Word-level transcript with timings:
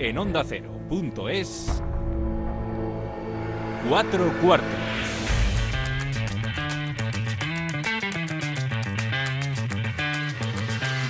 en 0.00 0.16
onda 0.16 0.40
ondacero.es. 0.40 1.82
Cuatro 3.86 4.32
cuartos. 4.40 4.66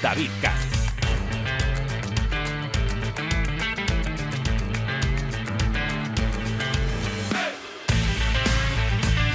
David 0.03 0.31
Katz. 0.43 0.57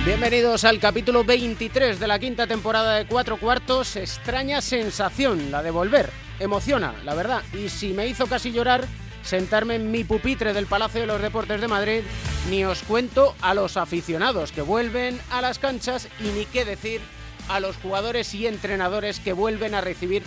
Bienvenidos 0.05 0.65
al 0.65 0.79
capítulo 0.79 1.23
23 1.23 1.97
de 1.97 2.07
la 2.07 2.19
quinta 2.19 2.45
temporada 2.45 2.95
de 2.95 3.05
Cuatro 3.05 3.37
Cuartos. 3.37 3.95
Extraña 3.95 4.59
sensación, 4.59 5.49
la 5.49 5.63
de 5.63 5.71
volver. 5.71 6.09
Emociona, 6.41 6.93
la 7.05 7.15
verdad. 7.15 7.41
Y 7.53 7.69
si 7.69 7.93
me 7.93 8.05
hizo 8.05 8.27
casi 8.27 8.51
llorar 8.51 8.85
sentarme 9.25 9.75
en 9.75 9.91
mi 9.91 10.03
pupitre 10.03 10.53
del 10.53 10.67
Palacio 10.67 11.01
de 11.01 11.07
los 11.07 11.21
Deportes 11.21 11.59
de 11.59 11.67
Madrid, 11.67 12.01
ni 12.49 12.63
os 12.63 12.83
cuento 12.83 13.35
a 13.41 13.53
los 13.53 13.75
aficionados 13.75 14.51
que 14.51 14.61
vuelven 14.61 15.19
a 15.31 15.41
las 15.41 15.59
canchas 15.59 16.07
y 16.19 16.27
ni 16.29 16.45
qué 16.45 16.63
decir 16.63 17.01
a 17.49 17.59
los 17.59 17.75
jugadores 17.77 18.33
y 18.33 18.47
entrenadores 18.47 19.19
que 19.19 19.33
vuelven 19.33 19.75
a 19.75 19.81
recibir 19.81 20.23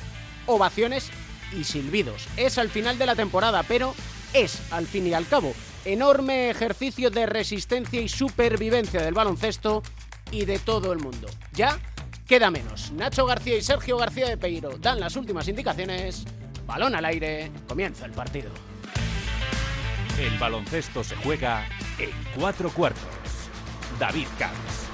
ovaciones 0.46 1.10
y 1.56 1.64
silbidos. 1.64 2.26
Es 2.36 2.58
al 2.58 2.68
final 2.68 2.98
de 2.98 3.06
la 3.06 3.16
temporada, 3.16 3.62
pero 3.62 3.94
es 4.34 4.60
al 4.72 4.86
fin 4.86 5.06
y 5.06 5.14
al 5.14 5.26
cabo 5.26 5.54
enorme 5.84 6.50
ejercicio 6.50 7.10
de 7.10 7.26
resistencia 7.26 8.00
y 8.00 8.08
supervivencia 8.08 9.00
del 9.02 9.14
baloncesto 9.14 9.82
y 10.30 10.44
de 10.44 10.58
todo 10.58 10.92
el 10.92 10.98
mundo. 10.98 11.28
Ya 11.52 11.78
queda 12.26 12.50
menos. 12.50 12.92
Nacho 12.92 13.24
García 13.24 13.56
y 13.56 13.62
Sergio 13.62 13.96
García 13.96 14.28
de 14.28 14.36
Peiro 14.36 14.76
dan 14.78 15.00
las 15.00 15.16
últimas 15.16 15.48
indicaciones. 15.48 16.24
Balón 16.66 16.94
al 16.94 17.06
aire, 17.06 17.50
comienza 17.66 18.04
el 18.04 18.12
partido. 18.12 18.50
El 20.18 20.36
baloncesto 20.36 21.04
se 21.04 21.14
juega 21.14 21.64
en 21.96 22.10
cuatro 22.36 22.70
cuartos. 22.70 23.02
David 24.00 24.26
Camps. 24.36 24.88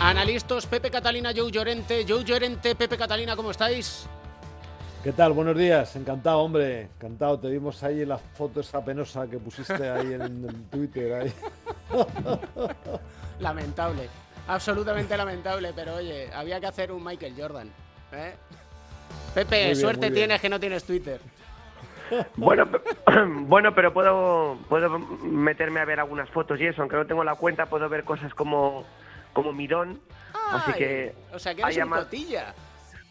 Analistas 0.00 0.66
Pepe 0.66 0.90
Catalina, 0.90 1.30
Joe 1.36 1.52
Llorente. 1.52 2.04
Joe 2.08 2.24
Llorente, 2.24 2.74
Pepe 2.74 2.98
Catalina, 2.98 3.36
¿cómo 3.36 3.52
estáis? 3.52 4.08
¿Qué 5.02 5.12
tal? 5.12 5.32
Buenos 5.32 5.56
días. 5.56 5.94
Encantado, 5.96 6.38
hombre. 6.38 6.88
Encantado. 6.96 7.38
Te 7.38 7.48
vimos 7.48 7.82
ahí 7.82 8.02
en 8.02 8.08
la 8.08 8.18
foto 8.18 8.60
esa 8.60 8.84
penosa 8.84 9.26
que 9.28 9.38
pusiste 9.38 9.88
ahí 9.88 10.14
en, 10.14 10.68
Twitter. 10.70 11.12
Ahí. 11.14 11.32
Lamentable. 13.40 14.08
Absolutamente 14.48 15.16
lamentable. 15.16 15.72
Pero 15.74 15.96
oye, 15.96 16.28
había 16.32 16.60
que 16.60 16.66
hacer 16.66 16.90
un 16.90 17.04
Michael 17.04 17.34
Jordan. 17.38 17.70
¿eh? 18.12 18.34
Pepe, 19.34 19.74
suerte 19.74 20.10
tienes 20.10 20.40
que 20.40 20.48
no 20.48 20.58
tienes 20.58 20.84
Twitter. 20.84 21.20
Bueno, 22.36 22.68
bueno, 23.26 23.74
pero 23.74 23.92
puedo, 23.92 24.58
puedo 24.68 24.98
meterme 24.98 25.80
a 25.80 25.84
ver 25.84 26.00
algunas 26.00 26.30
fotos 26.30 26.60
y 26.60 26.66
eso, 26.66 26.82
aunque 26.82 26.96
no 26.96 27.06
tengo 27.06 27.24
la 27.24 27.34
cuenta, 27.34 27.66
puedo 27.66 27.88
ver 27.88 28.04
cosas 28.04 28.32
como 28.34 28.84
como 29.36 29.52
Mirón. 29.52 30.00
así 30.50 30.72
que. 30.72 31.14
O 31.32 31.38
sea, 31.38 31.54
que 31.54 31.60
eres 31.60 31.76
un 31.76 31.90
cotilla. 31.90 32.54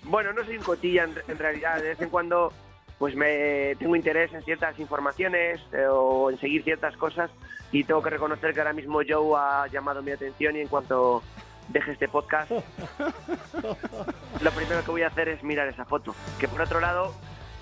Bueno, 0.05 0.33
no 0.33 0.43
soy 0.43 0.57
un 0.57 0.63
cotilla 0.63 1.07
en, 1.27 1.37
realidad. 1.37 1.77
De 1.81 1.89
vez 1.89 2.01
en 2.01 2.09
cuando, 2.09 2.53
pues 2.97 3.15
me 3.15 3.75
tengo 3.77 3.95
interés 3.95 4.33
en 4.33 4.43
ciertas 4.43 4.79
informaciones 4.79 5.59
eh, 5.73 5.85
o 5.89 6.29
en 6.29 6.37
seguir 6.37 6.63
ciertas 6.63 6.95
cosas. 6.97 7.31
Y 7.71 7.83
tengo 7.83 8.01
que 8.01 8.11
reconocer 8.11 8.53
que 8.53 8.59
ahora 8.59 8.73
mismo 8.73 9.01
Joe 9.07 9.37
ha 9.37 9.67
llamado 9.67 10.01
mi 10.01 10.11
atención 10.11 10.55
y 10.55 10.61
en 10.61 10.67
cuanto 10.67 11.23
deje 11.69 11.93
este 11.93 12.07
podcast, 12.07 12.51
lo 14.41 14.51
primero 14.51 14.83
que 14.83 14.91
voy 14.91 15.01
a 15.01 15.07
hacer 15.07 15.29
es 15.29 15.43
mirar 15.43 15.67
esa 15.67 15.83
foto. 15.83 16.13
Que 16.39 16.47
por 16.47 16.61
otro 16.61 16.79
lado, 16.79 17.13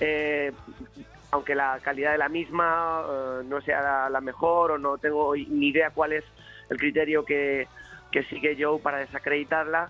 eh, 0.01 0.51
aunque 1.31 1.55
la 1.55 1.79
calidad 1.81 2.11
de 2.11 2.17
la 2.17 2.29
misma 2.29 3.01
eh, 3.09 3.41
no 3.45 3.61
sea 3.61 4.09
la 4.09 4.21
mejor 4.21 4.71
o 4.71 4.77
no 4.77 4.97
tengo 4.97 5.33
ni 5.35 5.69
idea 5.69 5.91
cuál 5.91 6.13
es 6.13 6.25
el 6.69 6.77
criterio 6.77 7.23
que, 7.23 7.67
que 8.11 8.23
sigue 8.25 8.57
Joe 8.59 8.79
para 8.79 8.99
desacreditarla, 8.99 9.89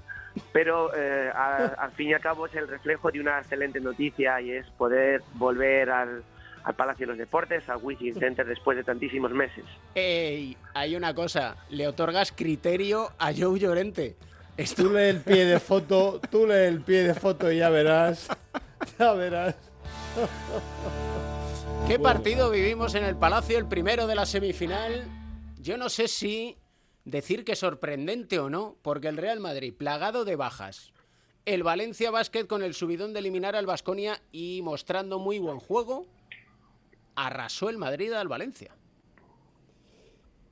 pero 0.52 0.94
eh, 0.96 1.30
al 1.34 1.92
fin 1.92 2.10
y 2.10 2.14
al 2.14 2.22
cabo 2.22 2.48
es 2.48 2.56
el 2.56 2.68
reflejo 2.68 3.12
de 3.12 3.20
una 3.20 3.40
excelente 3.40 3.80
noticia 3.80 4.42
y 4.42 4.52
es 4.52 4.68
poder 4.72 5.22
volver 5.34 5.90
al, 5.90 6.24
Palacio 6.78 7.06
de 7.06 7.12
los 7.12 7.18
Deportes, 7.18 7.68
al 7.68 7.80
Wizzing 7.82 8.16
Center 8.16 8.46
después 8.46 8.78
de 8.78 8.86
tantísimos 8.86 9.32
meses. 9.32 9.66
Ey, 9.96 10.56
hay 10.74 10.96
una 10.96 11.14
cosa, 11.14 11.58
le 11.70 11.88
otorgas 11.88 12.32
criterio 12.32 13.12
a 13.20 13.34
Joe 13.38 13.60
Llorente. 13.60 14.16
Tú 14.76 14.90
lee 14.94 15.10
el 15.10 15.22
pie 15.22 15.46
de 15.46 15.60
foto, 15.60 16.22
tú 16.30 16.48
lee 16.48 16.68
el 16.68 16.82
pie 16.82 17.04
de 17.04 17.16
foto 17.16 17.52
y 17.52 17.58
ya 17.58 17.70
verás, 17.70 18.30
ya 19.00 19.14
verás. 19.14 19.56
¿Qué 21.88 22.00
partido 22.00 22.50
vivimos 22.50 22.96
en 22.96 23.04
el 23.04 23.18
Palacio, 23.18 23.58
el 23.58 23.68
primero 23.68 24.08
de 24.08 24.16
la 24.16 24.26
semifinal? 24.26 25.04
Yo 25.60 25.78
no 25.78 25.90
sé 25.90 26.08
si 26.08 26.58
decir 27.06 27.44
que 27.44 27.56
sorprendente 27.56 28.40
o 28.40 28.50
no, 28.50 28.78
porque 28.82 29.08
el 29.08 29.18
Real 29.18 29.40
Madrid, 29.40 29.74
plagado 29.74 30.26
de 30.26 30.36
bajas, 30.36 30.94
el 31.46 31.64
Valencia 31.64 32.12
Basket 32.12 32.48
con 32.48 32.64
el 32.64 32.74
subidón 32.74 33.14
de 33.14 33.20
eliminar 33.20 33.56
al 33.56 33.66
Vasconia 33.66 34.22
y 34.32 34.62
mostrando 34.64 35.20
muy 35.20 35.40
buen 35.40 35.60
juego, 35.60 36.06
arrasó 37.16 37.70
el 37.70 37.78
Madrid 37.78 38.14
al 38.14 38.28
Valencia. 38.28 38.76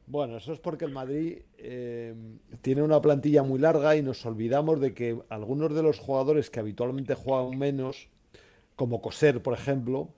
Bueno, 0.07 0.35
eso 0.37 0.51
es 0.51 0.59
porque 0.59 0.83
el 0.83 0.91
Madrid 0.91 1.39
eh, 1.57 2.13
tiene 2.61 2.81
una 2.81 3.01
plantilla 3.01 3.43
muy 3.43 3.59
larga 3.59 3.95
y 3.95 4.01
nos 4.01 4.25
olvidamos 4.25 4.81
de 4.81 4.93
que 4.93 5.17
algunos 5.29 5.73
de 5.73 5.83
los 5.83 5.99
jugadores 5.99 6.49
que 6.49 6.59
habitualmente 6.59 7.15
juegan 7.15 7.57
menos, 7.57 8.09
como 8.75 9.01
Coser, 9.01 9.41
por 9.41 9.53
ejemplo, 9.53 10.09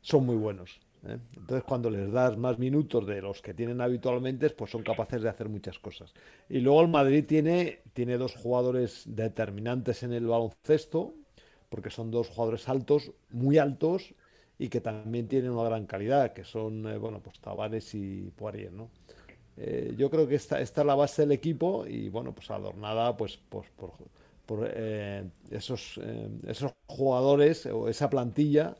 son 0.00 0.24
muy 0.24 0.36
buenos. 0.36 0.80
¿Eh? 1.06 1.18
Entonces, 1.36 1.64
cuando 1.64 1.90
les 1.90 2.10
das 2.12 2.36
más 2.36 2.58
minutos 2.58 3.06
de 3.06 3.20
los 3.22 3.40
que 3.42 3.54
tienen 3.54 3.80
habitualmente, 3.80 4.48
pues 4.50 4.70
son 4.70 4.82
capaces 4.82 5.22
de 5.22 5.28
hacer 5.28 5.48
muchas 5.48 5.78
cosas. 5.78 6.12
Y 6.48 6.60
luego 6.60 6.82
el 6.82 6.88
Madrid 6.88 7.24
tiene, 7.26 7.80
tiene 7.92 8.18
dos 8.18 8.34
jugadores 8.36 9.04
determinantes 9.06 10.02
en 10.02 10.12
el 10.12 10.26
baloncesto, 10.26 11.14
porque 11.68 11.90
son 11.90 12.10
dos 12.10 12.28
jugadores 12.28 12.68
altos, 12.68 13.12
muy 13.30 13.58
altos, 13.58 14.14
y 14.58 14.68
que 14.68 14.80
también 14.80 15.28
tienen 15.28 15.50
una 15.50 15.68
gran 15.68 15.86
calidad, 15.86 16.32
que 16.32 16.44
son, 16.44 16.86
eh, 16.86 16.98
bueno, 16.98 17.20
pues 17.20 17.40
Tavares 17.40 17.94
y 17.94 18.30
Poirier. 18.36 18.72
Eh, 19.56 19.94
yo 19.96 20.10
creo 20.10 20.28
que 20.28 20.36
esta, 20.36 20.60
esta 20.60 20.80
es 20.82 20.86
la 20.86 20.94
base 20.94 21.22
del 21.22 21.32
equipo 21.32 21.86
y, 21.86 22.08
bueno, 22.08 22.32
pues 22.34 22.50
adornada 22.50 23.16
pues, 23.16 23.38
pues 23.48 23.68
por, 23.76 23.92
por 24.46 24.66
esos, 25.50 26.00
esos 26.46 26.72
jugadores 26.86 27.66
o 27.66 27.88
esa 27.88 28.08
plantilla 28.08 28.76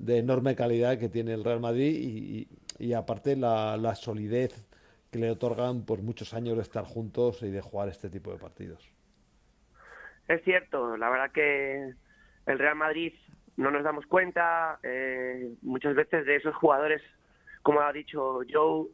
de 0.00 0.18
enorme 0.18 0.56
calidad 0.56 0.98
que 0.98 1.10
tiene 1.10 1.34
el 1.34 1.44
Real 1.44 1.60
Madrid 1.60 2.48
y, 2.78 2.92
aparte 2.94 3.36
la, 3.36 3.94
solidez 3.94 4.66
que 5.10 5.18
le 5.18 5.30
otorgan 5.30 5.84
por 5.84 6.02
muchos 6.02 6.32
años 6.32 6.56
de 6.56 6.62
estar 6.62 6.84
juntos 6.84 7.42
y 7.42 7.50
de 7.50 7.60
jugar 7.60 7.88
este 7.88 8.08
tipo 8.08 8.32
de 8.32 8.38
partidos. 8.38 8.90
Es 10.26 10.42
cierto, 10.44 10.96
la 10.96 11.10
verdad 11.10 11.30
que 11.32 11.92
el 12.46 12.58
Real 12.58 12.76
Madrid 12.76 13.12
no 13.56 13.70
nos 13.70 13.84
damos 13.84 14.06
cuenta 14.06 14.78
eh, 14.82 15.52
muchas 15.62 15.94
veces 15.94 16.24
de 16.24 16.36
esos 16.36 16.54
jugadores, 16.54 17.02
como 17.62 17.82
ha 17.82 17.92
dicho 17.92 18.40
Joe, 18.50 18.86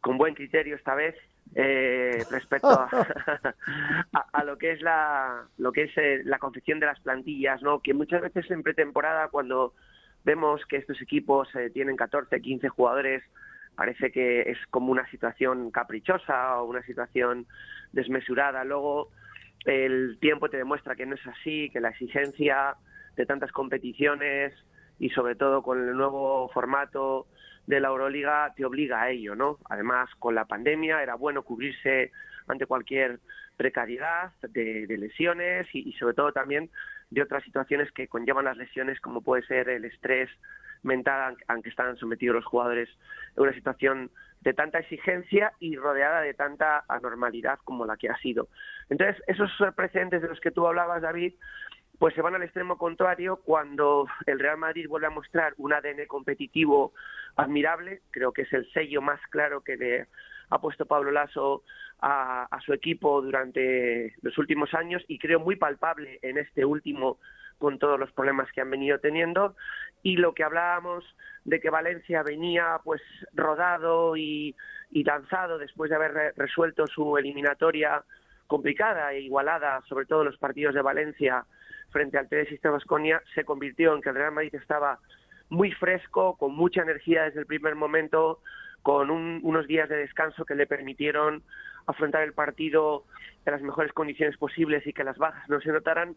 con 0.00 0.18
buen 0.18 0.34
criterio 0.34 0.76
esta 0.76 0.94
vez, 0.94 1.14
eh, 1.54 2.22
respecto 2.30 2.68
a, 2.68 2.88
lo 4.44 4.58
que 4.58 4.72
es 4.72 4.82
la 4.82 5.46
lo 5.56 5.72
que 5.72 5.84
es 5.84 5.96
eh, 5.96 6.20
la 6.24 6.38
confección 6.38 6.80
de 6.80 6.86
las 6.86 7.00
plantillas, 7.00 7.62
¿no? 7.62 7.80
Que 7.80 7.94
muchas 7.94 8.20
veces 8.22 8.50
en 8.50 8.62
pretemporada 8.62 9.28
cuando 9.28 9.74
vemos 10.24 10.64
que 10.66 10.76
estos 10.76 11.00
equipos 11.00 11.48
eh, 11.54 11.70
tienen 11.70 11.96
14, 11.96 12.40
15 12.40 12.68
jugadores, 12.68 13.22
parece 13.76 14.10
que 14.10 14.42
es 14.42 14.58
como 14.70 14.92
una 14.92 15.08
situación 15.10 15.70
caprichosa 15.70 16.60
o 16.60 16.64
una 16.64 16.82
situación 16.82 17.46
desmesurada. 17.92 18.64
Luego 18.64 19.10
el 19.64 20.18
tiempo 20.20 20.48
te 20.48 20.56
demuestra 20.56 20.96
que 20.96 21.06
no 21.06 21.14
es 21.14 21.26
así, 21.26 21.70
que 21.70 21.80
la 21.80 21.90
exigencia 21.90 22.76
de 23.16 23.26
tantas 23.26 23.52
competiciones 23.52 24.52
y 24.98 25.10
sobre 25.10 25.34
todo 25.34 25.62
con 25.62 25.88
el 25.88 25.96
nuevo 25.96 26.48
formato 26.50 27.26
de 27.66 27.80
la 27.80 27.88
Euroliga 27.88 28.52
te 28.56 28.64
obliga 28.64 29.02
a 29.02 29.10
ello, 29.10 29.34
¿no? 29.34 29.58
Además, 29.68 30.10
con 30.18 30.34
la 30.34 30.44
pandemia 30.44 31.02
era 31.02 31.14
bueno 31.14 31.42
cubrirse 31.42 32.12
ante 32.46 32.66
cualquier 32.66 33.20
precariedad 33.56 34.32
de, 34.42 34.86
lesiones 34.98 35.66
y, 35.72 35.92
sobre 35.94 36.14
todo 36.14 36.32
también 36.32 36.70
de 37.14 37.22
otras 37.22 37.44
situaciones 37.44 37.90
que 37.92 38.08
conllevan 38.08 38.44
las 38.44 38.56
lesiones, 38.56 39.00
como 39.00 39.22
puede 39.22 39.42
ser 39.46 39.68
el 39.68 39.84
estrés 39.84 40.28
mental 40.82 41.36
aunque 41.48 41.70
están 41.70 41.96
sometidos 41.96 42.36
los 42.36 42.44
jugadores 42.44 42.90
en 43.36 43.42
una 43.42 43.54
situación 43.54 44.10
de 44.42 44.52
tanta 44.52 44.78
exigencia 44.78 45.54
y 45.58 45.76
rodeada 45.76 46.20
de 46.20 46.34
tanta 46.34 46.84
anormalidad 46.88 47.58
como 47.64 47.86
la 47.86 47.96
que 47.96 48.10
ha 48.10 48.16
sido. 48.18 48.48
Entonces, 48.90 49.22
esos 49.26 49.50
precedentes 49.74 50.20
de 50.20 50.28
los 50.28 50.40
que 50.40 50.50
tú 50.50 50.66
hablabas, 50.66 51.00
David, 51.00 51.32
pues 51.98 52.14
se 52.14 52.20
van 52.20 52.34
al 52.34 52.42
extremo 52.42 52.76
contrario 52.76 53.36
cuando 53.36 54.06
el 54.26 54.38
Real 54.38 54.58
Madrid 54.58 54.88
vuelve 54.88 55.06
a 55.06 55.10
mostrar 55.10 55.54
un 55.56 55.72
ADN 55.72 56.06
competitivo 56.06 56.92
admirable, 57.36 58.02
creo 58.10 58.32
que 58.32 58.42
es 58.42 58.52
el 58.52 58.70
sello 58.72 59.00
más 59.00 59.20
claro 59.30 59.62
que 59.62 59.76
le 59.76 60.06
ha 60.50 60.60
puesto 60.60 60.84
Pablo 60.86 61.10
Lasso 61.10 61.62
a, 62.00 62.48
su 62.64 62.72
equipo 62.72 63.22
durante 63.22 64.14
los 64.22 64.36
últimos 64.38 64.74
años 64.74 65.02
y 65.08 65.18
creo 65.18 65.40
muy 65.40 65.56
palpable 65.56 66.18
en 66.22 66.38
este 66.38 66.64
último 66.64 67.18
con 67.58 67.78
todos 67.78 67.98
los 67.98 68.12
problemas 68.12 68.50
que 68.52 68.60
han 68.60 68.70
venido 68.70 68.98
teniendo. 68.98 69.56
Y 70.02 70.16
lo 70.16 70.34
que 70.34 70.44
hablábamos 70.44 71.04
de 71.44 71.60
que 71.60 71.70
Valencia 71.70 72.22
venía 72.22 72.78
pues 72.84 73.00
rodado 73.32 74.16
y, 74.16 74.54
lanzado 74.90 75.58
después 75.58 75.90
de 75.90 75.96
haber 75.96 76.34
resuelto 76.36 76.86
su 76.86 77.16
eliminatoria 77.16 78.04
complicada 78.46 79.12
e 79.12 79.20
igualada, 79.20 79.82
sobre 79.88 80.06
todo 80.06 80.24
los 80.24 80.36
partidos 80.36 80.74
de 80.74 80.82
Valencia 80.82 81.44
frente 81.90 82.18
al 82.18 82.28
TD 82.28 82.48
Sistema 82.48 82.74
Basconia, 82.74 83.22
se 83.34 83.44
convirtió 83.44 83.94
en 83.94 84.02
que 84.02 84.10
el 84.10 84.16
Real 84.16 84.32
Madrid 84.32 84.54
estaba 84.54 84.98
muy 85.48 85.72
fresco, 85.72 86.36
con 86.36 86.54
mucha 86.54 86.82
energía 86.82 87.24
desde 87.24 87.40
el 87.40 87.46
primer 87.46 87.74
momento, 87.74 88.40
con 88.82 89.10
un, 89.10 89.40
unos 89.42 89.66
días 89.66 89.88
de 89.88 89.96
descanso 89.96 90.44
que 90.44 90.54
le 90.54 90.66
permitieron 90.66 91.42
afrontar 91.86 92.22
el 92.22 92.32
partido 92.32 93.04
en 93.44 93.52
las 93.52 93.62
mejores 93.62 93.92
condiciones 93.92 94.36
posibles 94.36 94.86
y 94.86 94.92
que 94.92 95.04
las 95.04 95.18
bajas 95.18 95.48
no 95.48 95.60
se 95.60 95.70
notaran. 95.70 96.16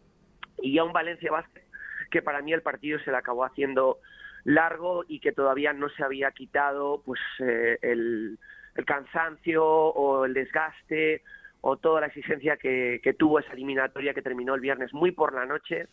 Y 0.62 0.78
a 0.78 0.84
un 0.84 0.92
Valencia 0.92 1.30
Vázquez 1.30 1.64
que 2.10 2.22
para 2.22 2.42
mí 2.42 2.52
el 2.52 2.62
partido 2.62 2.98
se 3.00 3.10
le 3.10 3.16
acabó 3.16 3.44
haciendo 3.44 3.98
largo 4.44 5.04
y 5.08 5.20
que 5.20 5.32
todavía 5.32 5.72
no 5.72 5.88
se 5.90 6.02
había 6.02 6.30
quitado 6.30 7.02
pues 7.04 7.20
eh, 7.40 7.78
el, 7.82 8.38
el 8.74 8.84
cansancio 8.84 9.64
o 9.64 10.24
el 10.24 10.34
desgaste 10.34 11.22
o 11.60 11.76
toda 11.76 12.00
la 12.00 12.06
exigencia 12.06 12.56
que, 12.56 13.00
que, 13.02 13.14
tuvo 13.14 13.40
esa 13.40 13.52
eliminatoria 13.52 14.14
que 14.14 14.22
terminó 14.22 14.54
el 14.54 14.60
viernes 14.60 14.94
muy 14.94 15.10
por 15.10 15.34
la 15.34 15.44
noche 15.44 15.88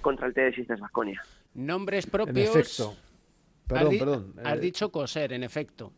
contra 0.00 0.26
el 0.26 0.32
TD 0.32 0.54
Sisters 0.54 0.80
Vasconia. 0.80 1.22
Nombres 1.54 2.06
propios. 2.06 2.54
En 2.54 2.60
efecto. 2.60 2.94
Perdón, 3.68 3.92
has, 3.92 3.98
perdón. 3.98 4.34
has 4.42 4.56
eh... 4.56 4.60
dicho 4.60 4.90
coser, 4.90 5.32
en 5.34 5.44
efecto. 5.44 5.92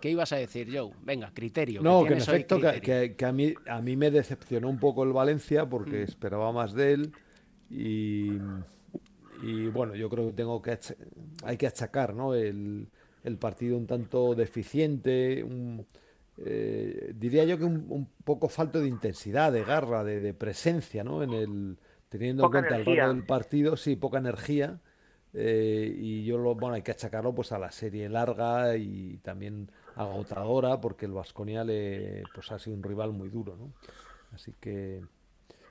¿Qué 0.00 0.10
ibas 0.10 0.32
a 0.32 0.36
decir, 0.36 0.68
Joe? 0.72 0.92
Venga, 1.02 1.30
criterio. 1.32 1.82
No, 1.82 2.02
que, 2.02 2.08
que 2.08 2.14
en 2.14 2.20
efecto 2.20 2.60
que, 2.60 2.80
que, 2.80 3.14
que, 3.16 3.24
a, 3.24 3.32
mí, 3.32 3.54
a 3.66 3.80
mí 3.80 3.96
me 3.96 4.10
decepcionó 4.10 4.68
un 4.68 4.78
poco 4.78 5.04
el 5.04 5.12
Valencia 5.12 5.68
porque 5.68 6.00
mm. 6.00 6.02
esperaba 6.02 6.52
más 6.52 6.72
de 6.72 6.92
él 6.92 7.12
y, 7.70 8.32
y, 9.42 9.66
bueno, 9.72 9.94
yo 9.94 10.08
creo 10.08 10.28
que 10.28 10.32
tengo 10.32 10.60
que 10.60 10.78
hay 11.44 11.56
que 11.56 11.66
achacar 11.66 12.14
¿no? 12.14 12.34
el, 12.34 12.88
el 13.22 13.38
partido 13.38 13.76
un 13.76 13.86
tanto 13.86 14.34
deficiente, 14.34 15.44
un, 15.44 15.86
eh, 16.38 17.12
diría 17.14 17.44
yo 17.44 17.58
que 17.58 17.64
un, 17.64 17.86
un, 17.88 18.08
poco 18.24 18.48
falto 18.48 18.80
de 18.80 18.88
intensidad, 18.88 19.52
de 19.52 19.62
garra, 19.62 20.02
de, 20.04 20.20
de 20.20 20.34
presencia, 20.34 21.04
¿no? 21.04 21.22
En 21.22 21.32
el 21.32 21.78
teniendo 22.08 22.42
poca 22.42 22.58
en 22.58 22.64
cuenta 22.64 22.74
energía. 22.76 22.92
el 22.92 22.98
rango 22.98 23.14
del 23.14 23.26
partido, 23.26 23.76
sí, 23.76 23.96
poca 23.96 24.18
energía. 24.18 24.80
Eh, 25.32 25.94
y 25.96 26.24
yo 26.24 26.38
lo, 26.38 26.54
bueno, 26.56 26.74
hay 26.74 26.82
que 26.82 26.90
achacarlo 26.90 27.34
pues 27.34 27.52
a 27.52 27.58
la 27.58 27.70
serie 27.70 28.08
larga 28.08 28.76
y 28.76 29.18
también 29.18 29.70
agotadora, 30.02 30.80
porque 30.80 31.06
el 31.06 31.12
Vasconia 31.12 31.64
le 31.64 32.22
pues 32.34 32.50
ha 32.52 32.58
sido 32.58 32.76
un 32.76 32.82
rival 32.82 33.12
muy 33.12 33.28
duro, 33.28 33.56
¿no? 33.56 33.72
Así 34.34 34.52
que 34.60 35.00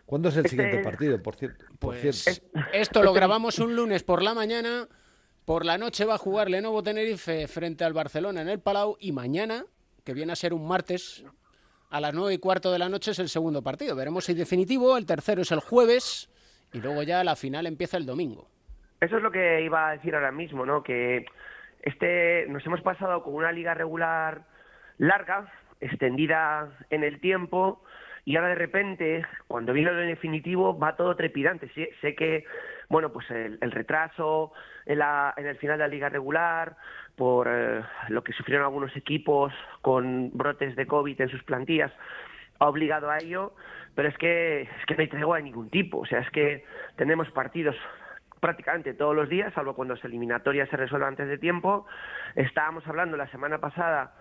¿Cuándo 0.06 0.30
es 0.30 0.38
el 0.38 0.46
Este- 0.46 0.50
siguiente 0.58 0.84
partido, 0.84 1.22
por 1.22 1.36
cierto? 1.36 1.66
Por 1.78 1.96
Pues 2.02 2.24
cierto. 2.24 2.60
esto 2.74 3.04
lo 3.04 3.14
grabamos 3.14 3.60
un 3.60 3.76
lunes 3.76 4.02
por 4.04 4.24
la 4.24 4.34
mañana. 4.34 4.88
Por 5.46 5.66
la 5.66 5.78
noche 5.78 6.04
va 6.04 6.16
a 6.16 6.18
jugar 6.18 6.50
Lenovo 6.50 6.82
Tenerife 6.82 7.48
frente 7.48 7.84
al 7.84 7.94
Barcelona 7.94 8.42
en 8.42 8.50
el 8.50 8.60
Palau 8.60 8.98
y 9.00 9.12
mañana, 9.12 9.66
que 10.04 10.16
viene 10.16 10.32
a 10.32 10.36
ser 10.36 10.54
un 10.56 10.68
martes, 10.68 11.24
a 11.92 12.00
las 12.02 12.12
nueve 12.16 12.34
y 12.34 12.38
cuarto 12.40 12.72
de 12.72 12.80
la 12.80 12.90
noche 12.90 13.12
es 13.12 13.20
el 13.20 13.30
segundo 13.30 13.62
partido. 13.62 13.96
Veremos 13.96 14.26
si 14.26 14.34
definitivo, 14.34 14.98
el 14.98 15.06
tercero 15.06 15.44
es 15.44 15.52
el 15.52 15.60
jueves 15.60 16.28
y 16.74 16.80
luego 16.80 17.04
ya 17.04 17.24
la 17.24 17.36
final 17.36 17.68
empieza 17.68 17.98
el 17.98 18.08
domingo. 18.08 18.48
Eso 19.02 19.18
es 19.18 19.22
lo 19.24 19.32
que 19.32 19.62
iba 19.64 19.90
a 19.90 19.92
decir 19.92 20.16
ahora 20.16 20.32
mismo, 20.32 20.66
¿no? 20.66 20.82
Que 20.82 21.24
este 21.82 22.46
nos 22.48 22.66
hemos 22.66 22.82
pasado 22.82 23.24
con 23.24 23.34
una 23.34 23.52
liga 23.52 23.74
regular 23.74 24.44
larga, 24.98 25.52
extendida 25.80 26.70
en 26.90 27.04
el 27.04 27.20
tiempo, 27.20 27.82
y 28.26 28.36
ahora 28.36 28.50
de 28.50 28.56
repente, 28.56 29.26
cuando 29.48 29.74
viene 29.74 29.92
lo 29.92 29.98
definitivo, 29.98 30.78
va 30.78 30.96
todo 30.96 31.16
trepidante. 31.16 31.70
Sí, 31.74 31.88
sé 32.02 32.16
que, 32.16 32.46
bueno, 32.90 33.12
pues 33.12 33.30
el, 33.32 33.58
el 33.62 33.72
retraso 33.72 34.52
en, 34.86 35.00
la, 35.00 35.34
en, 35.38 35.48
el 35.48 35.58
final 35.58 35.78
de 35.78 35.84
la 35.86 35.88
liga 35.88 36.10
regular, 36.10 36.76
por 37.16 37.48
eh, 37.50 37.82
lo 38.10 38.24
que 38.24 38.34
sufrieron 38.34 38.66
algunos 38.66 38.96
equipos 38.96 39.54
con 39.82 40.32
brotes 40.34 40.76
de 40.76 40.86
COVID 40.86 41.20
en 41.20 41.30
sus 41.30 41.44
plantillas, 41.44 41.92
ha 42.60 42.68
obligado 42.68 43.10
a 43.10 43.18
ello, 43.18 43.54
pero 43.96 44.10
es 44.10 44.18
que, 44.18 44.62
es 44.62 44.86
que 44.86 44.96
no 44.96 45.02
hay 45.02 45.08
tregua 45.08 45.38
de 45.38 45.44
ningún 45.44 45.70
tipo. 45.70 46.00
O 46.00 46.06
sea, 46.06 46.20
es 46.20 46.30
que 46.30 46.66
tenemos 46.98 47.32
partidos 47.32 47.76
prácticamente 48.40 48.94
todos 48.94 49.16
los 49.16 49.30
días, 49.30 49.54
salvo 49.54 49.76
cuando 49.76 49.96
las 49.96 50.04
eliminatorias 50.04 50.70
se 50.70 50.78
resuelvan 50.78 51.10
antes 51.10 51.28
de 51.28 51.38
tiempo. 51.38 51.86
Estábamos 52.36 52.88
hablando 52.88 53.18
la 53.18 53.28
semana 53.28 53.60
pasada 53.60 54.14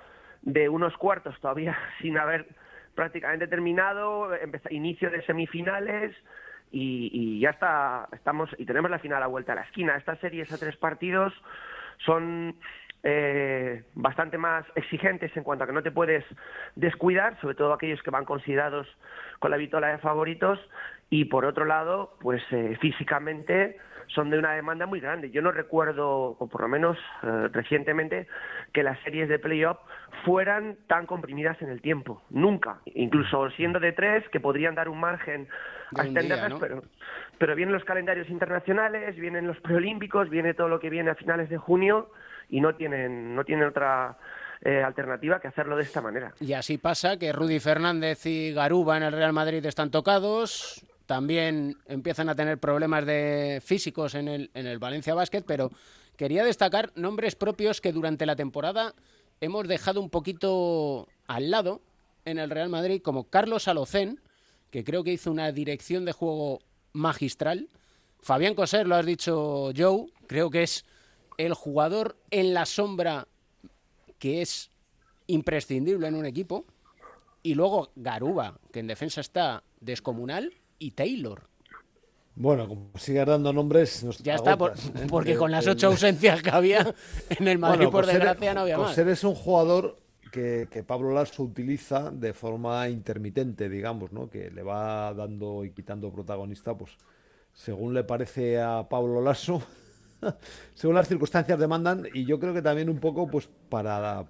de 0.42 0.68
unos 0.68 0.96
cuartos 0.96 1.38
todavía 1.40 1.76
sin 2.00 2.18
haber 2.18 2.46
prácticamente 2.94 3.46
terminado, 3.46 4.30
inicio 4.70 5.10
de 5.10 5.22
semifinales 5.22 6.16
y, 6.70 7.10
y, 7.12 7.40
ya 7.40 7.50
está, 7.50 8.08
estamos 8.12 8.50
y 8.58 8.66
tenemos 8.66 8.90
la 8.90 8.98
final 8.98 9.22
a 9.22 9.26
vuelta 9.26 9.52
a 9.52 9.56
la 9.56 9.62
esquina. 9.62 9.96
Estas 9.96 10.18
series 10.18 10.52
a 10.52 10.58
tres 10.58 10.76
partidos 10.76 11.32
son 11.98 12.56
eh, 13.04 13.84
bastante 13.94 14.38
más 14.38 14.66
exigentes 14.74 15.36
en 15.36 15.44
cuanto 15.44 15.62
a 15.62 15.66
que 15.68 15.72
no 15.72 15.82
te 15.82 15.92
puedes 15.92 16.24
descuidar, 16.74 17.40
sobre 17.40 17.54
todo 17.54 17.72
aquellos 17.72 18.02
que 18.02 18.10
van 18.10 18.24
considerados 18.24 18.88
con 19.38 19.52
la 19.52 19.56
vitola 19.56 19.88
de 19.88 19.98
favoritos 19.98 20.58
y 21.08 21.26
por 21.26 21.44
otro 21.44 21.64
lado, 21.64 22.16
pues 22.20 22.42
eh, 22.50 22.76
físicamente 22.80 23.78
son 24.08 24.30
de 24.30 24.38
una 24.38 24.52
demanda 24.52 24.86
muy 24.86 25.00
grande. 25.00 25.30
Yo 25.30 25.42
no 25.42 25.52
recuerdo, 25.52 26.36
o 26.38 26.46
por 26.48 26.62
lo 26.62 26.68
menos 26.68 26.98
eh, 27.22 27.48
recientemente, 27.52 28.26
que 28.72 28.82
las 28.82 28.98
series 29.00 29.28
de 29.28 29.38
playoff 29.38 29.78
fueran 30.24 30.76
tan 30.86 31.06
comprimidas 31.06 31.60
en 31.62 31.68
el 31.68 31.80
tiempo. 31.80 32.22
Nunca. 32.30 32.80
Incluso 32.86 33.50
siendo 33.50 33.80
de 33.80 33.92
tres, 33.92 34.28
que 34.30 34.40
podrían 34.40 34.74
dar 34.74 34.88
un 34.88 35.00
margen 35.00 35.48
a 35.96 36.02
extenderlas, 36.02 36.50
¿no? 36.50 36.58
pero, 36.58 36.82
pero 37.38 37.54
vienen 37.54 37.74
los 37.74 37.84
calendarios 37.84 38.28
internacionales, 38.28 39.16
vienen 39.16 39.46
los 39.46 39.58
preolímpicos, 39.60 40.28
viene 40.28 40.54
todo 40.54 40.68
lo 40.68 40.80
que 40.80 40.90
viene 40.90 41.10
a 41.10 41.14
finales 41.14 41.48
de 41.48 41.56
junio 41.56 42.10
y 42.48 42.60
no 42.60 42.74
tienen, 42.74 43.34
no 43.34 43.44
tienen 43.44 43.68
otra 43.68 44.16
eh, 44.62 44.82
alternativa 44.82 45.40
que 45.40 45.48
hacerlo 45.48 45.76
de 45.76 45.82
esta 45.82 46.00
manera. 46.00 46.32
Y 46.40 46.52
así 46.52 46.78
pasa 46.78 47.18
que 47.18 47.32
Rudy 47.32 47.60
Fernández 47.60 48.26
y 48.26 48.52
Garuba 48.52 48.96
en 48.96 49.04
el 49.04 49.12
Real 49.12 49.32
Madrid 49.32 49.64
están 49.64 49.90
tocados, 49.90 50.84
también 51.08 51.78
empiezan 51.86 52.28
a 52.28 52.34
tener 52.34 52.58
problemas 52.58 53.06
de 53.06 53.62
físicos 53.64 54.14
en 54.14 54.28
el, 54.28 54.50
en 54.52 54.66
el 54.66 54.78
Valencia 54.78 55.14
Basket, 55.14 55.40
pero 55.40 55.70
quería 56.18 56.44
destacar 56.44 56.92
nombres 56.96 57.34
propios 57.34 57.80
que 57.80 57.94
durante 57.94 58.26
la 58.26 58.36
temporada 58.36 58.94
hemos 59.40 59.66
dejado 59.66 60.02
un 60.02 60.10
poquito 60.10 61.08
al 61.26 61.50
lado 61.50 61.80
en 62.26 62.38
el 62.38 62.50
Real 62.50 62.68
Madrid, 62.68 63.00
como 63.00 63.24
Carlos 63.24 63.68
Alocén, 63.68 64.20
que 64.70 64.84
creo 64.84 65.02
que 65.02 65.14
hizo 65.14 65.30
una 65.30 65.50
dirección 65.50 66.04
de 66.04 66.12
juego 66.12 66.58
magistral. 66.92 67.70
Fabián 68.20 68.54
Coser, 68.54 68.86
lo 68.86 68.94
has 68.94 69.06
dicho 69.06 69.72
Joe, 69.74 70.12
creo 70.26 70.50
que 70.50 70.62
es 70.62 70.84
el 71.38 71.54
jugador 71.54 72.18
en 72.30 72.52
la 72.52 72.66
sombra 72.66 73.26
que 74.18 74.42
es 74.42 74.68
imprescindible 75.26 76.06
en 76.06 76.16
un 76.16 76.26
equipo. 76.26 76.66
Y 77.42 77.54
luego 77.54 77.92
Garuba, 77.96 78.58
que 78.70 78.80
en 78.80 78.88
defensa 78.88 79.22
está 79.22 79.62
descomunal, 79.80 80.52
y 80.78 80.92
Taylor. 80.92 81.42
Bueno, 82.34 82.68
como 82.68 82.90
sigas 82.96 83.26
dando 83.26 83.52
nombres, 83.52 84.04
nos 84.04 84.18
ya 84.18 84.36
está, 84.36 84.56
por, 84.56 84.70
¿eh? 84.70 85.06
porque 85.08 85.34
con 85.34 85.50
las 85.50 85.66
ocho 85.66 85.88
ausencias 85.88 86.40
que 86.40 86.50
había 86.50 86.94
en 87.30 87.48
el 87.48 87.58
Madrid, 87.58 87.78
bueno, 87.78 87.90
por 87.90 88.06
desgracia, 88.06 88.54
no 88.54 88.60
había 88.60 88.78
más. 88.78 88.96
es 88.96 89.24
un 89.24 89.34
jugador 89.34 89.98
que, 90.30 90.68
que, 90.70 90.84
Pablo 90.84 91.12
Lasso 91.12 91.42
utiliza 91.42 92.12
de 92.12 92.32
forma 92.32 92.88
intermitente, 92.88 93.68
digamos, 93.68 94.12
¿no? 94.12 94.30
Que 94.30 94.52
le 94.52 94.62
va 94.62 95.12
dando 95.14 95.64
y 95.64 95.72
quitando 95.72 96.12
protagonista, 96.12 96.78
pues 96.78 96.92
según 97.54 97.92
le 97.92 98.04
parece 98.04 98.60
a 98.60 98.88
Pablo 98.88 99.20
Lasso, 99.20 99.60
según 100.74 100.94
las 100.94 101.08
circunstancias 101.08 101.58
demandan, 101.58 102.06
y 102.14 102.24
yo 102.24 102.38
creo 102.38 102.54
que 102.54 102.62
también 102.62 102.88
un 102.88 103.00
poco, 103.00 103.26
pues 103.26 103.48
para, 103.68 104.26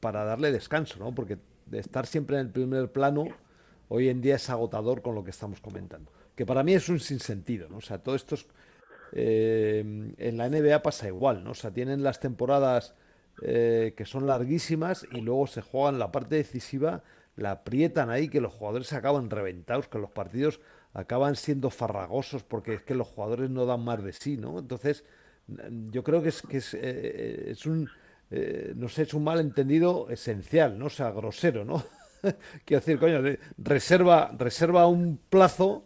para 0.00 0.24
darle 0.24 0.52
descanso, 0.52 0.98
¿no? 0.98 1.14
Porque 1.14 1.38
de 1.64 1.78
estar 1.78 2.06
siempre 2.06 2.36
en 2.36 2.46
el 2.46 2.52
primer 2.52 2.92
plano 2.92 3.24
hoy 3.92 4.08
en 4.08 4.22
día 4.22 4.36
es 4.36 4.48
agotador 4.48 5.02
con 5.02 5.14
lo 5.14 5.22
que 5.22 5.30
estamos 5.30 5.60
comentando. 5.60 6.10
Que 6.34 6.46
para 6.46 6.62
mí 6.62 6.72
es 6.72 6.88
un 6.88 6.98
sinsentido, 6.98 7.68
¿no? 7.68 7.76
O 7.76 7.80
sea, 7.82 7.98
todo 7.98 8.14
esto 8.14 8.36
es, 8.36 8.46
eh, 9.12 10.14
en 10.16 10.36
la 10.38 10.48
NBA 10.48 10.82
pasa 10.82 11.08
igual, 11.08 11.44
¿no? 11.44 11.50
O 11.50 11.54
sea, 11.54 11.70
tienen 11.70 12.02
las 12.02 12.18
temporadas 12.18 12.94
eh, 13.42 13.92
que 13.94 14.06
son 14.06 14.26
larguísimas 14.26 15.06
y 15.12 15.20
luego 15.20 15.46
se 15.46 15.60
juegan 15.60 15.98
la 15.98 16.10
parte 16.10 16.36
decisiva, 16.36 17.02
la 17.36 17.50
aprietan 17.50 18.08
ahí, 18.08 18.28
que 18.28 18.40
los 18.40 18.54
jugadores 18.54 18.90
acaban 18.94 19.28
reventados, 19.28 19.88
que 19.88 19.98
los 19.98 20.10
partidos 20.10 20.60
acaban 20.94 21.36
siendo 21.36 21.68
farragosos 21.68 22.44
porque 22.44 22.74
es 22.74 22.82
que 22.82 22.94
los 22.94 23.08
jugadores 23.08 23.50
no 23.50 23.66
dan 23.66 23.84
más 23.84 24.02
de 24.02 24.14
sí, 24.14 24.38
¿no? 24.38 24.58
Entonces, 24.58 25.04
yo 25.90 26.02
creo 26.02 26.22
que 26.22 26.30
es, 26.30 26.40
que 26.40 26.56
es, 26.58 26.72
eh, 26.72 27.50
es 27.50 27.66
un, 27.66 27.90
no 28.74 28.88
sé, 28.88 29.02
es 29.02 29.12
un 29.12 29.24
malentendido 29.24 30.08
esencial, 30.08 30.78
¿no? 30.78 30.86
O 30.86 30.90
sea, 30.90 31.10
grosero, 31.10 31.66
¿no? 31.66 31.84
Quiero 32.64 32.80
decir, 32.80 32.98
coño, 32.98 33.20
reserva, 33.58 34.30
reserva 34.38 34.86
un 34.86 35.18
plazo 35.28 35.84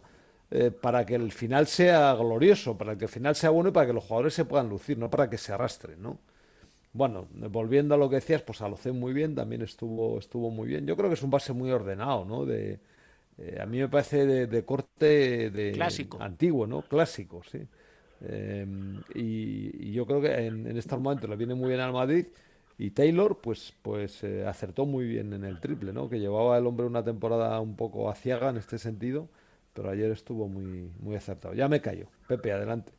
eh, 0.51 0.71
para 0.71 1.05
que 1.05 1.15
el 1.15 1.31
final 1.31 1.67
sea 1.67 2.13
glorioso, 2.13 2.77
para 2.77 2.95
que 2.97 3.05
el 3.05 3.11
final 3.11 3.35
sea 3.35 3.49
bueno 3.49 3.69
y 3.69 3.71
para 3.73 3.87
que 3.87 3.93
los 3.93 4.03
jugadores 4.03 4.33
se 4.33 4.45
puedan 4.45 4.69
lucir, 4.69 4.97
no 4.97 5.09
para 5.09 5.29
que 5.29 5.37
se 5.37 5.53
arrastren, 5.53 6.01
¿no? 6.01 6.19
Bueno, 6.93 7.27
volviendo 7.31 7.93
a 7.95 7.97
lo 7.97 8.09
que 8.09 8.15
decías, 8.15 8.41
pues 8.41 8.61
Alocen 8.61 8.99
muy 8.99 9.13
bien, 9.13 9.35
también 9.35 9.61
estuvo, 9.61 10.17
estuvo 10.17 10.49
muy 10.49 10.67
bien. 10.67 10.87
Yo 10.87 10.95
creo 10.95 11.09
que 11.09 11.15
es 11.15 11.21
un 11.21 11.29
base 11.29 11.53
muy 11.53 11.69
ordenado, 11.69 12.25
¿no? 12.25 12.45
De, 12.45 12.79
eh, 13.37 13.57
a 13.61 13.65
mí 13.65 13.77
me 13.77 13.89
parece 13.89 14.25
de, 14.25 14.65
corte 14.65 15.51
de 15.51 15.73
clásico. 15.73 16.17
antiguo, 16.21 16.65
¿no? 16.65 16.81
Clásico, 16.81 17.43
sí. 17.43 17.59
Em, 18.21 18.99
y, 19.13 19.91
yo 19.91 20.07
creo 20.07 20.21
que 20.21 20.33
en, 20.47 20.65
en 20.65 20.77
este 20.77 20.97
momento 20.97 21.27
le 21.27 21.35
viene 21.35 21.53
muy 21.53 21.69
bien 21.69 21.81
al 21.81 21.93
Madrid 21.93 22.25
y 22.77 22.91
Taylor 22.91 23.39
pues 23.41 23.75
pues 23.81 24.23
eh, 24.23 24.45
acertó 24.45 24.85
muy 24.85 25.07
bien 25.07 25.33
en 25.33 25.43
el 25.43 25.59
triple, 25.59 25.93
¿no? 25.93 26.09
Que 26.09 26.19
llevaba 26.19 26.57
el 26.57 26.67
hombre 26.67 26.85
una 26.85 27.03
temporada 27.03 27.59
un 27.59 27.75
poco 27.75 28.09
aciaga 28.09 28.49
en 28.49 28.57
este 28.57 28.77
sentido, 28.77 29.29
pero 29.73 29.89
ayer 29.89 30.11
estuvo 30.11 30.47
muy 30.47 30.91
muy 30.99 31.15
acertado. 31.15 31.55
Ya 31.55 31.67
me 31.67 31.81
callo. 31.81 32.07
Pepe, 32.27 32.51
adelante. 32.51 32.91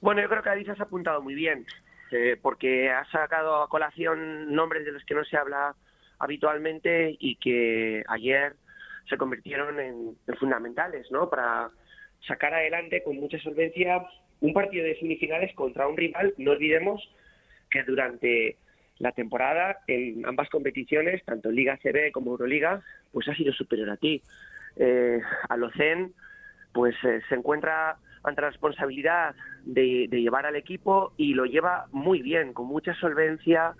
Bueno, 0.00 0.22
yo 0.22 0.28
creo 0.28 0.42
que 0.42 0.48
Adis 0.48 0.68
has 0.70 0.80
apuntado 0.80 1.20
muy 1.20 1.34
bien, 1.34 1.66
eh, 2.10 2.38
porque 2.40 2.90
ha 2.90 3.04
sacado 3.10 3.62
a 3.62 3.68
colación 3.68 4.54
nombres 4.54 4.86
de 4.86 4.92
los 4.92 5.04
que 5.04 5.14
no 5.14 5.24
se 5.24 5.36
habla 5.36 5.74
habitualmente 6.18 7.16
y 7.18 7.36
que 7.36 8.02
ayer 8.08 8.56
se 9.10 9.18
convirtieron 9.18 9.78
en, 9.78 10.16
en 10.26 10.36
fundamentales, 10.36 11.10
¿no? 11.10 11.28
Para 11.28 11.70
sacar 12.26 12.54
adelante 12.54 13.02
con 13.02 13.16
mucha 13.16 13.38
solvencia 13.40 14.06
un 14.40 14.54
partido 14.54 14.84
de 14.84 14.98
semifinales 14.98 15.54
contra 15.54 15.86
un 15.86 15.96
rival, 15.96 16.32
no 16.38 16.52
olvidemos 16.52 17.06
que 17.70 17.82
durante 17.84 18.56
la 19.00 19.12
temporada 19.12 19.78
en 19.86 20.24
ambas 20.26 20.48
competiciones, 20.50 21.24
tanto 21.24 21.50
Liga 21.50 21.78
CB 21.78 22.12
como 22.12 22.32
Euroliga, 22.32 22.82
pues 23.12 23.26
ha 23.28 23.34
sido 23.34 23.52
superior 23.52 23.90
a 23.90 23.96
ti. 23.96 24.22
Eh, 24.76 25.20
pues 26.72 26.94
eh, 27.02 27.20
se 27.28 27.34
encuentra 27.34 27.96
ante 28.22 28.42
la 28.42 28.50
responsabilidad 28.50 29.34
de, 29.64 30.06
llevar 30.08 30.46
al 30.46 30.54
equipo 30.54 31.14
y 31.16 31.32
lo 31.34 31.46
lleva 31.46 31.86
muy 31.92 32.20
bien, 32.20 32.52
con 32.52 32.66
mucha 32.66 32.94
solvencia, 32.94 33.74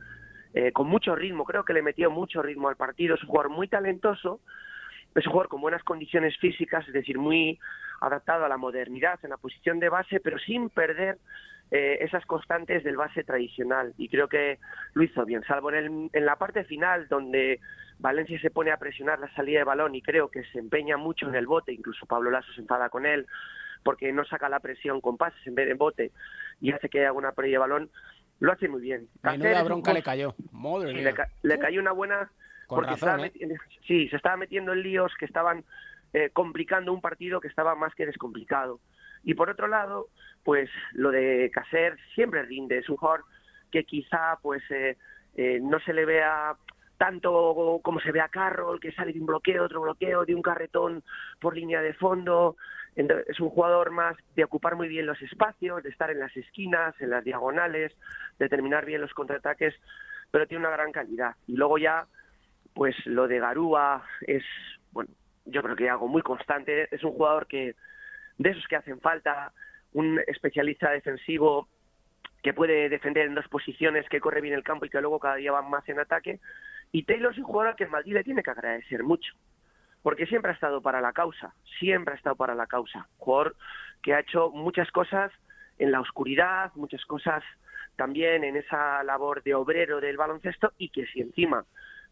eh, 0.55 0.73
con 0.73 0.89
mucho 0.89 1.15
ritmo. 1.15 1.45
Creo 1.45 1.65
que 1.65 1.75
le 1.75 1.83
metió 1.83 2.11
mucho 2.11 2.43
ritmo 2.43 2.69
al 2.69 2.77
partido. 2.77 3.15
Es 3.15 3.23
un 3.23 3.29
jugador 3.29 3.53
muy 3.53 3.69
talentoso, 3.69 4.41
es 5.15 5.27
un 5.27 5.33
jugador 5.33 5.49
con 5.49 5.61
buenas 5.61 5.85
condiciones 5.85 6.37
físicas, 6.39 6.89
es 6.89 6.95
decir, 6.95 7.19
muy 7.19 7.59
adaptado 8.01 8.47
a 8.47 8.49
la 8.49 8.57
modernidad 8.57 9.21
en 9.23 9.31
la 9.31 9.37
posición 9.37 9.79
de 9.81 9.91
base, 9.91 10.19
pero 10.19 10.39
sin 10.39 10.71
perder 10.71 11.19
eh, 11.71 11.99
esas 12.01 12.25
constantes 12.27 12.85
del 12.85 12.97
base 12.97 13.25
tradicional. 13.25 13.95
Y 13.97 14.09
creo 14.09 14.29
que 14.29 14.59
lo 14.95 15.03
hizo 15.03 15.25
bien, 15.25 15.43
salvo 15.45 15.73
en, 15.73 16.11
en 16.13 16.27
la 16.27 16.37
parte 16.37 16.65
final, 16.65 17.09
donde 17.09 17.61
Valencia 17.99 18.41
se 18.41 18.51
pone 18.51 18.73
a 18.73 18.79
presionar 18.79 19.19
la 19.19 19.33
salida 19.35 19.59
de 19.59 19.65
balón 19.65 19.95
y 19.95 20.03
creo 20.03 20.31
que 20.31 20.45
se 20.45 20.59
empeña 20.59 20.97
mucho 20.97 21.29
en 21.29 21.35
el 21.35 21.47
bote, 21.47 21.73
incluso 21.73 22.07
Pablo 22.07 22.31
Lasso 22.31 22.53
se 22.53 22.61
enfada 22.63 22.89
con 22.89 23.07
él 23.07 23.27
porque 23.83 24.13
no 24.13 24.25
saca 24.25 24.49
la 24.49 24.61
presión 24.61 25.01
con 25.01 25.17
pases 25.17 25.47
en 25.47 25.55
vez 25.55 25.67
de 25.67 25.75
bote 25.75 26.13
y 26.61 26.73
hace 26.73 26.89
que 26.89 27.01
haga 27.01 27.13
una 27.13 27.33
pérdida 27.33 27.55
de 27.55 27.59
balón, 27.59 27.91
lo 28.39 28.53
hace 28.53 28.69
muy 28.69 28.81
bien. 28.81 29.09
Menuda 29.23 29.63
bronca 29.63 29.93
le 29.93 30.03
cayó. 30.03 30.35
le, 31.43 31.59
cayó 31.59 31.81
una 31.81 31.93
buena 31.93 32.31
porque 32.69 32.95
¿eh? 32.95 33.57
sí, 33.87 34.09
se 34.09 34.17
estaba 34.17 34.37
metiendo 34.37 34.73
en 34.73 34.83
líos 34.83 35.13
que 35.19 35.25
estaban 35.25 35.65
eh, 36.13 36.31
complicando 36.33 36.93
un 36.93 37.01
partido 37.01 37.41
que 37.41 37.49
estaba 37.49 37.75
más 37.75 37.95
que 37.95 38.07
descomplicado. 38.07 38.81
Y 39.23 39.35
por 39.35 39.51
otro 39.51 39.69
lado, 39.69 40.09
pues 40.45 40.71
lo 40.93 41.11
de 41.11 41.51
Caser 41.53 41.97
siempre 42.15 42.43
rinde, 42.43 42.79
es 42.79 42.89
un 42.89 42.97
jugador 42.97 43.25
que 43.71 43.85
quizá 43.85 44.39
pues 44.43 44.63
eh, 44.71 44.97
no 45.63 45.79
se 45.81 45.93
le 45.93 46.05
vea 46.05 46.57
tanto 46.97 47.81
como 47.83 47.99
se 48.01 48.13
ve 48.13 48.21
a 48.21 48.29
Carroll, 48.29 48.79
que 48.79 48.93
sale 48.93 49.13
de 49.13 49.21
un 49.21 49.27
bloqueo, 49.27 49.65
otro 49.65 49.81
bloqueo, 49.81 50.27
de 50.27 50.35
un 50.35 50.43
carretón 50.43 51.03
por 51.41 51.57
línea 51.57 51.81
de 51.81 51.95
fondo. 51.95 52.57
es 52.95 53.41
un 53.41 53.49
jugador 53.49 53.91
más 53.91 54.17
de 54.37 54.45
ocupar 54.45 54.77
muy 54.77 54.89
bien 54.89 55.07
los 55.07 55.21
espacios, 55.23 55.83
de 55.83 55.89
estar 55.89 56.11
en 56.11 56.19
las 56.19 56.37
esquinas, 56.37 56.95
en 57.01 57.09
las 57.09 57.25
diagonales, 57.25 57.97
de 58.39 58.49
terminar 58.51 58.85
bien 58.85 59.01
los 59.01 59.15
contraataques, 59.15 59.75
pero 60.31 60.47
tiene 60.47 60.67
una 60.67 60.77
gran 60.77 60.93
calidad. 60.93 61.37
Y 61.47 61.57
luego 61.57 61.79
ya 61.79 62.07
pues 62.75 62.95
lo 63.07 63.29
de 63.29 63.39
Garúa 63.39 64.05
es, 64.27 64.45
bueno, 64.93 65.11
yo 65.47 65.63
creo 65.63 65.77
que 65.77 65.89
algo 65.89 66.07
muy 66.07 66.23
constante. 66.23 66.95
Es 66.95 67.03
un 67.03 67.13
jugador 67.13 67.47
que, 67.47 67.75
de 68.41 68.51
esos 68.51 68.67
que 68.69 68.77
hacen 68.77 69.01
falta, 69.01 69.53
un 69.93 70.19
especialista 70.27 70.91
defensivo 70.91 71.69
que 72.43 72.55
puede 72.55 72.89
defender 72.89 73.27
en 73.27 73.35
dos 73.35 73.47
posiciones, 73.49 74.09
que 74.09 74.19
corre 74.19 74.41
bien 74.41 74.55
el 74.55 74.63
campo 74.63 74.87
y 74.87 74.89
que 74.89 75.01
luego 75.03 75.19
cada 75.19 75.35
día 75.35 75.53
va 75.53 75.61
más 75.61 75.87
en 75.91 76.01
ataque. 76.01 76.41
Y 76.91 77.03
Taylor 77.03 77.33
es 77.33 77.39
un 77.39 77.45
jugador 77.45 77.77
que 77.77 77.85
el 77.85 77.91
Madrid 77.91 78.15
le 78.15 78.25
tiene 78.25 78.43
que 78.43 78.51
agradecer 78.51 79.03
mucho, 79.03 79.35
porque 80.03 80.25
siempre 80.25 80.53
ha 80.53 80.55
estado 80.55 80.81
para 80.81 81.03
la 81.03 81.13
causa, 81.13 81.53
siempre 81.79 82.15
ha 82.15 82.17
estado 82.17 82.35
para 82.35 82.55
la 82.55 82.67
causa. 82.67 83.07
Jugador 83.19 83.57
que 84.03 84.15
ha 84.15 84.21
hecho 84.21 84.49
muchas 84.49 84.91
cosas 84.91 85.31
en 85.79 85.93
la 85.93 86.01
oscuridad, 86.01 86.73
muchas 86.77 87.05
cosas 87.05 87.45
también 87.97 88.43
en 88.45 88.57
esa 88.57 89.05
labor 89.05 89.43
de 89.43 89.55
obrero 89.55 90.01
del 90.01 90.17
baloncesto 90.17 90.73
y 90.79 90.89
que 90.89 91.05
si 91.09 91.21
encima 91.21 91.67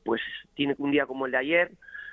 pues 0.04 0.20
tiene 0.54 0.74
un 0.76 0.90
día 0.90 1.06
como 1.06 1.24
el 1.24 1.32
de 1.32 1.38
ayer, 1.38 1.72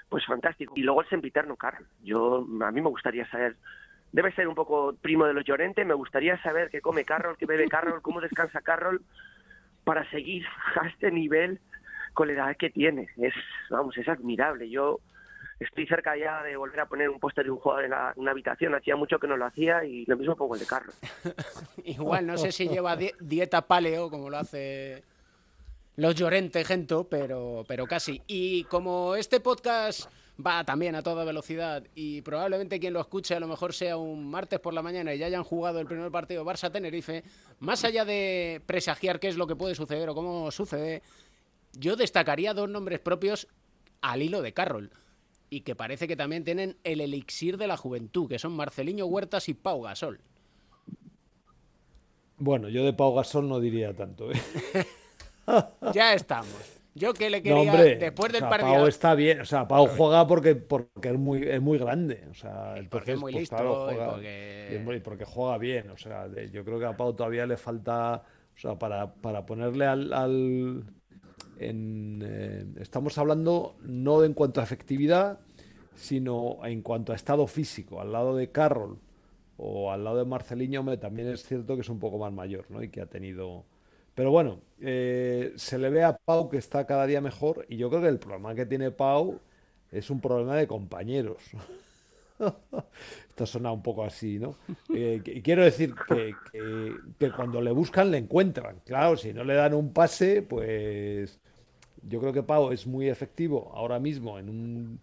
pues 0.10 0.26
fantástico. 0.26 0.74
Y 0.76 0.84
luego 0.84 1.02
el 1.02 1.10
sempiterno 1.10 1.56
Carl. 1.56 1.86
Yo, 2.04 2.46
a 2.62 2.72
mí 2.72 2.82
me 2.82 2.90
gustaría 2.90 3.30
saber, 3.30 3.56
debe 4.16 4.32
ser 4.32 4.48
un 4.48 4.56
poco 4.56 4.96
primo 5.02 5.26
de 5.26 5.34
los 5.34 5.44
Llorente, 5.44 5.84
me 5.84 5.94
gustaría 5.94 6.42
saber 6.42 6.70
qué 6.70 6.80
come 6.80 7.04
Carroll, 7.04 7.36
qué 7.38 7.46
bebe 7.46 7.68
Carroll, 7.68 8.02
cómo 8.02 8.22
descansa 8.22 8.62
Carroll, 8.62 9.02
para 9.84 10.10
seguir 10.10 10.46
a 10.82 10.88
este 10.88 11.12
nivel 11.12 11.60
con 12.14 12.30
la 12.30 12.34
edad 12.34 12.58
que 12.58 12.70
tiene. 12.70 13.10
Es, 13.18 13.34
vamos, 13.70 13.98
es 13.98 14.08
admirable. 14.08 14.70
Yo 14.70 15.02
estoy 15.60 15.86
cerca 15.86 16.16
ya 16.16 16.44
de 16.44 16.56
volver 16.56 16.80
a 16.80 16.86
poner 16.86 17.10
un 17.10 17.20
póster 17.20 17.44
de 17.44 17.52
un 17.52 17.58
jugador 17.58 17.84
en 17.84 17.92
la, 17.92 18.14
una 18.16 18.32
habitación. 18.32 18.74
Hacía 18.74 18.96
mucho 18.96 19.20
que 19.20 19.28
no 19.28 19.36
lo 19.36 19.48
hacía 19.48 19.84
y 19.84 20.06
lo 20.06 20.16
mismo 20.16 20.38
pongo 20.38 20.54
el 20.54 20.62
de 20.62 20.66
Carlos. 20.66 20.98
Igual, 21.84 22.26
no 22.26 22.38
sé 22.38 22.54
si 22.54 22.70
lleva 22.70 22.96
dieta 22.96 23.68
paleo 23.68 24.10
como 24.10 24.30
lo 24.30 24.38
hace 24.38 25.04
los 25.98 26.16
Llorente 26.16 26.64
Gento, 26.64 27.10
pero, 27.10 27.66
pero 27.68 27.86
casi. 27.86 28.22
Y 28.28 28.64
como 28.64 29.16
este 29.16 29.42
podcast 29.42 30.10
va 30.44 30.64
también 30.64 30.96
a 30.96 31.04
toda 31.04 31.24
velocidad 31.24 31.84
y 31.96 32.22
probablemente 32.22 32.80
quien 32.80 32.94
lo 32.94 33.00
escuche 33.00 33.36
a 33.36 33.40
lo 33.40 33.48
mejor 33.48 33.74
sea 33.74 33.98
un 33.98 34.30
martes 34.30 34.60
por 34.60 34.74
la 34.74 34.82
mañana 34.82 35.14
y 35.14 35.18
ya 35.18 35.28
hayan 35.28 35.44
jugado 35.44 35.80
el 35.80 35.88
primer 35.88 36.12
partido 36.12 36.44
Barça-Tenerife, 36.44 37.24
más 37.60 37.84
allá 37.86 38.06
de 38.06 38.62
presagiar 38.66 39.20
qué 39.20 39.28
es 39.28 39.38
lo 39.38 39.48
que 39.48 39.56
puede 39.56 39.76
suceder 39.76 40.10
o 40.10 40.16
cómo 40.16 40.52
sucede, 40.52 41.02
yo 41.74 41.96
destacaría 41.96 42.54
dos 42.54 42.70
nombres 42.70 43.00
propios 43.00 43.48
al 44.02 44.22
hilo 44.22 44.42
de 44.42 44.54
Carroll 44.54 44.92
y 45.50 45.62
que 45.62 45.76
parece 45.76 46.08
que 46.08 46.16
también 46.16 46.44
tienen 46.44 46.78
el 46.84 47.02
elixir 47.02 47.58
de 47.58 47.68
la 47.68 47.78
juventud, 47.78 48.28
que 48.28 48.40
son 48.40 48.54
Marceliño 48.54 49.06
Huertas 49.06 49.48
y 49.48 49.54
Pau 49.54 49.82
Gasol. 49.82 50.20
Bueno, 52.38 52.68
yo 52.68 52.84
de 52.84 52.92
Pau 52.92 53.14
Gasol 53.16 53.48
no 53.48 53.60
diría 53.60 53.96
tanto. 53.96 54.32
¿eh? 54.32 54.36
ya 55.94 56.14
estamos. 56.14 56.75
Yo 56.98 57.14
que 57.14 57.30
le 57.30 57.44
quería 57.44 57.74
después 57.74 58.32
del 58.32 58.44
partido. 58.44 58.74
Pau 58.74 58.88
está 58.88 59.16
bien, 59.16 59.42
o 59.42 59.46
sea, 59.46 59.68
Pau 59.68 59.86
juega 59.86 60.26
porque, 60.26 60.56
porque 60.56 61.10
es 61.10 61.20
muy 61.20 61.44
es 61.44 61.62
muy 61.62 61.78
grande, 61.78 62.24
o 62.32 62.34
sea, 62.34 62.74
porque 62.90 63.12
es 63.12 63.20
muy 63.20 63.34
pues, 63.34 63.42
listo 63.42 63.86
juega, 63.86 64.18
y 64.96 65.00
porque... 65.02 65.26
juega 65.26 65.58
bien, 65.58 65.90
o 65.90 65.98
sea, 65.98 66.28
yo 66.54 66.64
creo 66.64 66.80
que 66.80 66.86
a 66.86 66.96
Pau 66.96 67.14
todavía 67.14 67.46
le 67.46 67.58
falta, 67.58 68.24
o 68.56 68.58
sea, 68.58 68.80
para, 68.80 69.14
para 69.14 69.46
ponerle 69.46 69.86
al, 69.86 70.14
al 70.14 70.86
en, 71.60 72.24
eh, 72.26 72.66
estamos 72.80 73.18
hablando 73.18 73.76
no 73.82 74.24
en 74.24 74.34
cuanto 74.34 74.62
a 74.62 74.64
efectividad, 74.64 75.40
sino 75.96 76.60
en 76.64 76.82
cuanto 76.82 77.12
a 77.12 77.16
estado 77.16 77.46
físico, 77.48 78.00
al 78.00 78.14
lado 78.14 78.38
de 78.38 78.52
Carroll 78.52 79.00
o 79.58 79.92
al 79.92 80.06
lado 80.06 80.20
de 80.20 80.26
Marceliño, 80.26 80.86
también 80.98 81.28
es 81.28 81.44
cierto 81.44 81.76
que 81.76 81.82
es 81.82 81.90
un 81.90 82.00
poco 82.00 82.18
más 82.18 82.32
mayor, 82.32 82.66
¿no? 82.70 82.82
Y 82.82 82.88
que 82.88 83.02
ha 83.02 83.06
tenido 83.06 83.66
pero 84.16 84.32
bueno, 84.32 84.62
eh, 84.80 85.54
se 85.58 85.78
le 85.78 85.90
ve 85.90 86.04
a 86.04 86.18
Pau 86.18 86.50
que 86.50 86.58
está 86.58 86.86
cada 86.86 87.06
día 87.06 87.20
mejor 87.20 87.66
y 87.70 87.76
yo 87.76 87.90
creo 87.90 88.02
que 88.02 88.08
el 88.08 88.20
problema 88.20 88.56
que 88.56 88.66
tiene 88.66 88.92
Pau 88.92 89.42
es 89.92 90.10
un 90.10 90.22
problema 90.22 90.56
de 90.56 90.68
compañeros. 90.68 91.44
Esto 93.30 93.46
suena 93.46 93.74
un 93.74 93.84
poco 93.84 94.06
así, 94.06 94.40
¿no? 94.40 94.56
Eh, 94.94 95.22
quiero 95.44 95.64
decir 95.64 95.94
que, 96.08 96.34
que, 97.20 97.32
cuando 97.32 97.60
le 97.62 97.72
buscan 97.72 98.10
le 98.10 98.18
encuentran. 98.18 98.80
Claro, 98.86 99.18
si 99.18 99.34
no 99.34 99.44
le 99.44 99.56
dan 99.56 99.74
un 99.74 99.92
pase, 99.92 100.42
pues 100.42 101.38
yo 102.04 102.22
creo 102.22 102.32
que 102.32 102.44
Pau 102.44 102.72
es 102.72 102.88
muy 102.88 103.10
efectivo 103.10 103.72
ahora 103.74 104.00
mismo 104.00 104.40
en 104.40 104.50
un, 104.50 105.00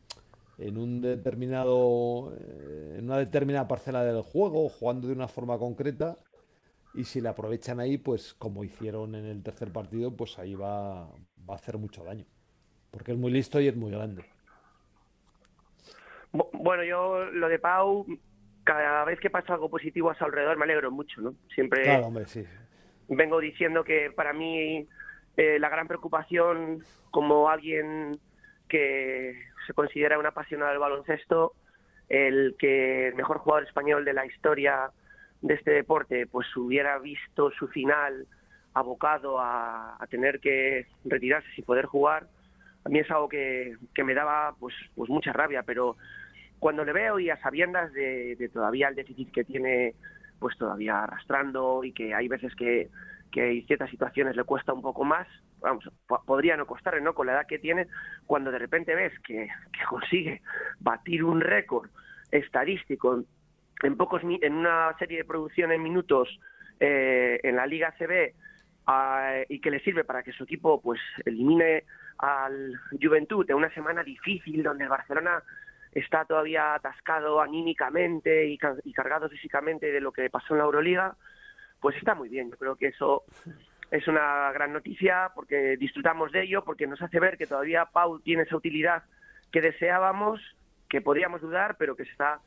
en 0.57 0.79
un 0.79 1.03
determinado, 1.03 2.35
eh, 2.39 2.97
en 2.99 3.05
una 3.05 3.19
determinada 3.19 3.69
parcela 3.69 4.05
del 4.05 4.23
juego, 4.23 4.71
jugando 4.71 5.09
de 5.09 5.13
una 5.13 5.29
forma 5.29 5.59
concreta 5.59 6.17
y 6.95 7.05
si 7.05 7.21
le 7.21 7.29
aprovechan 7.29 7.81
ahí, 7.81 7.99
pues 7.99 8.35
como 8.35 8.65
hicieron 8.65 9.15
en 9.15 9.27
el 9.27 9.43
tercer 9.43 9.73
partido, 9.73 10.15
pues 10.17 10.39
ahí 10.39 10.55
va, 10.55 11.07
va 11.49 11.55
a 11.55 11.57
hacer 11.57 11.79
mucho 11.79 12.05
daño. 12.05 12.27
Porque 12.91 13.13
es 13.13 13.19
muy 13.19 13.31
listo 13.31 13.61
y 13.61 13.69
es 13.69 13.77
muy 13.77 13.91
grande. 13.91 14.25
Bueno, 16.33 16.83
yo 16.85 17.25
lo 17.27 17.49
de 17.49 17.59
Pau, 17.59 18.07
cada 18.65 19.05
vez 19.05 19.21
que 19.21 19.31
pasa 19.31 19.55
algo 19.55 19.69
positivo 19.69 20.11
a 20.11 20.15
su 20.15 20.25
alrededor 20.25 20.57
me 20.57 20.65
alegro 20.65 20.91
mucho, 20.91 21.21
¿no? 21.21 21.35
Siempre 21.55 21.83
claro, 21.83 22.07
hombre, 22.07 22.27
sí. 22.27 22.45
vengo 23.09 23.41
diciendo 23.41 23.85
que 23.85 24.11
para 24.11 24.33
mí 24.33 24.87
eh, 25.37 25.59
la 25.59 25.69
gran 25.69 25.89
preocupación 25.89 26.83
como 27.11 27.49
alguien 27.49 28.19
que 28.69 29.35
se 29.67 29.75
considera 29.75 30.19
un 30.19 30.27
apasionado 30.27 30.71
del 30.71 30.81
baloncesto 30.81 31.55
el 32.09 32.57
que 32.59 33.09
el 33.09 33.15
mejor 33.15 33.39
jugador 33.39 33.67
español 33.67 34.05
de 34.05 34.13
la 34.13 34.27
historia 34.27 34.91
de 35.43 35.55
este 35.55 35.73
deporte 35.73 36.27
pues 36.27 36.47
hubiera 36.57 36.99
visto 36.99 37.51
su 37.51 37.69
final 37.69 38.27
abocado 38.75 39.39
a, 39.39 39.99
tener 40.09 40.41
que 40.41 40.87
retirarse 41.05 41.49
sin 41.55 41.65
poder 41.65 41.87
jugar, 41.87 42.29
a 42.85 42.89
mí 42.89 42.99
es 42.99 43.11
algo 43.11 43.29
que, 43.29 43.77
que 43.95 44.05
me 44.05 44.15
daba 44.15 44.55
pues, 44.59 44.75
pues 44.95 45.11
mucha 45.11 45.33
rabia, 45.33 45.63
pero 45.63 45.97
cuando 46.59 46.85
le 46.85 46.93
veo 46.93 47.19
y 47.19 47.31
a 47.31 47.41
sabiendas 47.41 47.93
de, 47.93 48.51
todavía 48.53 48.89
el 48.89 48.95
déficit 48.95 49.33
que 49.33 49.45
tiene 49.45 49.95
pues 50.39 50.57
todavía 50.59 51.05
arrastrando 51.05 51.85
y 51.85 51.93
que 51.93 52.15
hay 52.15 52.29
veces 52.29 52.55
que, 52.55 52.89
que 53.31 53.51
en 53.51 53.67
ciertas 53.67 53.91
situaciones 53.91 54.37
le 54.37 54.45
cuesta 54.45 54.73
un 54.73 54.83
poco 54.83 55.05
más, 55.05 55.29
vamos, 55.61 55.89
podría 56.27 56.57
no 56.57 56.67
costarle, 56.67 57.01
¿no? 57.01 57.15
Con 57.15 57.27
la 57.27 57.35
edad 57.35 57.47
que 57.47 57.59
tiene, 57.59 57.87
cuando 58.27 58.51
de 58.51 58.59
repente 58.59 58.95
ves 58.95 59.13
que 59.21 59.49
consigue 59.89 60.43
batir 60.81 61.25
un 61.25 61.41
récord 61.41 61.89
estadístico 62.31 63.25
en 63.83 63.97
pocos 63.97 64.23
en 64.23 64.55
una 64.55 64.97
serie 64.99 65.19
de 65.19 65.25
producción 65.25 65.73
en 65.73 65.83
minutos 65.83 66.29
eh, 66.81 67.41
en 67.43 67.57
la 67.57 67.67
Liga 67.67 67.95
CB 67.99 68.35
y 69.49 69.61
que 69.61 69.71
le 69.71 69.81
sirve 69.81 70.05
para 70.05 70.23
que 70.23 70.33
su 70.33 70.45
equipo 70.45 70.81
pues 70.81 71.01
elimine 71.25 71.85
al 72.19 72.75
Juventud 73.01 73.49
en 73.49 73.57
una 73.57 73.73
semana 73.75 74.03
difícil 74.03 74.63
donde 74.63 74.85
el 74.85 74.91
Barcelona 74.91 75.43
está 75.93 76.25
todavía 76.25 76.75
atascado 76.75 77.41
anímicamente 77.41 78.47
y, 78.49 78.59
y 78.85 78.93
cargado 78.93 79.29
físicamente 79.29 79.93
de 79.93 80.01
lo 80.01 80.13
que 80.13 80.31
pasó 80.31 80.55
en 80.55 80.59
la 80.59 80.65
Euroliga, 80.65 81.17
pues 81.81 81.97
está 81.97 82.15
muy 82.15 82.29
bien. 82.29 82.51
Yo 82.51 82.57
creo 82.57 82.77
que 82.77 82.89
eso 82.89 83.25
es 83.91 84.09
una 84.09 84.51
gran 84.53 84.73
noticia 84.73 85.31
porque 85.35 85.77
disfrutamos 85.77 86.33
de 86.33 86.43
ello, 86.43 86.65
porque 86.65 86.87
nos 86.87 87.03
hace 87.03 87.21
ver 87.21 87.37
que 87.37 87.47
todavía 87.47 87.85
Pau 87.85 88.21
tiene 88.21 88.45
esa 88.45 88.57
utilidad 88.57 89.05
que 89.51 89.61
deseábamos, 89.61 90.41
que 90.89 91.03
podíamos 91.03 91.43
dudar, 91.43 91.77
pero 91.79 91.95
que 91.95 92.05
está 92.05 92.41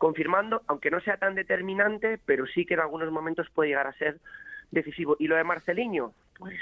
confirmando, 0.00 0.62
aunque 0.66 0.90
no 0.90 0.98
sea 1.02 1.18
tan 1.18 1.34
determinante, 1.34 2.18
pero 2.24 2.46
sí 2.46 2.64
que 2.64 2.72
en 2.72 2.80
algunos 2.80 3.12
momentos 3.12 3.50
puede 3.50 3.68
llegar 3.68 3.86
a 3.86 3.92
ser 3.92 4.16
decisivo. 4.70 5.14
Y 5.18 5.28
lo 5.28 5.36
de 5.36 5.44
Marceliño, 5.44 6.14
pues 6.38 6.58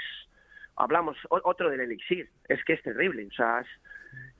hablamos 0.75 1.15
otro 1.29 1.69
del 1.69 1.79
elixir, 1.79 2.29
es 2.49 2.61
que 2.65 2.73
es 2.73 2.83
terrible, 2.83 3.25
o 3.25 3.31
sea, 3.31 3.61
es, 3.61 3.67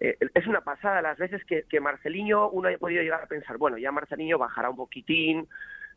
eh, 0.02 0.30
es 0.34 0.48
una 0.48 0.60
pasada 0.60 1.02
las 1.02 1.18
veces 1.18 1.46
que, 1.46 1.64
que 1.64 1.80
Marceliño 1.80 2.50
uno 2.50 2.68
ha 2.68 2.78
podido 2.78 3.02
llegar 3.02 3.24
a 3.24 3.28
pensar, 3.28 3.58
bueno, 3.58 3.78
ya 3.78 3.94
Marceliño 3.94 4.38
bajará 4.38 4.70
un 4.70 4.76
poquitín, 4.76 5.48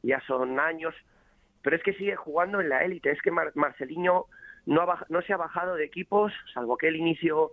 ya 0.04 0.20
son 0.20 0.60
años, 0.60 0.94
pero 1.60 1.74
es 1.74 1.82
que 1.82 1.94
sigue 1.94 2.14
jugando 2.14 2.60
en 2.60 2.68
la 2.68 2.84
élite, 2.84 3.10
es 3.10 3.20
que 3.20 3.32
Marceliño 3.32 4.26
no, 4.66 4.86
no 5.08 5.22
se 5.22 5.32
ha 5.32 5.36
bajado 5.36 5.74
de 5.74 5.86
equipos, 5.86 6.32
salvo 6.54 6.76
que 6.76 6.86
el 6.86 6.94
inicio 6.94 7.50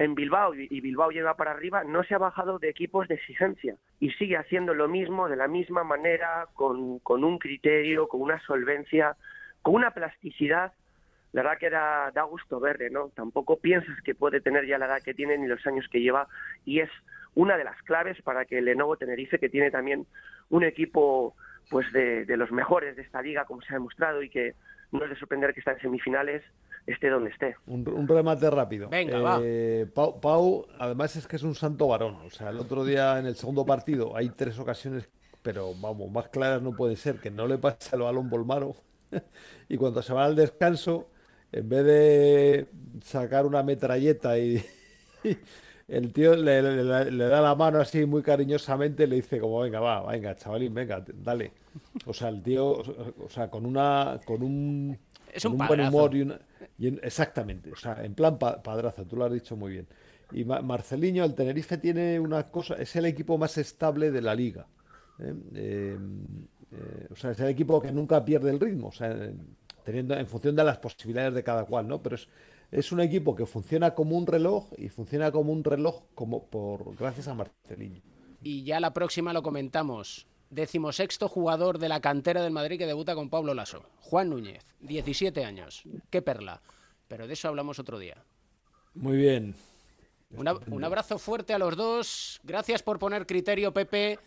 en 0.00 0.14
Bilbao 0.14 0.54
y 0.54 0.80
Bilbao 0.80 1.10
llega 1.10 1.34
para 1.34 1.50
arriba, 1.50 1.84
no 1.84 2.02
se 2.04 2.14
ha 2.14 2.18
bajado 2.18 2.58
de 2.58 2.70
equipos 2.70 3.06
de 3.06 3.16
exigencia 3.16 3.76
y 4.00 4.10
sigue 4.12 4.38
haciendo 4.38 4.72
lo 4.72 4.88
mismo 4.88 5.28
de 5.28 5.36
la 5.36 5.46
misma 5.46 5.84
manera, 5.84 6.48
con, 6.54 7.00
con 7.00 7.22
un 7.22 7.38
criterio, 7.38 8.08
con 8.08 8.22
una 8.22 8.40
solvencia, 8.40 9.14
con 9.60 9.74
una 9.74 9.90
plasticidad, 9.90 10.72
la 11.32 11.42
verdad 11.42 11.58
que 11.58 11.68
da, 11.68 12.10
da 12.12 12.22
gusto 12.22 12.58
verle, 12.58 12.88
¿no? 12.88 13.10
Tampoco 13.10 13.58
piensas 13.58 14.00
que 14.00 14.14
puede 14.14 14.40
tener 14.40 14.66
ya 14.66 14.78
la 14.78 14.86
edad 14.86 15.02
que 15.04 15.12
tiene 15.12 15.36
ni 15.36 15.46
los 15.46 15.66
años 15.66 15.86
que 15.92 16.00
lleva 16.00 16.28
y 16.64 16.80
es 16.80 16.88
una 17.34 17.58
de 17.58 17.64
las 17.64 17.80
claves 17.82 18.22
para 18.22 18.46
que 18.46 18.56
el 18.56 18.64
Lenovo 18.64 18.96
Tenerife, 18.96 19.38
que 19.38 19.50
tiene 19.50 19.70
también 19.70 20.06
un 20.48 20.64
equipo 20.64 21.36
pues 21.68 21.92
de, 21.92 22.24
de 22.24 22.36
los 22.38 22.50
mejores 22.50 22.96
de 22.96 23.02
esta 23.02 23.20
liga, 23.20 23.44
como 23.44 23.60
se 23.60 23.74
ha 23.74 23.76
demostrado, 23.76 24.22
y 24.22 24.30
que 24.30 24.54
no 24.92 25.04
es 25.04 25.10
de 25.10 25.16
sorprender 25.16 25.52
que 25.52 25.60
está 25.60 25.72
en 25.72 25.80
semifinales, 25.80 26.42
esté 26.92 27.08
donde 27.08 27.30
esté. 27.30 27.56
Un, 27.66 28.06
remate 28.06 28.50
rápido. 28.50 28.88
Venga, 28.88 29.38
eh, 29.42 29.86
Pau, 29.92 30.20
Pau, 30.20 30.66
además 30.78 31.16
es 31.16 31.26
que 31.26 31.36
es 31.36 31.42
un 31.42 31.54
santo 31.54 31.88
varón. 31.88 32.16
O 32.26 32.30
sea, 32.30 32.50
el 32.50 32.58
otro 32.58 32.84
día 32.84 33.18
en 33.18 33.26
el 33.26 33.36
segundo 33.36 33.64
partido 33.64 34.16
hay 34.16 34.30
tres 34.30 34.58
ocasiones, 34.58 35.08
pero 35.42 35.74
vamos, 35.74 36.10
más 36.10 36.28
claras 36.28 36.62
no 36.62 36.72
puede 36.72 36.96
ser, 36.96 37.20
que 37.20 37.30
no 37.30 37.46
le 37.46 37.58
pase 37.58 37.94
al 37.94 38.02
balón 38.02 38.30
Bolmaro 38.30 38.76
y 39.68 39.76
cuando 39.76 40.02
se 40.02 40.12
va 40.12 40.24
al 40.24 40.36
descanso, 40.36 41.08
en 41.52 41.68
vez 41.68 41.84
de 41.84 42.66
sacar 43.02 43.46
una 43.46 43.62
metralleta 43.62 44.38
y, 44.38 44.64
el 45.88 46.12
tío 46.12 46.36
le, 46.36 46.62
da 46.62 47.40
la 47.40 47.54
mano 47.54 47.80
así 47.80 48.06
muy 48.06 48.22
cariñosamente, 48.22 49.06
le 49.06 49.16
dice 49.16 49.40
como, 49.40 49.60
venga, 49.60 49.80
va, 49.80 50.10
venga, 50.10 50.36
chavalín, 50.36 50.74
venga, 50.74 51.04
dale. 51.14 51.52
O 52.06 52.12
sea, 52.12 52.28
el 52.28 52.42
tío, 52.42 52.66
o 52.68 53.28
sea, 53.28 53.48
con 53.48 53.66
una, 53.66 54.18
con 54.24 54.42
un, 54.42 54.98
es 55.32 55.44
un, 55.44 55.58
buen 55.58 55.80
humor 55.80 56.14
y, 56.14 56.22
una, 56.22 56.40
exactamente, 57.02 57.72
o 57.72 57.76
sea, 57.76 58.02
en 58.04 58.14
plan 58.14 58.38
padrazo, 58.38 59.06
tú 59.06 59.16
lo 59.16 59.24
has 59.24 59.32
dicho 59.32 59.56
muy 59.56 59.72
bien. 59.72 59.86
Y 60.32 60.44
Marceliño, 60.44 61.24
el 61.24 61.34
Tenerife 61.34 61.78
tiene 61.78 62.20
una 62.20 62.44
cosa, 62.44 62.74
es 62.74 62.94
el 62.96 63.06
equipo 63.06 63.36
más 63.36 63.58
estable 63.58 64.10
de 64.10 64.22
la 64.22 64.34
liga. 64.34 64.66
¿eh? 65.18 65.34
Eh, 65.54 65.98
eh, 66.72 67.08
o 67.10 67.16
sea, 67.16 67.32
es 67.32 67.40
el 67.40 67.48
equipo 67.48 67.80
que 67.80 67.90
nunca 67.90 68.24
pierde 68.24 68.50
el 68.50 68.60
ritmo, 68.60 68.88
o 68.88 68.92
sea, 68.92 69.16
teniendo 69.84 70.14
en 70.14 70.26
función 70.26 70.54
de 70.54 70.62
las 70.62 70.78
posibilidades 70.78 71.34
de 71.34 71.42
cada 71.42 71.64
cual, 71.64 71.88
¿no? 71.88 72.00
Pero 72.00 72.14
es, 72.14 72.28
es 72.70 72.92
un 72.92 73.00
equipo 73.00 73.34
que 73.34 73.46
funciona 73.46 73.94
como 73.94 74.16
un 74.16 74.26
reloj 74.26 74.70
y 74.78 74.88
funciona 74.88 75.32
como 75.32 75.52
un 75.52 75.64
reloj 75.64 76.04
como 76.14 76.46
por 76.46 76.96
gracias 76.96 77.26
a 77.26 77.34
Marceliño. 77.34 78.00
Y 78.42 78.62
ya 78.62 78.78
la 78.78 78.92
próxima 78.92 79.32
lo 79.32 79.42
comentamos. 79.42 80.26
Decimosexto 80.50 81.28
jugador 81.28 81.78
de 81.78 81.88
la 81.88 82.00
cantera 82.00 82.42
del 82.42 82.52
Madrid 82.52 82.78
que 82.78 82.86
debuta 82.86 83.14
con 83.14 83.30
Pablo 83.30 83.54
Lasso. 83.54 83.84
Juan 84.00 84.30
Núñez, 84.30 84.64
17 84.80 85.44
años. 85.44 85.84
Qué 86.10 86.22
perla. 86.22 86.60
Pero 87.08 87.26
de 87.26 87.32
eso 87.34 87.48
hablamos 87.48 87.78
otro 87.78 87.98
día. 87.98 88.16
Muy 88.94 89.16
bien. 89.16 89.54
un 90.30 90.84
abrazo 90.84 91.18
fuerte 91.18 91.54
a 91.54 91.58
los 91.58 91.76
dos. 91.76 92.40
Gracias 92.42 92.82
por 92.82 92.98
poner 92.98 93.26
criterio, 93.26 93.72
Pepe, 93.72 94.18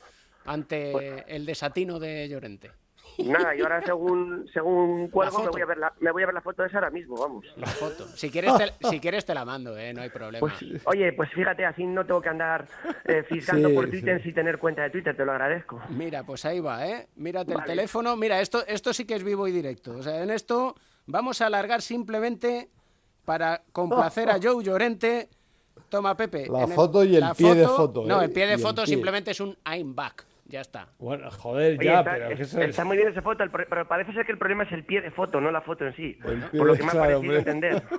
ante 0.46 1.34
el 1.34 1.46
desatino 1.46 2.00
de 2.00 2.28
Llorente. 2.30 2.72
Nada, 3.20 3.56
y 3.56 3.62
ahora 3.62 3.82
según 3.86 4.50
según 4.54 5.08
cuelgo 5.10 5.44
me 5.44 5.50
voy 5.50 5.62
a 5.62 5.66
ver 5.66 5.78
la 5.78 5.94
me 6.00 6.12
voy 6.12 6.24
a 6.24 6.26
ver 6.26 6.36
la 6.36 6.42
foto 6.42 6.62
de 6.62 6.68
esa 6.68 6.78
ahora 6.78 6.90
mismo, 6.90 7.16
vamos. 7.16 7.46
La 7.58 7.68
foto. 7.68 8.08
Si 8.08 8.30
quieres 8.30 8.54
te, 8.58 8.74
si 8.90 9.00
quieres 9.00 9.26
te 9.26 9.34
la 9.34 9.46
mando, 9.46 9.78
eh, 9.78 9.94
no 9.94 10.02
hay 10.02 10.10
problema. 10.10 10.40
Pues, 10.40 10.82
oye, 10.86 11.14
pues 11.14 11.30
fíjate, 11.32 11.66
así 11.66 11.86
no 11.86 12.06
tengo 12.06 12.22
que 12.22 12.30
andar 12.30 12.68
eh, 13.06 13.24
por 13.76 13.90
Twitter 13.90 14.22
sin 14.24 14.34
tener 14.34 14.58
cuenta 14.58 14.84
de 14.84 14.90
Twitter, 14.90 15.16
te 15.16 15.26
lo 15.26 15.32
agradezco. 15.32 15.82
Mira, 15.90 16.24
pues 16.24 16.46
ahí 16.46 16.60
va, 16.60 16.88
eh. 16.88 17.08
Mírate 17.16 17.54
el 17.54 17.64
teléfono. 17.64 18.16
Mira, 18.16 18.42
esto 18.42 18.66
esto 18.68 18.94
sí 18.94 19.06
que 19.06 19.16
es 19.16 19.24
vivo 19.24 19.48
y 19.48 19.52
directo. 19.52 19.96
O 19.98 20.04
sea, 20.04 20.22
en 20.22 20.30
esto 20.30 20.76
vamos 21.06 21.42
a 21.42 21.48
alargar 21.48 21.82
simplemente 21.82 22.70
para 23.26 23.64
complacer 23.72 24.30
a 24.30 24.40
Joe 24.42 24.64
Llorente. 24.64 25.30
Toma, 25.90 26.16
Pepe. 26.18 26.48
La 26.50 26.68
foto 26.68 27.04
y 27.04 27.16
el 27.16 27.24
pie 27.38 27.54
de 27.54 27.68
foto. 27.68 28.04
No, 28.06 28.22
el 28.22 28.32
pie 28.32 28.48
de 28.48 28.58
foto 28.58 28.86
simplemente 28.86 29.32
es 29.32 29.40
un 29.40 29.56
I'm 29.66 29.96
back. 29.96 30.26
Ya 30.46 30.62
está. 30.62 30.88
Bueno, 31.00 31.32
joder, 31.32 31.82
ya, 31.82 32.00
está, 32.00 32.14
pero 32.14 32.66
Está 32.66 32.86
muy 32.86 32.98
bien 32.98 33.10
esa 33.10 33.22
foto, 33.22 33.44
pero 33.52 33.88
parece 33.88 34.14
ser 34.14 34.26
que 34.26 34.34
el 34.34 34.38
problema 34.38 34.64
es 34.64 34.72
el 34.72 34.84
pie 34.84 35.02
de 35.02 35.12
foto, 35.12 35.40
no 35.40 35.52
la 35.52 35.62
foto 35.62 35.86
en 35.86 35.96
sí. 35.96 36.18
por 36.22 36.68
lo 36.68 36.76
que 36.76 36.84
me 36.84 36.90
ha 36.90 36.94
parecido 36.94 37.38
entender. 37.38 37.84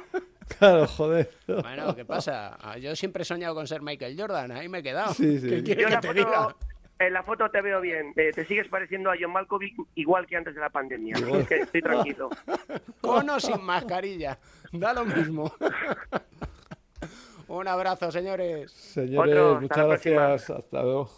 Claro, 0.58 0.86
joder. 0.86 1.30
Bueno, 1.46 1.96
¿qué 1.96 2.04
pasa? 2.04 2.58
Yo 2.78 2.94
siempre 2.94 3.22
he 3.22 3.24
soñado 3.24 3.54
con 3.54 3.66
ser 3.66 3.80
Michael 3.80 4.14
Jordan, 4.20 4.52
ahí 4.52 4.68
me 4.68 4.80
he 4.80 4.82
quedado. 4.82 5.14
Sí, 5.14 5.38
sí. 5.38 5.64
¿Qué 5.64 5.74
Yo 5.74 5.88
que 5.88 5.96
te 5.96 6.12
diga? 6.12 6.54
En 6.98 7.12
la 7.12 7.22
foto 7.22 7.50
te 7.50 7.60
veo 7.60 7.80
bien. 7.80 8.12
Eh, 8.16 8.30
te 8.32 8.44
sigues 8.44 8.68
pareciendo 8.68 9.10
a 9.10 9.14
John 9.18 9.32
Malkovich 9.32 9.74
igual 9.94 10.26
que 10.26 10.36
antes 10.36 10.54
de 10.54 10.60
la 10.60 10.70
pandemia. 10.70 11.16
que 11.48 11.56
estoy 11.56 11.82
tranquilo. 11.82 12.30
Con 13.00 13.28
o 13.30 13.40
sin 13.40 13.62
mascarilla. 13.64 14.38
Da 14.72 14.92
lo 14.92 15.04
mismo. 15.04 15.52
Un 17.48 17.68
abrazo, 17.68 18.10
señores. 18.10 18.70
Señores, 18.72 19.60
muchas 19.60 19.86
gracias. 19.86 20.50
Hasta 20.50 20.82
luego. 20.82 21.10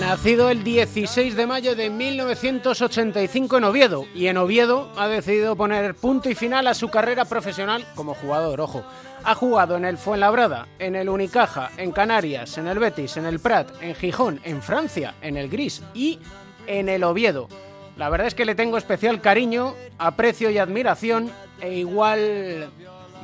Nacido 0.00 0.48
el 0.48 0.64
16 0.64 1.36
de 1.36 1.46
mayo 1.46 1.76
de 1.76 1.90
1985 1.90 3.58
en 3.58 3.64
Oviedo 3.64 4.06
y 4.14 4.28
en 4.28 4.38
Oviedo 4.38 4.90
ha 4.96 5.08
decidido 5.08 5.56
poner 5.56 5.94
punto 5.94 6.30
y 6.30 6.34
final 6.34 6.68
a 6.68 6.74
su 6.74 6.88
carrera 6.88 7.26
profesional 7.26 7.84
como 7.94 8.14
jugador, 8.14 8.62
ojo. 8.62 8.82
Ha 9.24 9.34
jugado 9.34 9.76
en 9.76 9.84
el 9.84 9.98
Fuenlabrada, 9.98 10.68
en 10.78 10.96
el 10.96 11.10
Unicaja, 11.10 11.70
en 11.76 11.92
Canarias, 11.92 12.56
en 12.56 12.66
el 12.66 12.78
Betis, 12.78 13.18
en 13.18 13.26
el 13.26 13.38
Prat, 13.38 13.68
en 13.82 13.94
Gijón, 13.94 14.40
en 14.44 14.62
Francia, 14.62 15.14
en 15.20 15.36
el 15.36 15.50
Gris 15.50 15.82
y 15.92 16.18
en 16.66 16.88
el 16.88 17.04
Oviedo. 17.04 17.48
La 17.98 18.08
verdad 18.08 18.28
es 18.28 18.34
que 18.34 18.46
le 18.46 18.54
tengo 18.54 18.78
especial 18.78 19.20
cariño, 19.20 19.74
aprecio 19.98 20.48
y 20.48 20.56
admiración 20.56 21.30
e 21.60 21.74
igual 21.74 22.70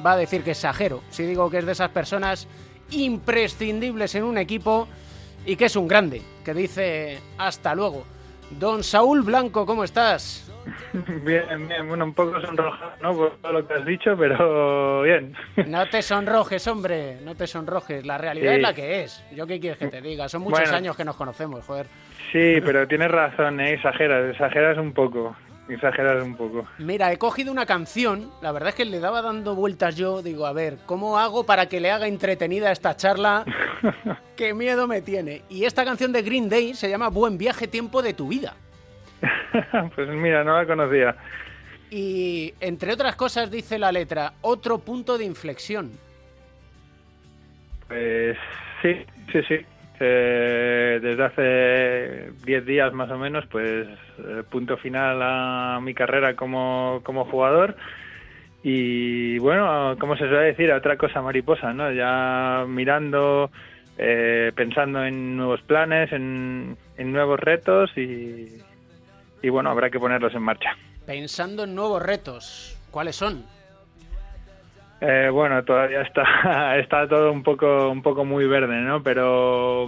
va 0.04 0.12
a 0.12 0.16
decir 0.16 0.44
que 0.44 0.52
exagero 0.52 1.02
si 1.10 1.24
digo 1.24 1.50
que 1.50 1.58
es 1.58 1.66
de 1.66 1.72
esas 1.72 1.90
personas 1.90 2.46
imprescindibles 2.90 4.14
en 4.14 4.24
un 4.24 4.38
equipo 4.38 4.88
y 5.46 5.56
que 5.56 5.66
es 5.66 5.76
un 5.76 5.88
grande, 5.88 6.22
que 6.44 6.54
dice 6.54 7.18
hasta 7.38 7.74
luego. 7.74 8.04
Don 8.50 8.82
Saúl 8.82 9.22
Blanco, 9.22 9.66
¿cómo 9.66 9.84
estás? 9.84 10.50
Bien, 11.24 11.66
bien, 11.66 11.88
bueno, 11.88 12.04
un 12.04 12.14
poco 12.14 12.40
sonrojado, 12.40 12.92
¿no? 13.00 13.14
Por 13.14 13.36
todo 13.38 13.52
lo 13.52 13.66
que 13.66 13.74
has 13.74 13.86
dicho, 13.86 14.14
pero 14.18 15.02
bien. 15.02 15.34
No 15.66 15.88
te 15.88 16.02
sonrojes, 16.02 16.66
hombre, 16.66 17.18
no 17.22 17.34
te 17.34 17.46
sonrojes. 17.46 18.04
La 18.04 18.18
realidad 18.18 18.54
es 18.54 18.60
la 18.60 18.74
que 18.74 19.02
es. 19.02 19.24
¿Yo 19.34 19.46
qué 19.46 19.58
quieres 19.58 19.78
que 19.78 19.88
te 19.88 20.02
diga? 20.02 20.28
Son 20.28 20.42
muchos 20.42 20.70
años 20.70 20.96
que 20.96 21.04
nos 21.04 21.16
conocemos, 21.16 21.64
joder. 21.64 21.86
Sí, 22.32 22.60
pero 22.62 22.86
tienes 22.86 23.10
razón, 23.10 23.60
¿eh? 23.60 23.74
exageras, 23.74 24.30
exageras 24.30 24.76
un 24.76 24.92
poco. 24.92 25.34
Exageras 25.68 26.24
un 26.24 26.34
poco. 26.34 26.66
Mira, 26.78 27.12
he 27.12 27.18
cogido 27.18 27.52
una 27.52 27.66
canción, 27.66 28.30
la 28.40 28.52
verdad 28.52 28.70
es 28.70 28.74
que 28.74 28.84
le 28.84 29.00
daba 29.00 29.20
dando 29.20 29.54
vueltas 29.54 29.96
yo, 29.96 30.22
digo, 30.22 30.46
a 30.46 30.52
ver, 30.52 30.78
¿cómo 30.86 31.18
hago 31.18 31.44
para 31.44 31.66
que 31.66 31.80
le 31.80 31.90
haga 31.90 32.06
entretenida 32.06 32.72
esta 32.72 32.96
charla? 32.96 33.44
¡Qué 34.36 34.54
miedo 34.54 34.88
me 34.88 35.02
tiene! 35.02 35.42
Y 35.50 35.64
esta 35.64 35.84
canción 35.84 36.12
de 36.12 36.22
Green 36.22 36.48
Day 36.48 36.74
se 36.74 36.88
llama 36.88 37.08
Buen 37.08 37.36
viaje, 37.36 37.68
tiempo 37.68 38.00
de 38.02 38.14
tu 38.14 38.28
vida. 38.28 38.54
pues 39.94 40.08
mira, 40.08 40.42
no 40.42 40.56
la 40.56 40.66
conocía. 40.66 41.16
Y 41.90 42.54
entre 42.60 42.92
otras 42.92 43.16
cosas 43.16 43.50
dice 43.50 43.78
la 43.78 43.92
letra, 43.92 44.34
otro 44.40 44.78
punto 44.78 45.18
de 45.18 45.24
inflexión. 45.24 45.92
Pues 47.88 48.36
sí, 48.82 48.94
sí, 49.32 49.42
sí. 49.48 49.66
Eh, 50.00 51.00
desde 51.02 51.24
hace 51.24 52.32
10 52.44 52.66
días 52.66 52.92
más 52.92 53.10
o 53.10 53.18
menos, 53.18 53.46
pues 53.46 53.86
eh, 54.18 54.42
punto 54.48 54.76
final 54.76 55.20
a 55.22 55.80
mi 55.82 55.94
carrera 55.94 56.34
como, 56.36 57.00
como 57.04 57.24
jugador. 57.24 57.76
Y 58.62 59.38
bueno, 59.38 59.96
como 59.98 60.16
se 60.16 60.28
suele 60.28 60.46
decir, 60.46 60.72
otra 60.72 60.96
cosa 60.96 61.22
mariposa, 61.22 61.72
¿no? 61.72 61.92
Ya 61.92 62.64
mirando, 62.66 63.50
eh, 63.96 64.52
pensando 64.54 65.04
en 65.04 65.36
nuevos 65.36 65.62
planes, 65.62 66.12
en, 66.12 66.76
en 66.96 67.12
nuevos 67.12 67.38
retos 67.38 67.90
y, 67.96 68.48
y 69.42 69.48
bueno, 69.48 69.70
habrá 69.70 69.90
que 69.90 70.00
ponerlos 70.00 70.34
en 70.34 70.42
marcha. 70.42 70.76
Pensando 71.06 71.64
en 71.64 71.74
nuevos 71.74 72.02
retos, 72.02 72.76
¿cuáles 72.90 73.16
son? 73.16 73.44
Eh, 75.00 75.28
bueno, 75.32 75.64
todavía 75.64 76.02
está, 76.02 76.76
está 76.78 77.08
todo 77.08 77.32
un 77.32 77.42
poco, 77.42 77.90
un 77.90 78.02
poco 78.02 78.24
muy 78.24 78.46
verde, 78.46 78.80
¿no? 78.80 79.02
Pero 79.02 79.86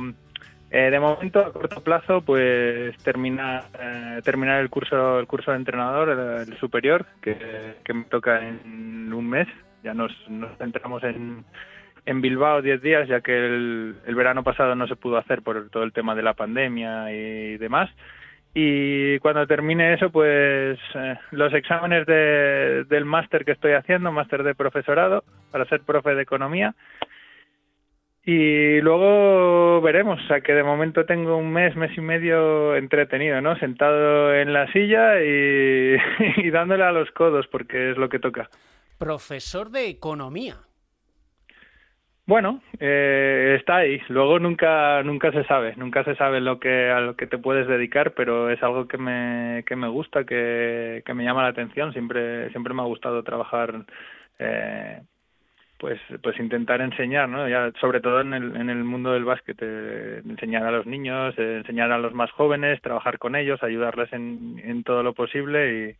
eh, 0.70 0.90
de 0.90 1.00
momento, 1.00 1.40
a 1.40 1.52
corto 1.52 1.82
plazo, 1.82 2.20
pues 2.20 2.96
terminar, 2.98 3.64
eh, 3.78 4.20
terminar 4.22 4.60
el 4.60 4.70
curso, 4.70 5.18
el 5.18 5.26
curso 5.26 5.50
de 5.50 5.56
entrenador, 5.56 6.10
el, 6.10 6.56
superior, 6.58 7.06
que, 7.20 7.36
me 7.92 8.04
toca 8.04 8.46
en 8.46 9.12
un 9.12 9.28
mes. 9.28 9.48
Ya 9.82 9.94
nos, 9.94 10.12
nos 10.28 10.56
centramos 10.58 11.02
en, 11.02 11.44
en 12.06 12.20
Bilbao 12.20 12.62
10 12.62 12.82
días, 12.82 13.08
ya 13.08 13.20
que 13.20 13.34
el, 13.34 13.96
el 14.06 14.14
verano 14.14 14.44
pasado 14.44 14.76
no 14.76 14.86
se 14.86 14.94
pudo 14.94 15.16
hacer 15.16 15.42
por 15.42 15.70
todo 15.70 15.82
el 15.82 15.92
tema 15.92 16.14
de 16.14 16.22
la 16.22 16.34
pandemia 16.34 17.12
y 17.12 17.56
demás. 17.56 17.90
Y 18.52 19.18
cuando 19.20 19.46
termine 19.46 19.94
eso, 19.94 20.10
pues 20.10 20.78
eh, 20.94 21.16
los 21.30 21.52
exámenes 21.54 22.04
de, 22.06 22.84
del 22.88 23.04
máster 23.04 23.44
que 23.44 23.52
estoy 23.52 23.72
haciendo, 23.72 24.10
máster 24.10 24.42
de 24.42 24.56
profesorado, 24.56 25.22
para 25.52 25.66
ser 25.66 25.82
profe 25.82 26.14
de 26.14 26.22
economía. 26.22 26.74
Y 28.24 28.80
luego 28.80 29.80
veremos, 29.80 30.20
o 30.22 30.26
sea 30.26 30.40
que 30.40 30.52
de 30.52 30.62
momento 30.62 31.06
tengo 31.06 31.36
un 31.36 31.52
mes, 31.52 31.74
mes 31.76 31.96
y 31.96 32.00
medio 32.00 32.76
entretenido, 32.76 33.40
¿no? 33.40 33.56
Sentado 33.56 34.34
en 34.34 34.52
la 34.52 34.70
silla 34.72 35.22
y, 35.22 35.96
y 36.36 36.50
dándole 36.50 36.84
a 36.84 36.92
los 36.92 37.10
codos, 37.12 37.46
porque 37.46 37.92
es 37.92 37.96
lo 37.96 38.08
que 38.08 38.18
toca. 38.18 38.50
Profesor 38.98 39.70
de 39.70 39.88
economía. 39.88 40.56
Bueno, 42.30 42.60
eh, 42.78 43.56
está 43.58 43.78
ahí. 43.78 44.00
Luego 44.08 44.38
nunca 44.38 45.02
nunca 45.02 45.32
se 45.32 45.42
sabe, 45.46 45.74
nunca 45.74 46.04
se 46.04 46.14
sabe 46.14 46.40
lo 46.40 46.60
que 46.60 46.88
a 46.88 47.00
lo 47.00 47.16
que 47.16 47.26
te 47.26 47.38
puedes 47.38 47.66
dedicar, 47.66 48.12
pero 48.14 48.50
es 48.50 48.62
algo 48.62 48.86
que 48.86 48.98
me 48.98 49.64
que 49.66 49.74
me 49.74 49.88
gusta, 49.88 50.22
que, 50.24 51.02
que 51.04 51.12
me 51.12 51.24
llama 51.24 51.42
la 51.42 51.48
atención. 51.48 51.92
Siempre 51.92 52.48
siempre 52.52 52.72
me 52.72 52.82
ha 52.82 52.84
gustado 52.84 53.24
trabajar, 53.24 53.84
eh, 54.38 55.02
pues 55.78 56.00
pues 56.22 56.38
intentar 56.38 56.80
enseñar, 56.80 57.28
¿no? 57.28 57.48
Ya 57.48 57.72
sobre 57.80 58.00
todo 58.00 58.20
en 58.20 58.32
el 58.32 58.54
en 58.54 58.70
el 58.70 58.84
mundo 58.84 59.12
del 59.12 59.24
básquet, 59.24 59.58
eh, 59.60 60.22
enseñar 60.24 60.64
a 60.64 60.70
los 60.70 60.86
niños, 60.86 61.34
eh, 61.36 61.56
enseñar 61.58 61.90
a 61.90 61.98
los 61.98 62.14
más 62.14 62.30
jóvenes, 62.30 62.80
trabajar 62.80 63.18
con 63.18 63.34
ellos, 63.34 63.60
ayudarles 63.64 64.12
en 64.12 64.60
en 64.64 64.84
todo 64.84 65.02
lo 65.02 65.14
posible 65.14 65.60
y 65.90 65.96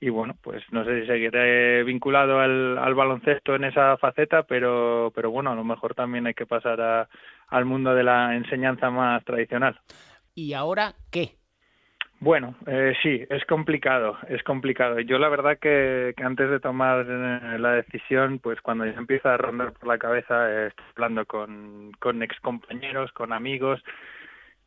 y 0.00 0.10
bueno, 0.10 0.36
pues 0.42 0.62
no 0.72 0.84
sé 0.84 1.00
si 1.00 1.06
seguiré 1.06 1.82
vinculado 1.84 2.40
al, 2.40 2.78
al, 2.78 2.94
baloncesto 2.94 3.54
en 3.54 3.64
esa 3.64 3.96
faceta, 3.96 4.42
pero, 4.42 5.10
pero 5.14 5.30
bueno, 5.30 5.52
a 5.52 5.54
lo 5.54 5.64
mejor 5.64 5.94
también 5.94 6.26
hay 6.26 6.34
que 6.34 6.46
pasar 6.46 6.80
a, 6.80 7.08
al 7.48 7.64
mundo 7.64 7.94
de 7.94 8.04
la 8.04 8.34
enseñanza 8.34 8.90
más 8.90 9.24
tradicional. 9.24 9.80
¿Y 10.34 10.52
ahora 10.52 10.94
qué? 11.10 11.36
Bueno, 12.18 12.54
eh, 12.66 12.94
sí, 13.02 13.22
es 13.28 13.44
complicado, 13.44 14.16
es 14.28 14.42
complicado. 14.42 15.00
Yo 15.00 15.18
la 15.18 15.28
verdad 15.28 15.58
que, 15.58 16.14
que 16.16 16.24
antes 16.24 16.48
de 16.48 16.60
tomar 16.60 17.06
eh, 17.06 17.58
la 17.58 17.72
decisión, 17.72 18.38
pues 18.38 18.60
cuando 18.62 18.86
ya 18.86 18.92
empieza 18.92 19.34
a 19.34 19.36
rondar 19.36 19.72
por 19.72 19.86
la 19.86 19.98
cabeza, 19.98 20.50
eh, 20.50 20.66
estoy 20.68 20.84
hablando 20.94 21.26
con, 21.26 21.92
con 21.98 22.22
excompañeros, 22.22 23.12
con 23.12 23.34
amigos, 23.34 23.82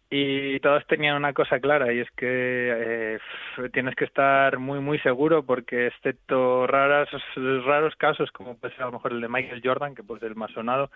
y 0.09 0.59
todos 0.61 0.85
tenían 0.87 1.15
una 1.15 1.33
cosa 1.33 1.59
clara 1.59 1.93
y 1.93 1.99
es 1.99 2.09
que 2.11 2.25
eh, 2.27 3.19
tienes 3.71 3.95
que 3.95 4.05
estar 4.05 4.57
muy 4.57 4.79
muy 4.79 4.97
seguro 4.99 5.43
porque 5.43 5.87
excepto 5.87 6.65
raras 6.65 7.09
raros 7.35 7.95
casos 7.95 8.31
como 8.31 8.57
puede 8.57 8.73
ser 8.73 8.83
a 8.83 8.87
lo 8.87 8.93
mejor 8.93 9.11
el 9.11 9.21
de 9.21 9.29
Michael 9.29 9.61
Jordan 9.63 9.93
que 9.93 10.03
pues 10.03 10.23
el 10.23 10.35
más 10.35 10.51
sonado 10.51 10.89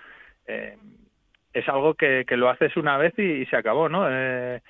eh, 0.48 0.78
es 1.54 1.70
algo 1.70 1.94
que, 1.94 2.26
que 2.28 2.38
lo 2.38 2.50
haces 2.50 2.76
una 2.76 2.98
vez 2.98 3.14
y, 3.20 3.46
se 3.46 3.56
acabó 3.56 3.88
no 3.88 4.08
eh, 4.10 4.62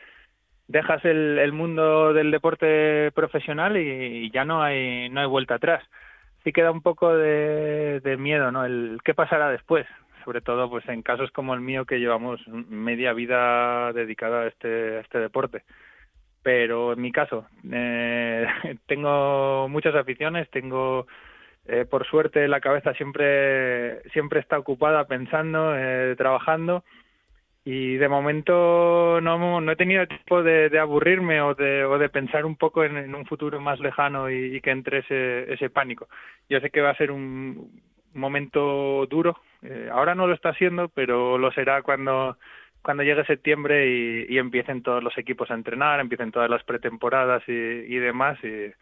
dejas 0.68 1.06
el, 1.06 1.40
el 1.40 1.54
mundo 1.54 2.14
del 2.14 2.30
deporte 2.30 3.12
profesional 3.14 3.78
y, 3.78 4.30
ya 4.32 4.44
no 4.44 4.62
hay 4.62 5.10
no 5.10 5.22
hay 5.22 5.28
vuelta 5.28 5.56
atrás. 5.56 5.84
Sí 6.44 6.52
queda 6.52 6.72
un 6.72 6.82
poco 6.82 7.16
de, 7.16 8.02
de 8.02 8.18
miedo 8.18 8.52
no 8.52 8.66
el 8.66 9.00
qué 9.06 9.14
pasará 9.14 9.50
después 9.50 9.86
sobre 10.24 10.42
todo 10.42 10.70
pues 10.70 10.88
en 10.90 11.02
casos 11.02 11.32
como 11.32 11.54
el 11.54 11.62
mío 11.62 11.86
que 11.86 12.00
llevamos 12.00 12.42
media 12.48 13.14
vida 13.14 13.92
dedicada 13.94 14.42
a 14.42 14.48
este, 14.48 15.00
este 15.00 15.20
deporte. 15.20 15.64
Pero 16.44 16.94
en 16.94 17.02
mi 17.02 17.12
caso, 17.12 17.48
eh, 17.72 18.46
tengo 18.88 19.68
muchas 19.70 19.96
aficiones, 19.96 20.50
tengo 20.50 21.08
eh, 21.66 21.86
por 21.90 22.06
suerte 22.06 22.48
la 22.48 22.60
cabeza 22.60 22.94
siempre 22.94 24.02
siempre 24.12 24.42
está 24.42 24.60
ocupada 24.60 25.06
pensando, 25.06 25.74
eh, 25.78 26.16
trabajando 26.18 26.84
y 27.66 27.96
de 27.96 28.10
momento 28.10 29.22
no, 29.22 29.62
no 29.62 29.72
he 29.72 29.76
tenido 29.78 30.06
tiempo 30.06 30.44
de, 30.44 30.78
aburrirme 30.78 31.42
o 31.42 31.56
de, 31.56 31.86
o 31.86 31.98
de 31.98 32.10
pensar 32.10 32.46
un 32.46 32.58
poco 32.58 32.84
en, 32.84 32.98
en 32.98 33.16
un 33.16 33.26
futuro 33.26 33.62
más 33.62 33.80
lejano 33.80 34.30
y, 34.30 34.58
y, 34.58 34.62
que 34.62 34.72
entre 34.72 35.00
ese, 35.00 35.54
ese 35.54 35.70
pánico. 35.70 36.10
Yo 36.50 36.60
sé 36.60 36.70
que 36.70 36.82
va 36.82 36.90
a 36.90 36.98
ser 36.98 37.12
un, 37.12 37.72
momento 38.14 39.06
duro. 39.08 39.38
Eh, 39.62 39.90
ahora 39.92 40.16
no 40.16 40.28
lo 40.28 40.34
está 40.34 40.50
haciendo, 40.50 40.90
pero 40.90 41.38
lo 41.38 41.52
será 41.52 41.82
cuando 41.82 42.38
cuando 42.84 43.04
llegue 43.04 43.26
septiembre 43.26 44.26
y, 44.30 44.38
empiecen 44.38 44.84
todos 44.84 45.02
los 45.02 45.18
equipos 45.18 45.50
a 45.50 45.54
entrenar, 45.54 46.02
empiecen 46.02 46.32
todas 46.32 46.50
las 46.50 46.64
pretemporadas 46.66 47.42
y, 47.48 47.96
demás 47.96 48.38
y, 48.44 48.74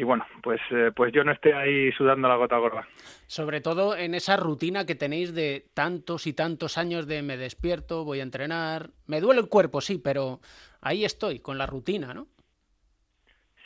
y 0.00 0.04
bueno, 0.04 0.24
pues, 0.40 0.60
eh, 0.70 0.92
pues 0.94 1.12
yo 1.12 1.24
no 1.24 1.32
esté 1.32 1.52
ahí 1.52 1.90
sudando 1.92 2.28
la 2.28 2.36
gota 2.36 2.56
gorda. 2.58 2.86
Sobre 3.26 3.60
todo 3.60 3.96
en 3.96 4.14
esa 4.14 4.36
rutina 4.36 4.86
que 4.86 4.94
tenéis 4.94 5.34
de 5.34 5.66
tantos 5.74 6.28
y 6.28 6.32
tantos 6.32 6.78
años 6.78 7.08
de 7.08 7.22
me 7.22 7.36
despierto, 7.36 8.04
voy 8.04 8.20
a 8.20 8.22
entrenar, 8.22 8.90
me 9.06 9.20
duele 9.20 9.40
el 9.40 9.48
cuerpo, 9.48 9.80
sí, 9.80 9.98
pero 9.98 10.38
ahí 10.80 11.04
estoy, 11.04 11.40
con 11.40 11.58
la 11.58 11.66
rutina, 11.66 12.14
¿no? 12.14 12.28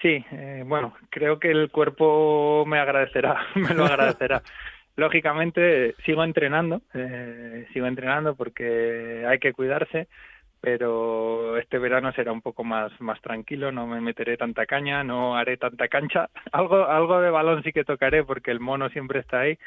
Sí, 0.03 0.25
eh, 0.33 0.65
bueno, 0.67 0.95
creo 1.11 1.39
que 1.39 1.51
el 1.53 1.71
cuerpo 1.71 2.65
me 2.67 2.81
agradecerá, 2.81 3.47
me 3.55 3.73
lo 3.73 3.85
agradecerá. 3.85 4.43
Lógicamente 4.97 5.95
sigo 6.05 6.25
entrenando, 6.25 6.83
eh, 6.93 7.67
sigo 7.73 7.87
entrenando 7.87 8.35
porque 8.35 9.25
hay 9.29 9.39
que 9.39 9.53
cuidarse, 9.53 10.09
pero 10.61 11.57
este 11.57 11.79
verano 11.79 12.13
será 12.13 12.33
un 12.33 12.43
poco 12.43 12.65
más 12.65 12.93
más 13.01 13.21
tranquilo, 13.23 13.71
no 13.71 13.87
me 13.87 14.01
meteré 14.01 14.37
tanta 14.37 14.67
caña, 14.67 15.05
no 15.05 15.37
haré 15.37 15.57
tanta 15.57 15.87
cancha, 15.89 16.29
algo 16.53 16.87
algo 16.89 17.21
de 17.21 17.31
balón 17.31 17.63
sí 17.63 17.73
que 17.73 17.85
tocaré 17.85 18.25
porque 18.25 18.51
el 18.51 18.61
mono 18.61 18.89
siempre 18.91 19.21
está 19.21 19.41
ahí, 19.41 19.59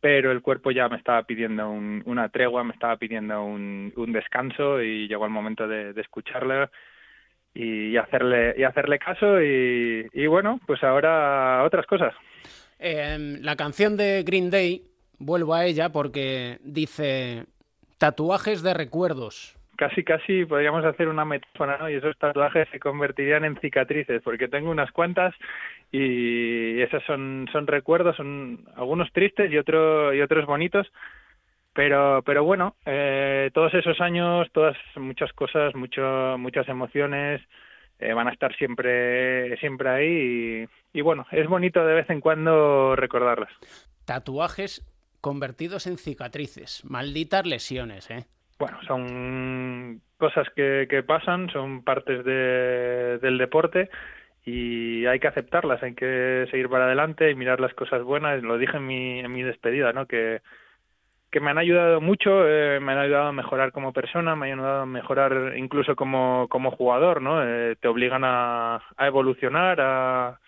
pero 0.00 0.32
el 0.32 0.42
cuerpo 0.42 0.72
ya 0.72 0.88
me 0.88 0.96
estaba 0.96 1.22
pidiendo 1.22 1.70
un, 1.70 2.02
una 2.06 2.28
tregua, 2.28 2.64
me 2.64 2.72
estaba 2.74 2.96
pidiendo 2.96 3.44
un, 3.44 3.92
descanso 4.08 4.82
y 4.82 5.08
llegó 5.08 5.24
el 5.26 5.30
momento 5.32 5.68
de, 5.68 5.92
de 5.92 6.00
escucharlo 6.00 6.68
y 7.54 7.96
hacerle 7.96 8.54
y 8.58 8.64
hacerle 8.64 8.98
caso 8.98 9.40
y, 9.40 10.08
y 10.12 10.26
bueno, 10.26 10.60
pues 10.66 10.82
ahora 10.82 11.62
otras 11.64 11.86
cosas. 11.86 12.14
Eh, 12.78 13.38
la 13.40 13.56
canción 13.56 13.96
de 13.96 14.22
Green 14.26 14.50
Day, 14.50 14.82
vuelvo 15.18 15.54
a 15.54 15.64
ella 15.64 15.90
porque 15.90 16.58
dice 16.62 17.44
tatuajes 17.98 18.62
de 18.62 18.74
recuerdos. 18.74 19.56
Casi, 19.76 20.04
casi 20.04 20.44
podríamos 20.44 20.84
hacer 20.84 21.08
una 21.08 21.24
metáfora, 21.24 21.78
¿no? 21.78 21.90
Y 21.90 21.94
esos 21.94 22.16
tatuajes 22.18 22.68
se 22.70 22.78
convertirían 22.78 23.44
en 23.44 23.58
cicatrices, 23.58 24.22
porque 24.22 24.46
tengo 24.46 24.70
unas 24.70 24.92
cuantas 24.92 25.34
y 25.90 26.80
esos 26.80 27.02
son, 27.04 27.48
son 27.50 27.66
recuerdos, 27.66 28.16
son 28.16 28.66
algunos 28.76 29.10
tristes 29.12 29.50
y, 29.50 29.58
otro, 29.58 30.14
y 30.14 30.20
otros 30.20 30.46
bonitos, 30.46 30.86
pero 31.74 32.22
pero 32.24 32.44
bueno 32.44 32.76
eh, 32.86 33.50
todos 33.52 33.74
esos 33.74 34.00
años 34.00 34.48
todas 34.52 34.76
muchas 34.96 35.32
cosas 35.32 35.74
mucho 35.74 36.36
muchas 36.38 36.68
emociones 36.68 37.42
eh, 38.00 38.12
van 38.12 38.26
a 38.26 38.32
estar 38.32 38.54
siempre, 38.56 39.56
siempre 39.58 39.88
ahí 39.88 40.68
y, 40.92 41.00
bueno, 41.00 41.26
es 41.30 41.48
bonito 41.48 41.84
de 41.84 41.94
vez 41.94 42.10
en 42.10 42.20
cuando 42.20 42.96
recordarlas. 42.96 43.50
Tatuajes 44.04 44.84
convertidos 45.20 45.86
en 45.86 45.96
cicatrices, 45.96 46.84
malditas 46.84 47.46
lesiones, 47.46 48.10
¿eh? 48.10 48.26
Bueno, 48.58 48.78
son 48.86 50.02
cosas 50.18 50.46
que, 50.54 50.86
que 50.88 51.02
pasan, 51.02 51.48
son 51.50 51.82
partes 51.82 52.24
de, 52.24 53.18
del 53.22 53.38
deporte 53.38 53.90
y 54.44 55.06
hay 55.06 55.18
que 55.18 55.28
aceptarlas, 55.28 55.82
hay 55.82 55.94
que 55.94 56.46
seguir 56.50 56.68
para 56.68 56.84
adelante 56.86 57.30
y 57.30 57.34
mirar 57.34 57.60
las 57.60 57.74
cosas 57.74 58.02
buenas. 58.02 58.42
Lo 58.42 58.58
dije 58.58 58.76
en 58.76 58.86
mi, 58.86 59.20
en 59.20 59.32
mi 59.32 59.42
despedida, 59.42 59.92
¿no? 59.92 60.06
Que, 60.06 60.42
que 61.34 61.40
me 61.40 61.50
han 61.50 61.58
ayudado 61.58 62.00
mucho, 62.00 62.46
eh, 62.46 62.78
me 62.78 62.92
han 62.92 62.98
ayudado 62.98 63.26
a 63.26 63.32
mejorar 63.32 63.72
como 63.72 63.92
persona, 63.92 64.36
me 64.36 64.52
han 64.52 64.60
ayudado 64.60 64.82
a 64.82 64.86
mejorar 64.86 65.54
incluso 65.56 65.96
como, 65.96 66.46
como 66.48 66.70
jugador, 66.70 67.20
¿no? 67.20 67.42
Eh, 67.42 67.74
te 67.80 67.88
obligan 67.88 68.22
a, 68.22 68.76
a 68.76 69.06
evolucionar, 69.08 69.80
a, 69.80 70.38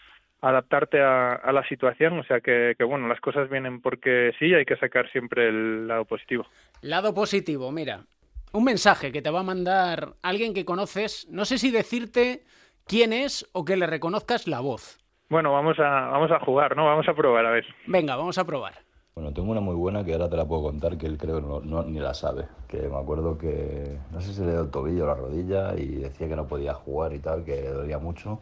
adaptarte 0.41 1.03
a, 1.03 1.33
a, 1.33 1.51
la 1.51 1.67
situación, 1.67 2.21
o 2.21 2.23
sea 2.23 2.41
que, 2.41 2.77
que, 2.79 2.85
bueno, 2.85 3.09
las 3.09 3.21
cosas 3.21 3.51
vienen 3.51 3.81
porque 3.81 4.31
sí, 4.39 4.55
hay 4.55 4.65
que 4.65 4.77
sacar 4.77 5.11
siempre 5.11 5.49
el 5.49 5.89
lado 5.89 6.05
positivo. 6.05 6.47
Lado 6.83 7.13
positivo, 7.13 7.73
mira, 7.73 8.05
un 8.53 8.63
mensaje 8.63 9.11
que 9.11 9.23
te 9.23 9.31
va 9.31 9.41
a 9.41 9.43
mandar 9.43 10.11
alguien 10.23 10.55
que 10.55 10.65
conoces, 10.65 11.27
no 11.33 11.47
sé 11.47 11.59
si 11.59 11.73
decirte 11.73 12.45
quién 12.87 13.13
es 13.13 13.51
o 13.55 13.65
que 13.65 13.77
le 13.77 13.89
reconozcas 13.89 14.47
la 14.47 14.61
voz. 14.61 15.01
Bueno, 15.31 15.53
vamos 15.53 15.81
a, 15.81 16.11
vamos 16.11 16.31
a 16.31 16.39
jugar, 16.39 16.77
¿no? 16.77 16.87
Vamos 16.87 17.09
a 17.09 17.15
probar, 17.15 17.45
a 17.45 17.51
ver. 17.51 17.67
Venga, 17.89 18.15
vamos 18.15 18.39
a 18.39 18.45
probar. 18.45 18.87
Bueno, 19.19 19.33
tengo 19.33 19.51
una 19.51 19.63
muy 19.63 19.75
buena 19.75 20.05
que 20.05 20.13
ahora 20.13 20.29
te 20.29 20.37
la 20.37 20.45
puedo 20.45 20.65
contar, 20.65 20.99
que 20.99 21.07
él 21.07 21.17
creo 21.17 21.41
no, 21.41 21.61
no, 21.61 21.83
ni 21.83 21.99
la 22.01 22.13
sabe. 22.13 22.49
Que 22.69 22.87
me 22.87 22.99
acuerdo 22.99 23.39
que, 23.39 23.99
no 24.13 24.21
sé 24.21 24.35
si 24.35 24.43
le 24.43 24.51
dio 24.51 24.61
el 24.61 24.71
tobillo 24.71 25.05
o 25.05 25.07
la 25.07 25.15
rodilla 25.15 25.75
y 25.75 25.87
decía 25.87 26.29
que 26.29 26.37
no 26.37 26.47
podía 26.47 26.75
jugar 26.75 27.15
y 27.15 27.19
tal, 27.19 27.43
que 27.43 27.63
le 27.63 27.71
dolía 27.71 27.99
mucho. 27.99 28.41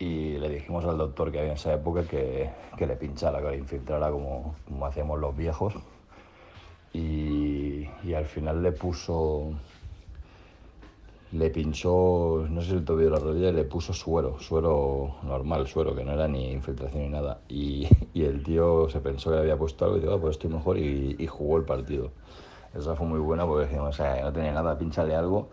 Y 0.00 0.38
le 0.38 0.48
dijimos 0.48 0.84
al 0.86 0.98
doctor 0.98 1.30
que 1.30 1.38
había 1.38 1.52
en 1.52 1.56
esa 1.56 1.72
época 1.72 2.02
que, 2.02 2.50
que 2.76 2.84
le 2.84 2.96
pinchara, 2.96 3.40
que 3.40 3.50
le 3.50 3.58
infiltrara 3.58 4.10
como, 4.10 4.56
como 4.64 4.86
hacíamos 4.86 5.20
los 5.20 5.36
viejos. 5.36 5.74
Y, 6.92 7.88
y 8.02 8.14
al 8.14 8.26
final 8.26 8.60
le 8.60 8.72
puso, 8.72 9.52
le 11.34 11.50
pinchó, 11.50 12.46
no 12.48 12.60
sé 12.62 12.68
si 12.68 12.74
el 12.74 12.84
tobillo 12.84 13.10
de 13.10 13.16
la 13.16 13.18
rodilla, 13.18 13.50
le 13.50 13.64
puso 13.64 13.92
suero, 13.92 14.38
suero 14.38 15.16
normal, 15.24 15.66
suero, 15.66 15.94
que 15.94 16.04
no 16.04 16.12
era 16.12 16.28
ni 16.28 16.52
infiltración 16.52 17.02
ni 17.02 17.08
nada. 17.08 17.40
Y, 17.48 17.88
y 18.12 18.24
el 18.24 18.44
tío 18.44 18.88
se 18.88 19.00
pensó 19.00 19.30
que 19.30 19.36
le 19.36 19.42
había 19.42 19.56
puesto 19.56 19.84
algo 19.84 19.96
y 19.96 20.00
dijo, 20.00 20.14
ah, 20.14 20.20
pues 20.20 20.36
estoy 20.36 20.50
mejor 20.50 20.78
y, 20.78 21.16
y, 21.18 21.26
jugó 21.26 21.56
el 21.56 21.64
partido. 21.64 22.12
Esa 22.72 22.94
fue 22.94 23.06
muy 23.06 23.18
buena 23.18 23.44
porque 23.46 23.66
dijimos, 23.66 23.88
o 23.88 23.92
sea, 23.92 24.22
no 24.22 24.32
tenía 24.32 24.52
nada, 24.52 24.78
pinchale 24.78 25.16
algo 25.16 25.48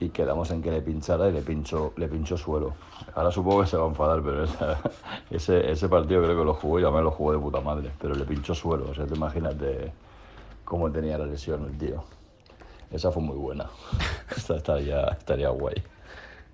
y 0.00 0.08
quedamos 0.08 0.50
en 0.50 0.62
que 0.62 0.70
le 0.70 0.80
pinchara 0.80 1.28
y 1.28 1.32
le 1.32 1.42
pinchó, 1.42 1.92
le 1.96 2.08
pinchó 2.08 2.38
suelo. 2.38 2.72
Ahora 3.14 3.30
supongo 3.30 3.60
que 3.60 3.66
se 3.66 3.76
va 3.76 3.84
a 3.84 3.88
enfadar, 3.88 4.22
pero 4.22 4.44
esa, 4.44 4.80
ese, 5.30 5.70
ese 5.70 5.88
partido 5.90 6.22
creo 6.22 6.38
que 6.38 6.44
lo 6.44 6.54
jugó 6.54 6.80
y 6.80 6.84
a 6.84 6.90
mí 6.90 7.02
lo 7.02 7.10
jugó 7.10 7.32
de 7.32 7.38
puta 7.38 7.60
madre, 7.60 7.90
pero 8.00 8.14
le 8.14 8.24
pinchó 8.24 8.54
suelo, 8.54 8.90
o 8.90 8.94
sea, 8.94 9.06
te 9.06 9.14
imaginas 9.14 9.58
de 9.58 9.92
cómo 10.64 10.90
tenía 10.90 11.18
la 11.18 11.26
lesión 11.26 11.66
el 11.66 11.76
tío. 11.76 12.02
Esa 12.90 13.10
fue 13.10 13.22
muy 13.22 13.36
buena. 13.36 13.68
Esta 14.36 14.56
estaría, 14.56 15.02
estaría 15.18 15.48
guay. 15.50 15.76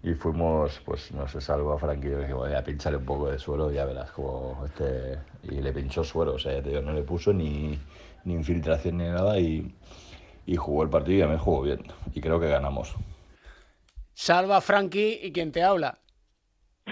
Y 0.03 0.13
fuimos, 0.15 0.81
pues 0.85 1.13
no 1.13 1.27
sé, 1.27 1.41
salvo 1.41 1.73
a 1.73 1.79
Frankie, 1.79 2.11
yo 2.11 2.19
dije, 2.19 2.35
voy 2.35 2.53
a 2.53 2.63
pincharle 2.63 2.99
un 2.99 3.07
poco 3.07 3.31
de 3.31 3.39
suelo 3.39 3.73
y 3.73 3.77
ya 3.77 3.87
verás 3.87 4.11
como 4.11 4.63
este... 4.67 5.19
Y 5.45 5.63
le 5.63 5.73
pinchó 5.73 6.05
suelo, 6.05 6.35
o 6.35 6.39
sea, 6.39 6.63
tío, 6.63 6.83
no 6.83 6.93
le 6.93 7.03
puso 7.03 7.33
ni, 7.33 7.79
ni 8.25 8.35
infiltración 8.35 8.99
ni 8.99 9.05
nada 9.05 9.39
y, 9.39 9.75
y 10.45 10.57
jugó 10.57 10.83
el 10.83 10.91
partido 10.91 11.27
y 11.27 11.31
mí 11.31 11.39
jugó 11.39 11.63
bien. 11.63 11.83
Y 12.13 12.21
creo 12.21 12.39
que 12.39 12.49
ganamos. 12.49 12.95
Salva 14.13 14.61
Frankie 14.61 15.21
y 15.23 15.33
quien 15.33 15.53
te 15.53 15.63
habla. 15.63 15.99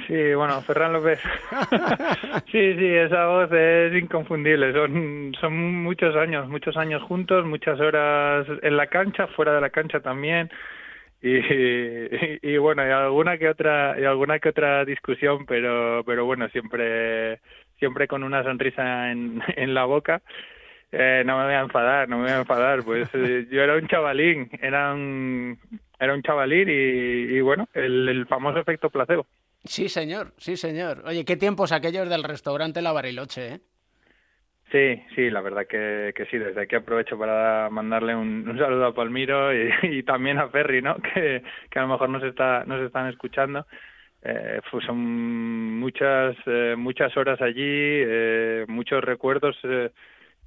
Sí, 0.07 0.35
bueno, 0.35 0.61
Ferran 0.63 0.93
López. 0.95 1.21
sí, 2.51 2.75
sí, 2.79 2.87
esa 2.87 3.27
voz 3.27 3.53
es 3.53 3.95
inconfundible. 3.95 4.73
Son, 4.73 5.35
son 5.39 5.83
muchos 5.83 6.17
años, 6.17 6.49
muchos 6.49 6.77
años 6.77 7.03
juntos, 7.03 7.45
muchas 7.45 7.79
horas 7.79 8.47
en 8.63 8.77
la 8.77 8.87
cancha, 8.87 9.27
fuera 9.29 9.55
de 9.55 9.61
la 9.61 9.71
cancha 9.71 10.01
también. 10.01 10.51
Y, 11.23 11.37
y, 11.39 12.39
y, 12.43 12.59
bueno, 12.59 12.87
y 12.87 12.91
alguna 12.91 13.39
que 13.39 13.49
otra, 13.49 13.97
y 14.01 14.05
alguna 14.05 14.39
que 14.41 14.51
otra 14.51 14.85
discusión, 14.85 15.47
pero, 15.47 16.03
pero 16.07 16.25
bueno, 16.27 16.49
siempre, 16.51 17.41
siempre 17.79 18.09
con 18.09 18.25
una 18.25 18.43
sonrisa 18.45 19.11
en, 19.13 19.43
en 19.57 19.75
la 19.75 19.85
boca. 19.85 20.23
Eh, 20.93 21.23
no 21.27 21.39
me 21.39 21.45
voy 21.47 21.55
a 21.55 21.61
enfadar, 21.61 22.09
no 22.09 22.19
me 22.19 22.25
voy 22.25 22.33
a 22.33 22.39
enfadar, 22.41 22.85
pues 22.85 23.09
eh, 23.15 23.47
yo 23.51 23.63
era 23.63 23.77
un 23.77 23.89
chavalín, 23.89 24.51
era 24.63 24.93
un, 24.95 25.59
era 25.99 26.15
un 26.15 26.23
chavalín 26.23 26.69
y, 26.69 26.73
y 27.37 27.41
bueno, 27.43 27.69
el, 27.75 28.09
el 28.09 28.27
famoso 28.27 28.59
efecto 28.61 28.91
placebo. 28.91 29.27
Sí, 29.65 29.89
señor, 29.89 30.33
sí, 30.39 30.57
señor. 30.57 31.03
Oye, 31.07 31.25
qué 31.25 31.37
tiempos 31.37 31.73
aquellos 31.73 32.09
del 32.09 32.25
restaurante 32.25 32.83
La 32.83 32.93
Bariloche, 32.93 33.55
¿eh? 33.55 33.61
Sí, 34.73 35.03
sí, 35.15 35.29
la 35.31 35.43
verdad 35.43 35.67
que, 35.69 36.13
que 36.17 36.25
sí. 36.27 36.39
Desde 36.39 36.63
aquí 36.63 36.75
aprovecho 36.75 37.19
para 37.19 37.69
mandarle 37.71 38.17
un, 38.17 38.49
un 38.49 38.59
saludo 38.59 38.87
a 38.87 38.95
Palmiro 38.95 39.53
y, 39.55 40.03
también 40.05 40.39
a 40.39 40.49
Ferry, 40.49 40.81
¿no? 40.81 40.97
Que, 40.97 41.43
que 41.71 41.79
a 41.79 41.83
lo 41.83 41.89
mejor 41.89 42.09
nos, 42.09 42.23
está, 42.25 42.65
nos 42.65 42.81
están 42.81 43.09
escuchando. 43.09 43.67
Eh, 44.25 44.61
pues 44.71 44.85
son 44.87 45.79
muchas, 45.79 46.37
eh, 46.47 46.75
muchas 46.79 47.17
horas 47.17 47.41
allí, 47.43 47.61
eh, 47.61 48.65
muchos 48.69 49.03
recuerdos 49.03 49.57
eh, 49.65 49.91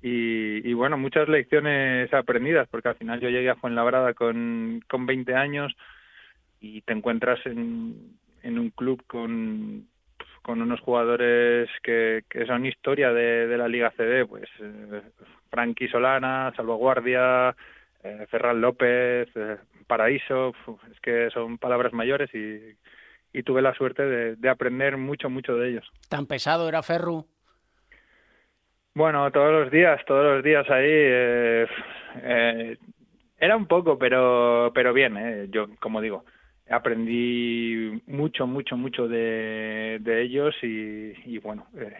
y, 0.01 0.69
y, 0.69 0.73
bueno, 0.73 0.97
muchas 0.97 1.27
lecciones 1.27 2.11
aprendidas, 2.13 2.67
porque 2.69 2.87
al 2.89 2.95
final 2.95 3.19
yo 3.19 3.29
llegué 3.29 3.49
a 3.49 3.55
Fuenlabrada 3.55 4.13
con, 4.13 4.81
con 4.89 5.05
20 5.05 5.35
años 5.35 5.75
y 6.61 6.81
te 6.81 6.93
encuentras 6.93 7.45
en, 7.45 8.17
en 8.45 8.59
un 8.59 8.69
club 8.69 9.03
con, 9.07 9.87
con 10.41 10.61
unos 10.61 10.79
jugadores 10.79 11.69
que, 11.83 12.23
que 12.29 12.45
son 12.45 12.65
historia 12.65 13.11
de, 13.11 13.47
de 13.47 13.57
la 13.57 13.67
Liga 13.67 13.91
CD, 13.97 14.25
pues 14.25 14.47
eh, 14.59 15.01
Frankie 15.49 15.89
Solana, 15.89 16.53
Salvaguardia, 16.55 17.55
eh, 18.03 18.25
Ferran 18.29 18.61
López, 18.61 19.27
eh, 19.35 19.57
Paraíso, 19.87 20.53
es 20.91 20.99
que 21.01 21.29
son 21.31 21.57
palabras 21.57 21.93
mayores 21.93 22.33
y, 22.33 22.77
y 23.37 23.43
tuve 23.43 23.61
la 23.61 23.73
suerte 23.73 24.03
de, 24.03 24.35
de, 24.35 24.49
aprender 24.49 24.97
mucho, 24.97 25.29
mucho 25.29 25.55
de 25.55 25.69
ellos. 25.69 25.91
¿Tan 26.09 26.25
pesado 26.25 26.69
era 26.69 26.83
Ferru? 26.83 27.25
Bueno, 28.93 29.29
todos 29.31 29.51
los 29.51 29.71
días, 29.71 29.99
todos 30.05 30.35
los 30.35 30.43
días 30.43 30.69
ahí. 30.69 30.87
Eh, 30.87 31.67
eh, 32.23 32.77
era 33.37 33.57
un 33.57 33.65
poco, 33.65 33.97
pero, 33.99 34.71
pero 34.73 34.93
bien, 34.93 35.17
eh, 35.17 35.47
yo, 35.49 35.67
como 35.81 35.99
digo, 35.99 36.23
aprendí 36.69 38.01
mucho, 38.07 38.47
mucho, 38.47 38.77
mucho 38.77 39.07
de, 39.07 39.99
ellos 40.05 40.55
y, 40.61 41.37
bueno, 41.39 41.67
eh, 41.77 41.93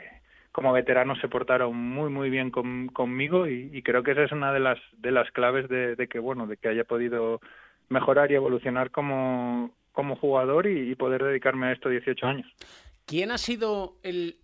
como 0.51 0.73
veteranos 0.73 1.19
se 1.19 1.28
portaron 1.28 1.75
muy, 1.75 2.10
muy 2.10 2.30
bien 2.30 2.49
con, 2.49 2.88
conmigo 2.88 3.47
y, 3.47 3.82
creo 3.84 4.04
que 4.04 4.12
esa 4.12 4.23
es 4.23 4.32
una 4.32 4.51
de 4.54 4.60
las, 4.60 4.80
de 4.97 5.12
las 5.12 5.30
claves 5.32 5.67
de, 5.69 6.08
que, 6.10 6.19
bueno, 6.19 6.47
de 6.47 6.58
que 6.58 6.69
haya 6.69 6.84
podido 6.84 7.41
mejorar 7.89 8.32
y 8.32 8.36
evolucionar 8.36 8.91
como, 8.91 9.71
como 9.91 10.15
jugador 10.15 10.67
y, 10.67 10.91
y 10.91 10.95
poder 10.95 11.23
dedicarme 11.23 11.67
a 11.67 11.71
esto 11.73 11.89
18 11.89 12.25
años. 12.25 12.47
¿Quién 13.06 13.32
ha 13.32 13.38
sido 13.38 13.97
el, 14.01 14.38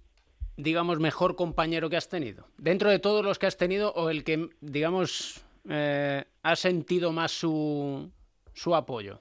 digamos, 0.55 0.99
mejor 0.99 1.35
compañero 1.35 1.89
que 1.89 1.97
has 1.97 2.09
tenido? 2.09 2.45
Dentro 2.57 2.91
de 2.91 2.99
todos 2.99 3.25
los 3.25 3.39
que 3.39 3.47
has 3.47 3.57
tenido 3.57 3.91
o 3.93 4.11
el 4.11 4.23
que, 4.23 4.49
digamos, 4.61 5.43
eh, 5.69 6.25
ha 6.43 6.55
sentido 6.55 7.11
más 7.11 7.31
su, 7.31 8.11
su 8.53 8.75
apoyo? 8.75 9.19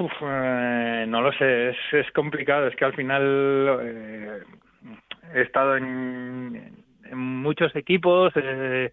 Uf, 0.00 0.12
eh, 0.22 1.04
no 1.06 1.20
lo 1.20 1.30
sé, 1.32 1.70
es, 1.70 1.76
es, 1.92 2.10
complicado, 2.12 2.66
es 2.66 2.74
que 2.74 2.86
al 2.86 2.94
final 2.94 3.80
eh, 3.82 4.38
he 5.34 5.42
estado 5.42 5.76
en, 5.76 6.74
muchos 7.12 7.76
equipos 7.76 8.32
eh, 8.36 8.92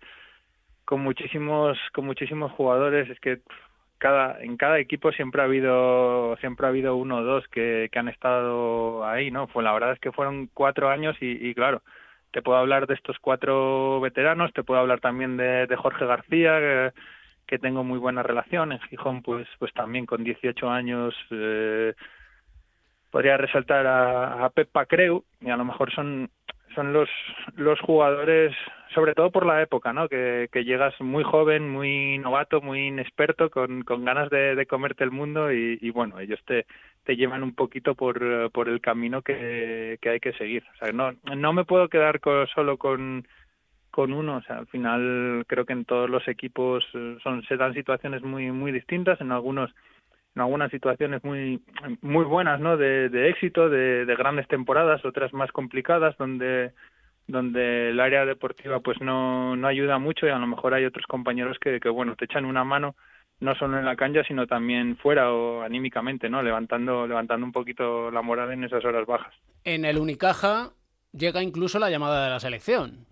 con 0.83 0.99
muchísimos 1.01 1.77
con 1.93 2.05
muchísimos 2.05 2.51
jugadores, 2.51 3.09
es 3.09 3.19
que 3.21 3.39
cada 3.99 4.43
en 4.43 4.57
cada 4.57 4.79
equipo 4.79 5.13
siempre 5.13 5.41
ha 5.41 5.45
habido 5.45 6.35
siempre 6.41 6.65
ha 6.65 6.69
habido 6.69 6.97
uno 6.97 7.19
o 7.19 7.23
dos 7.23 7.47
que, 7.47 7.89
han 7.95 8.09
estado 8.09 9.05
ahí, 9.05 9.31
¿no? 9.31 9.47
Pues 9.47 9.63
la 9.63 9.71
verdad 9.73 9.93
es 9.93 9.99
que 9.99 10.11
fueron 10.11 10.49
cuatro 10.53 10.89
años 10.89 11.15
y, 11.21 11.47
y 11.47 11.53
claro, 11.55 11.83
te 12.31 12.41
puedo 12.41 12.57
hablar 12.57 12.85
de 12.85 12.95
estos 12.95 13.17
cuatro 13.19 14.01
veteranos, 14.01 14.51
te 14.51 14.63
puedo 14.63 14.81
hablar 14.81 14.99
también 14.99 15.37
de, 15.37 15.73
Jorge 15.77 16.05
García, 16.05 16.93
que 17.47 17.57
tengo 17.57 17.83
muy 17.83 17.97
buena 17.97 18.23
relación. 18.23 18.71
En 18.71 18.79
Gijón, 18.81 19.23
pues, 19.23 19.47
pues 19.57 19.73
también 19.73 20.05
con 20.05 20.23
18 20.23 20.69
años 20.69 21.15
eh, 21.31 21.93
podría 23.09 23.37
resaltar 23.37 23.87
a, 23.87 24.45
a 24.45 24.49
Pepa 24.49 24.85
Creu 24.85 25.23
y 25.41 25.49
a 25.49 25.57
lo 25.57 25.65
mejor 25.65 25.91
son 25.93 26.29
son 26.75 26.93
los 26.93 27.09
los 27.55 27.79
jugadores 27.79 28.53
sobre 28.93 29.15
todo 29.15 29.31
por 29.31 29.45
la 29.45 29.61
época 29.61 29.93
no 29.93 30.07
que, 30.07 30.47
llegas 30.53 30.93
muy 31.01 31.23
joven 31.23 31.67
muy 31.69 32.19
novato 32.19 32.61
muy 32.61 32.87
inexperto 32.87 33.49
con, 33.49 33.83
con 33.83 34.05
ganas 34.05 34.29
de, 34.29 34.53
de 34.53 34.65
comerte 34.67 35.03
el 35.03 35.11
mundo 35.11 35.51
y, 35.51 35.89
bueno 35.91 36.19
ellos 36.19 36.39
te 36.45 36.65
te 37.03 37.15
llevan 37.15 37.41
un 37.41 37.55
poquito 37.55 37.95
por 37.95 38.51
por 38.51 38.69
el 38.69 38.81
camino 38.81 39.21
que, 39.23 39.97
que 40.01 40.09
hay 40.09 40.19
que 40.19 40.33
seguir 40.33 40.63
o 40.75 40.77
sea 40.77 40.91
no 40.91 41.13
no 41.35 41.53
me 41.53 41.65
puedo 41.65 41.89
quedar 41.89 42.19
solo 42.53 42.77
con 42.77 43.27
con 43.97 44.13
uno. 44.13 44.37
O 44.37 44.41
sea, 44.43 44.59
al 44.59 44.67
final 44.67 45.43
creo 45.47 45.65
que 45.65 45.73
en 45.73 45.83
todos 45.83 46.07
los 46.07 46.27
equipos 46.27 46.85
son 47.23 47.41
se 47.47 47.57
dan 47.57 47.73
situaciones 47.73 48.21
muy 48.21 48.51
muy 48.51 48.71
distintas. 48.71 49.19
En 49.21 49.31
algunos 49.31 49.71
en 50.35 50.41
algunas 50.43 50.69
situaciones 50.69 51.23
muy 51.23 51.63
muy 52.01 52.23
buenas 52.23 52.59
no 52.59 52.77
de, 52.77 53.09
de 53.09 53.27
éxito 53.29 53.69
de, 53.69 54.05
de, 54.05 54.15
grandes 54.15 54.47
temporadas 54.47 55.03
otras 55.03 55.33
más 55.33 55.51
complicadas 55.51 56.15
donde 56.19 56.73
donde 57.25 57.89
el 57.89 57.99
área 57.99 58.23
deportiva 58.23 58.81
pues 58.81 59.01
no, 59.01 59.55
no 59.55 59.67
ayuda 59.67 59.97
mucho 59.97 60.27
y 60.27 60.29
a 60.29 60.37
lo 60.37 60.45
mejor 60.45 60.75
hay 60.75 60.85
otros 60.85 61.07
compañeros 61.07 61.57
que, 61.59 61.79
que 61.79 61.89
bueno 61.89 62.15
te 62.15 62.25
echan 62.25 62.45
una 62.45 62.63
mano 62.63 62.95
no 63.39 63.55
solo 63.55 63.79
en 63.79 63.85
la 63.85 63.95
cancha 63.95 64.21
sino 64.27 64.45
también 64.45 64.95
fuera 64.97 65.33
o 65.33 65.63
anímicamente 65.63 66.29
no 66.29 66.43
levantando 66.43 67.07
levantando 67.07 67.43
un 67.43 67.51
poquito 67.51 68.11
la 68.11 68.21
moral 68.21 68.51
en 68.51 68.63
esas 68.63 68.85
horas 68.85 69.07
bajas 69.07 69.33
en 69.63 69.85
el 69.85 69.97
Unicaja 69.97 70.69
llega 71.13 71.41
incluso 71.41 71.79
la 71.79 71.89
llamada 71.89 72.23
de 72.25 72.29
la 72.29 72.39
selección 72.39 73.07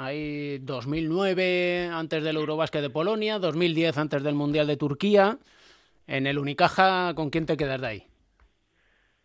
hay 0.00 0.58
2009 0.60 1.90
antes 1.92 2.24
del 2.24 2.36
Eurobásquet 2.36 2.80
de 2.80 2.90
Polonia 2.90 3.38
2010 3.38 3.98
antes 3.98 4.22
del 4.22 4.34
Mundial 4.34 4.66
de 4.66 4.78
Turquía 4.78 5.36
en 6.06 6.26
el 6.26 6.38
Unicaja, 6.38 7.14
¿con 7.14 7.30
quién 7.30 7.44
te 7.46 7.56
quedas 7.56 7.80
de 7.80 7.86
ahí? 7.86 8.02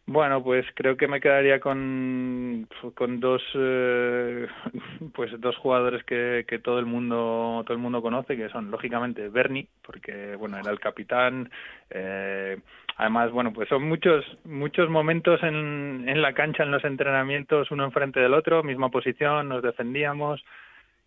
Bueno, 0.07 0.43
pues 0.43 0.65
creo 0.75 0.97
que 0.97 1.07
me 1.07 1.19
quedaría 1.19 1.59
con, 1.59 2.67
con 2.93 3.19
dos 3.19 3.41
eh, 3.55 4.47
pues 5.15 5.31
dos 5.39 5.55
jugadores 5.57 6.03
que, 6.03 6.45
todo 6.63 6.77
el 6.77 6.85
mundo 6.85 7.63
todo 7.65 7.73
el 7.73 7.81
mundo 7.81 8.01
conoce 8.01 8.37
que 8.37 8.49
son 8.49 8.69
lógicamente 8.69 9.29
Bernie 9.29 9.67
porque 9.81 10.35
bueno 10.35 10.57
era 10.57 10.71
el 10.71 10.79
capitán 10.79 11.49
eh, 11.89 12.57
además 12.97 13.31
bueno 13.31 13.51
pues 13.51 13.67
son 13.67 13.83
muchos 13.83 14.23
muchos 14.45 14.89
momentos 14.89 15.41
en, 15.43 16.05
en 16.07 16.21
la 16.21 16.33
cancha 16.33 16.63
en 16.63 16.71
los 16.71 16.85
entrenamientos 16.85 17.71
uno 17.71 17.83
enfrente 17.85 18.19
del 18.19 18.33
otro 18.33 18.63
misma 18.63 18.89
posición 18.89 19.49
nos 19.49 19.63
defendíamos 19.63 20.43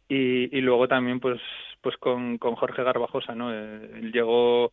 y, 0.09 0.57
y 0.57 0.61
luego 0.61 0.89
también 0.89 1.21
pues 1.21 1.41
pues 1.81 1.97
con, 1.99 2.39
con 2.39 2.55
Jorge 2.57 2.83
Garbajosa 2.83 3.35
no 3.35 3.53
eh, 3.53 3.91
él 3.95 4.13
llegó 4.13 4.73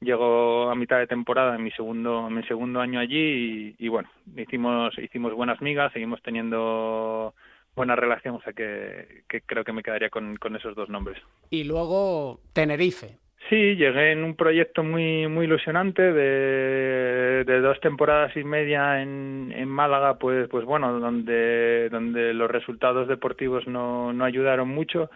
llegó 0.00 0.70
a 0.70 0.74
mitad 0.74 0.98
de 0.98 1.06
temporada 1.06 1.56
en 1.56 1.62
mi 1.64 1.70
segundo 1.72 2.26
en 2.28 2.34
mi 2.34 2.42
segundo 2.44 2.80
año 2.80 3.00
allí 3.00 3.74
y, 3.78 3.88
bueno 3.88 4.08
hicimos 4.36 4.96
hicimos 4.98 5.34
buenas 5.34 5.60
migas 5.60 5.92
seguimos 5.92 6.22
teniendo 6.22 7.34
buena 7.76 7.96
relación 7.96 8.36
o 8.36 8.42
sea 8.42 8.52
que, 8.52 9.24
creo 9.46 9.64
que 9.64 9.72
me 9.72 9.82
quedaría 9.82 10.10
con, 10.10 10.36
esos 10.56 10.74
dos 10.74 10.88
nombres. 10.88 11.18
Y 11.50 11.64
luego 11.64 12.40
Tenerife 12.52 13.16
sí 13.50 13.76
llegué 13.76 14.12
en 14.12 14.24
un 14.24 14.36
proyecto 14.36 14.82
muy 14.82 15.28
muy 15.28 15.44
ilusionante 15.44 16.00
de, 16.00 17.44
de 17.44 17.60
dos 17.60 17.78
temporadas 17.80 18.34
y 18.36 18.44
media 18.44 19.02
en, 19.02 19.52
en 19.54 19.68
Málaga 19.68 20.18
pues 20.18 20.48
pues 20.48 20.64
bueno 20.64 20.98
donde 20.98 21.90
donde 21.90 22.32
los 22.32 22.50
resultados 22.50 23.08
deportivos 23.08 23.66
no 23.66 24.12
no 24.14 24.24
ayudaron 24.24 24.68
mucho 24.68 25.10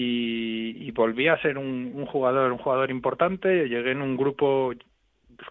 y, 0.00 0.90
volví 0.92 1.28
a 1.28 1.40
ser 1.42 1.58
un, 1.58 1.92
un, 1.94 2.06
jugador, 2.06 2.52
un 2.52 2.58
jugador 2.58 2.90
importante. 2.90 3.68
Llegué 3.68 3.90
en 3.92 4.02
un 4.02 4.16
grupo, 4.16 4.72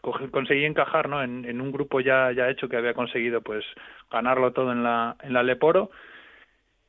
pues, 0.02 0.32
conseguí 0.32 0.64
encajar, 0.64 1.10
¿no? 1.10 1.22
En, 1.22 1.44
en, 1.46 1.60
un 1.60 1.72
grupo 1.72 2.00
ya 2.00 2.32
ya 2.32 2.50
hecho 2.50 2.70
que 2.70 2.78
había 2.78 2.94
conseguido, 2.94 3.42
pues, 3.42 3.66
ganarlo 4.10 4.54
todo 4.54 4.72
en 4.72 4.84
la 4.84 5.18
en 5.22 5.34
la 5.34 5.44
Leporo. 5.44 5.92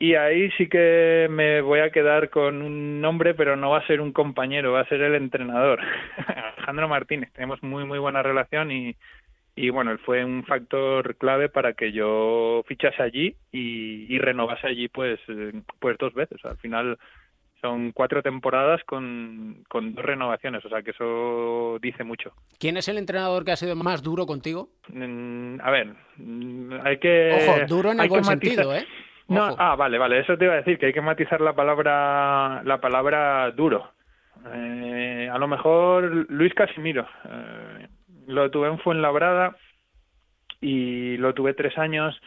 Y 0.00 0.14
ahí 0.14 0.50
sí 0.52 0.68
que 0.68 1.26
me 1.28 1.60
voy 1.60 1.80
a 1.80 1.90
quedar 1.90 2.30
con 2.30 2.62
un 2.62 3.00
nombre, 3.00 3.34
pero 3.34 3.56
no 3.56 3.70
va 3.70 3.78
a 3.78 3.86
ser 3.86 4.00
un 4.00 4.12
compañero, 4.12 4.72
va 4.72 4.80
a 4.80 4.88
ser 4.88 5.00
el 5.02 5.16
entrenador, 5.16 5.80
Alejandro 6.56 6.88
Martínez. 6.88 7.32
Tenemos 7.32 7.62
muy 7.62 7.84
muy 7.84 7.98
buena 7.98 8.22
relación 8.22 8.70
y 8.70 8.96
y 9.56 9.70
bueno, 9.70 9.90
él 9.90 9.98
fue 9.98 10.24
un 10.24 10.44
factor 10.44 11.16
clave 11.16 11.48
para 11.48 11.72
que 11.72 11.90
yo 11.90 12.62
fichase 12.68 13.02
allí 13.02 13.34
y, 13.50 14.06
y 14.08 14.18
renovase 14.18 14.68
allí 14.68 14.86
pues 14.86 15.18
pues 15.80 15.98
dos 15.98 16.14
veces. 16.14 16.44
Al 16.44 16.56
final 16.58 16.96
son 17.60 17.90
cuatro 17.90 18.22
temporadas 18.22 18.80
con, 18.84 19.64
con 19.68 19.94
dos 19.94 20.04
renovaciones, 20.04 20.64
o 20.64 20.68
sea 20.68 20.82
que 20.82 20.92
eso 20.92 21.78
dice 21.82 22.04
mucho. 22.04 22.32
¿Quién 22.58 22.76
es 22.76 22.86
el 22.86 22.98
entrenador 22.98 23.44
que 23.44 23.50
ha 23.50 23.56
sido 23.56 23.74
más 23.74 24.02
duro 24.02 24.26
contigo? 24.26 24.68
Mm, 24.92 25.60
a 25.60 25.70
ver, 25.70 25.94
mm, 26.18 26.74
hay 26.84 26.98
que... 26.98 27.32
Ojo, 27.32 27.66
duro 27.66 27.90
en 27.90 28.00
el 28.00 28.08
buen 28.08 28.24
sentido, 28.24 28.74
¿eh? 28.74 28.86
No, 29.28 29.54
ah, 29.58 29.76
vale, 29.76 29.98
vale, 29.98 30.20
eso 30.20 30.38
te 30.38 30.44
iba 30.44 30.54
a 30.54 30.58
decir, 30.58 30.78
que 30.78 30.86
hay 30.86 30.92
que 30.92 31.02
matizar 31.02 31.40
la 31.40 31.52
palabra, 31.54 32.62
la 32.64 32.80
palabra 32.80 33.50
duro. 33.50 33.92
Eh, 34.54 35.28
a 35.30 35.38
lo 35.38 35.48
mejor 35.48 36.26
Luis 36.30 36.54
Casimiro, 36.54 37.06
eh, 37.28 37.88
lo 38.26 38.50
tuve 38.50 38.68
en 38.68 38.78
Fuenlabrada 38.78 39.56
y 40.60 41.16
lo 41.18 41.34
tuve 41.34 41.54
tres 41.54 41.76
años 41.76 42.18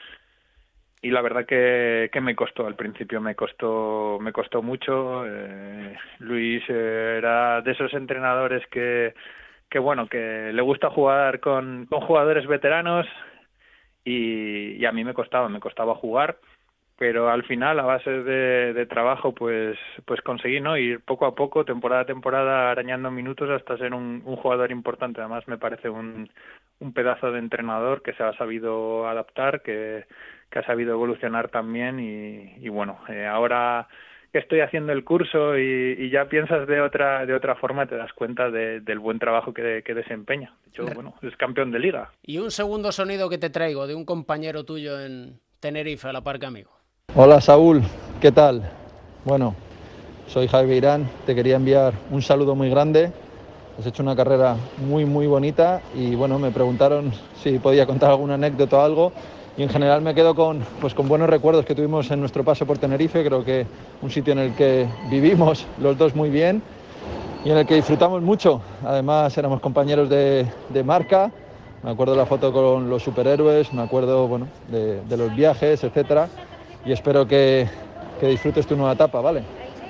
y 1.02 1.10
la 1.10 1.22
verdad 1.22 1.46
que, 1.46 2.10
que 2.14 2.22
me 2.22 2.36
costó 2.36 2.68
al 2.68 2.76
principio 2.76 3.20
me 3.20 3.36
costó 3.36 4.20
me 4.22 4.32
costó 4.32 4.62
mucho 4.62 5.24
eh, 5.26 5.98
Luis 6.20 6.64
era 6.70 7.62
de 7.62 7.72
esos 7.72 7.94
entrenadores 7.94 8.66
que 8.68 9.14
que 9.70 9.80
bueno 9.80 10.08
que 10.08 10.52
le 10.54 10.62
gusta 10.62 10.90
jugar 10.90 11.40
con, 11.40 11.88
con 11.88 12.02
jugadores 12.02 12.46
veteranos 12.48 13.08
y, 14.06 14.74
y 14.74 14.86
a 14.86 14.92
mí 14.92 15.04
me 15.04 15.14
costaba 15.14 15.50
me 15.50 15.60
costaba 15.60 15.96
jugar 15.96 16.38
pero 17.02 17.32
al 17.32 17.44
final 17.46 17.80
a 17.80 17.84
base 17.84 18.12
de, 18.12 18.74
de, 18.74 18.86
trabajo 18.86 19.34
pues 19.34 19.76
pues 20.06 20.22
conseguí 20.22 20.62
no 20.62 20.78
ir 20.78 21.00
poco 21.00 21.26
a 21.26 21.34
poco 21.34 21.66
temporada 21.66 22.02
a 22.04 22.06
temporada 22.06 22.70
arañando 22.70 23.10
minutos 23.10 23.50
hasta 23.50 23.76
ser 23.80 23.96
un, 23.96 24.22
un 24.24 24.36
jugador 24.36 24.70
importante 24.70 25.20
además 25.20 25.48
me 25.48 25.58
parece 25.58 25.90
un, 25.90 26.30
un 26.80 26.94
pedazo 26.94 27.32
de 27.32 27.40
entrenador 27.40 28.04
que 28.04 28.14
se 28.14 28.22
ha 28.22 28.38
sabido 28.38 29.08
adaptar 29.08 29.64
que 29.64 30.06
que 30.52 30.60
ha 30.60 30.66
sabido 30.66 30.94
evolucionar 30.94 31.50
también 31.50 32.00
y, 32.00 32.64
y 32.64 32.70
bueno, 32.70 33.00
eh, 33.10 33.26
ahora 33.26 33.88
que 34.32 34.38
estoy 34.38 34.60
haciendo 34.60 34.92
el 34.92 35.04
curso 35.04 35.58
y, 35.58 35.96
y, 35.98 36.10
ya 36.12 36.26
piensas 36.26 36.68
de 36.68 36.82
otra 36.82 37.26
de 37.26 37.34
otra 37.34 37.56
forma 37.56 37.88
te 37.88 37.96
das 37.96 38.14
cuenta 38.14 38.52
de, 38.52 38.82
del 38.82 39.00
buen 39.00 39.18
trabajo 39.18 39.54
que, 39.54 39.82
que 39.84 39.94
desempeña. 39.94 40.54
De 40.66 40.70
hecho, 40.70 40.86
bueno, 40.94 41.16
es 41.22 41.36
campeón 41.38 41.72
de 41.72 41.80
liga. 41.80 42.12
Y 42.22 42.38
un 42.38 42.52
segundo 42.52 42.92
sonido 42.92 43.30
que 43.30 43.38
te 43.38 43.50
traigo 43.50 43.88
de 43.88 43.96
un 43.96 44.06
compañero 44.06 44.66
tuyo 44.66 45.00
en 45.00 45.40
Tenerife, 45.60 46.08
a 46.08 46.14
la 46.14 46.22
Parque 46.22 46.46
Amigo. 46.46 46.81
Hola 47.14 47.42
Saúl, 47.42 47.84
¿qué 48.22 48.32
tal? 48.32 48.62
Bueno, 49.26 49.54
soy 50.30 50.48
Javi 50.48 50.76
Irán, 50.76 51.10
te 51.26 51.36
quería 51.36 51.58
enviar 51.58 51.94
un 52.10 52.22
saludo 52.22 52.56
muy 52.56 52.70
grande. 52.70 53.12
Has 53.78 53.86
hecho 53.86 54.02
una 54.02 54.16
carrera 54.16 54.56
muy 54.78 55.04
muy 55.04 55.28
bonita 55.28 55.82
y 55.94 56.16
bueno, 56.16 56.40
me 56.40 56.52
preguntaron 56.52 57.12
si 57.44 57.60
podía 57.60 57.86
contar 57.86 58.12
alguna 58.12 58.36
anécdota 58.36 58.78
o 58.78 58.82
algo 58.82 59.12
y 59.58 59.64
en 59.64 59.68
general 59.68 60.02
me 60.02 60.16
quedo 60.16 60.34
con, 60.34 60.64
pues, 60.80 60.94
con 60.94 61.10
buenos 61.10 61.30
recuerdos 61.30 61.66
que 61.66 61.76
tuvimos 61.76 62.10
en 62.12 62.22
nuestro 62.22 62.46
paso 62.46 62.66
por 62.66 62.78
Tenerife, 62.78 63.26
creo 63.26 63.44
que 63.44 63.66
un 64.02 64.10
sitio 64.10 64.32
en 64.32 64.40
el 64.40 64.56
que 64.56 64.88
vivimos 65.10 65.66
los 65.82 65.98
dos 65.98 66.16
muy 66.16 66.30
bien 66.30 66.62
y 67.44 67.50
en 67.52 67.58
el 67.58 67.66
que 67.66 67.76
disfrutamos 67.76 68.22
mucho. 68.22 68.62
Además 68.86 69.38
éramos 69.38 69.60
compañeros 69.60 70.08
de, 70.08 70.46
de 70.70 70.84
marca, 70.86 71.30
me 71.84 71.92
acuerdo 71.92 72.16
la 72.16 72.26
foto 72.26 72.54
con 72.54 72.90
los 72.90 73.04
superhéroes, 73.04 73.74
me 73.74 73.82
acuerdo 73.82 74.28
bueno, 74.28 74.48
de, 74.70 75.02
de 75.02 75.18
los 75.18 75.36
viajes, 75.36 75.84
etcétera, 75.84 76.30
y 76.86 76.92
espero 76.92 77.28
que, 77.28 77.66
que 78.20 78.28
disfrutes 78.28 78.68
tu 78.68 78.76
nueva 78.76 78.94
etapa, 78.94 79.22
¿vale? 79.22 79.44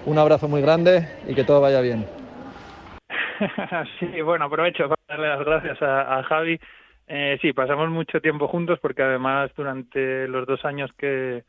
Un 0.05 0.17
abrazo 0.17 0.47
muy 0.47 0.61
grande 0.61 1.07
y 1.27 1.35
que 1.35 1.43
todo 1.43 1.61
vaya 1.61 1.81
bien. 1.81 2.05
Sí, 3.99 4.21
bueno, 4.21 4.45
aprovecho 4.45 4.87
para 4.87 5.01
darle 5.07 5.27
las 5.29 5.43
gracias 5.43 5.81
a, 5.81 6.19
a 6.19 6.23
Javi 6.23 6.59
eh, 7.13 7.37
sí, 7.41 7.51
pasamos 7.51 7.89
mucho 7.89 8.21
tiempo 8.21 8.47
juntos 8.47 8.79
porque 8.79 9.01
además 9.03 9.51
durante 9.57 10.29
los 10.29 10.47
dos 10.47 10.63
años 10.63 10.89
que, 10.97 11.43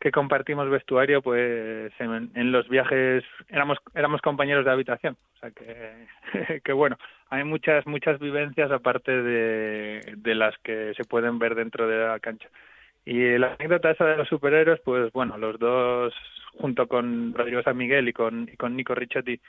que 0.00 0.10
compartimos 0.10 0.68
vestuario, 0.68 1.22
pues 1.22 1.92
en, 2.00 2.30
en, 2.34 2.50
los 2.50 2.68
viajes 2.68 3.22
éramos 3.48 3.78
éramos 3.94 4.20
compañeros 4.20 4.64
de 4.64 4.72
habitación, 4.72 5.16
o 5.36 5.38
sea 5.38 5.52
que, 5.52 6.60
que 6.64 6.72
bueno, 6.72 6.98
hay 7.30 7.44
muchas 7.44 7.86
muchas 7.86 8.18
vivencias 8.18 8.72
aparte 8.72 9.12
de, 9.22 10.00
de 10.16 10.34
las 10.34 10.58
que 10.64 10.92
se 10.96 11.04
pueden 11.04 11.38
ver 11.38 11.54
dentro 11.54 11.86
de 11.86 12.04
la 12.04 12.18
cancha. 12.18 12.48
Y 13.06 13.38
la 13.38 13.54
anécdota 13.54 13.90
esa 13.90 14.04
de 14.04 14.18
los 14.18 14.28
superhéroes, 14.28 14.80
pues 14.80 15.10
bueno, 15.12 15.38
los 15.38 15.58
dos 15.58 16.12
junto 16.58 16.86
con 16.86 17.32
Rodrigo 17.32 17.62
San 17.62 17.78
Miguel 17.78 18.08
y 18.08 18.12
con 18.12 18.48
y 18.52 18.56
con 18.56 18.76
Nico 18.76 18.94
Ricciotti, 18.94 19.40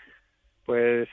pues 0.65 1.09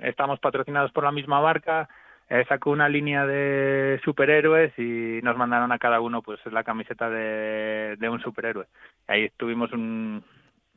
estamos 0.00 0.40
patrocinados 0.40 0.92
por 0.92 1.04
la 1.04 1.12
misma 1.12 1.42
marca 1.42 1.88
eh, 2.30 2.44
sacó 2.48 2.70
una 2.70 2.88
línea 2.88 3.26
de 3.26 4.00
superhéroes 4.04 4.72
y 4.78 5.20
nos 5.20 5.36
mandaron 5.36 5.72
a 5.72 5.80
cada 5.80 6.00
uno 6.00 6.22
pues 6.22 6.38
la 6.46 6.62
camiseta 6.62 7.10
de, 7.10 8.08
un 8.08 8.20
superhéroe. 8.20 8.66
Ahí 9.08 9.30
tuvimos 9.36 9.72
un, 9.72 10.22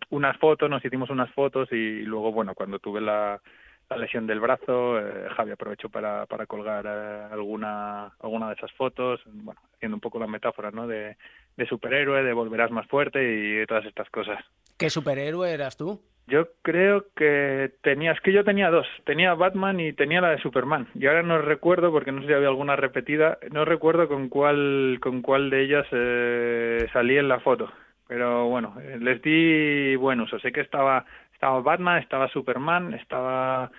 unas 0.10 0.36
fotos, 0.38 0.68
nos 0.68 0.84
hicimos 0.84 1.12
unas 1.12 1.30
fotos 1.34 1.72
y 1.72 2.02
luego, 2.02 2.32
bueno, 2.32 2.56
cuando 2.56 2.80
tuve 2.80 3.02
la, 3.02 3.40
la 3.88 3.98
lesión 3.98 4.26
del 4.26 4.40
brazo, 4.40 4.98
eh, 4.98 5.30
Javi 5.38 5.52
aprovechó 5.52 5.90
para, 5.90 6.26
para 6.26 6.48
colgar 6.48 6.86
eh, 6.88 7.28
alguna, 7.32 8.08
alguna 8.20 8.48
de 8.48 8.56
esas 8.56 8.72
fotos, 8.72 9.22
bueno, 9.28 9.62
haciendo 9.84 9.98
un 9.98 10.02
poco 10.02 10.18
la 10.18 10.28
metáfora, 10.28 10.72
¿no? 10.72 10.88
De, 10.88 11.18
de 11.58 11.66
superhéroe, 11.68 12.24
de 12.24 12.32
volverás 12.32 12.72
más 12.72 12.88
fuerte 12.88 13.20
y 13.22 13.66
todas 13.66 13.86
estas 13.86 14.10
cosas. 14.10 14.42
¿Qué 14.78 14.90
superhéroe 14.90 15.52
eras 15.52 15.76
tú? 15.76 16.00
Yo 16.26 16.48
creo 16.62 17.08
que 17.18 17.74
tenías 17.82 18.18
que 18.22 18.32
yo 18.32 18.46
tenía 18.46 18.70
dos, 18.70 18.88
tenía 19.04 19.34
Batman 19.34 19.82
y 19.82 19.92
tenía 19.92 20.22
la 20.22 20.30
de 20.30 20.42
Superman. 20.42 20.88
Y 20.96 21.06
ahora 21.08 21.22
no 21.22 21.38
recuerdo 21.40 21.92
porque 21.92 22.14
no 22.14 22.22
sé 22.22 22.28
si 22.28 22.34
había 22.34 22.48
alguna 22.48 22.78
repetida, 22.78 23.40
no 23.52 23.66
recuerdo 23.66 24.08
con 24.08 24.30
cuál 24.30 25.00
con 25.02 25.22
cuál 25.22 25.50
de 25.50 25.64
ellas 25.64 25.86
eh, 25.92 26.88
salí 26.94 27.18
en 27.18 27.28
la 27.28 27.42
foto. 27.42 27.70
Pero 28.08 28.48
bueno, 28.48 28.74
les 29.02 29.22
di 29.22 29.98
buen 29.98 30.22
uso. 30.22 30.40
Sé 30.40 30.54
que 30.54 30.62
estaba 30.62 31.06
estaba 31.34 31.60
Batman, 31.60 31.98
estaba 31.98 32.30
Superman, 32.30 32.94
estaba 32.94 33.70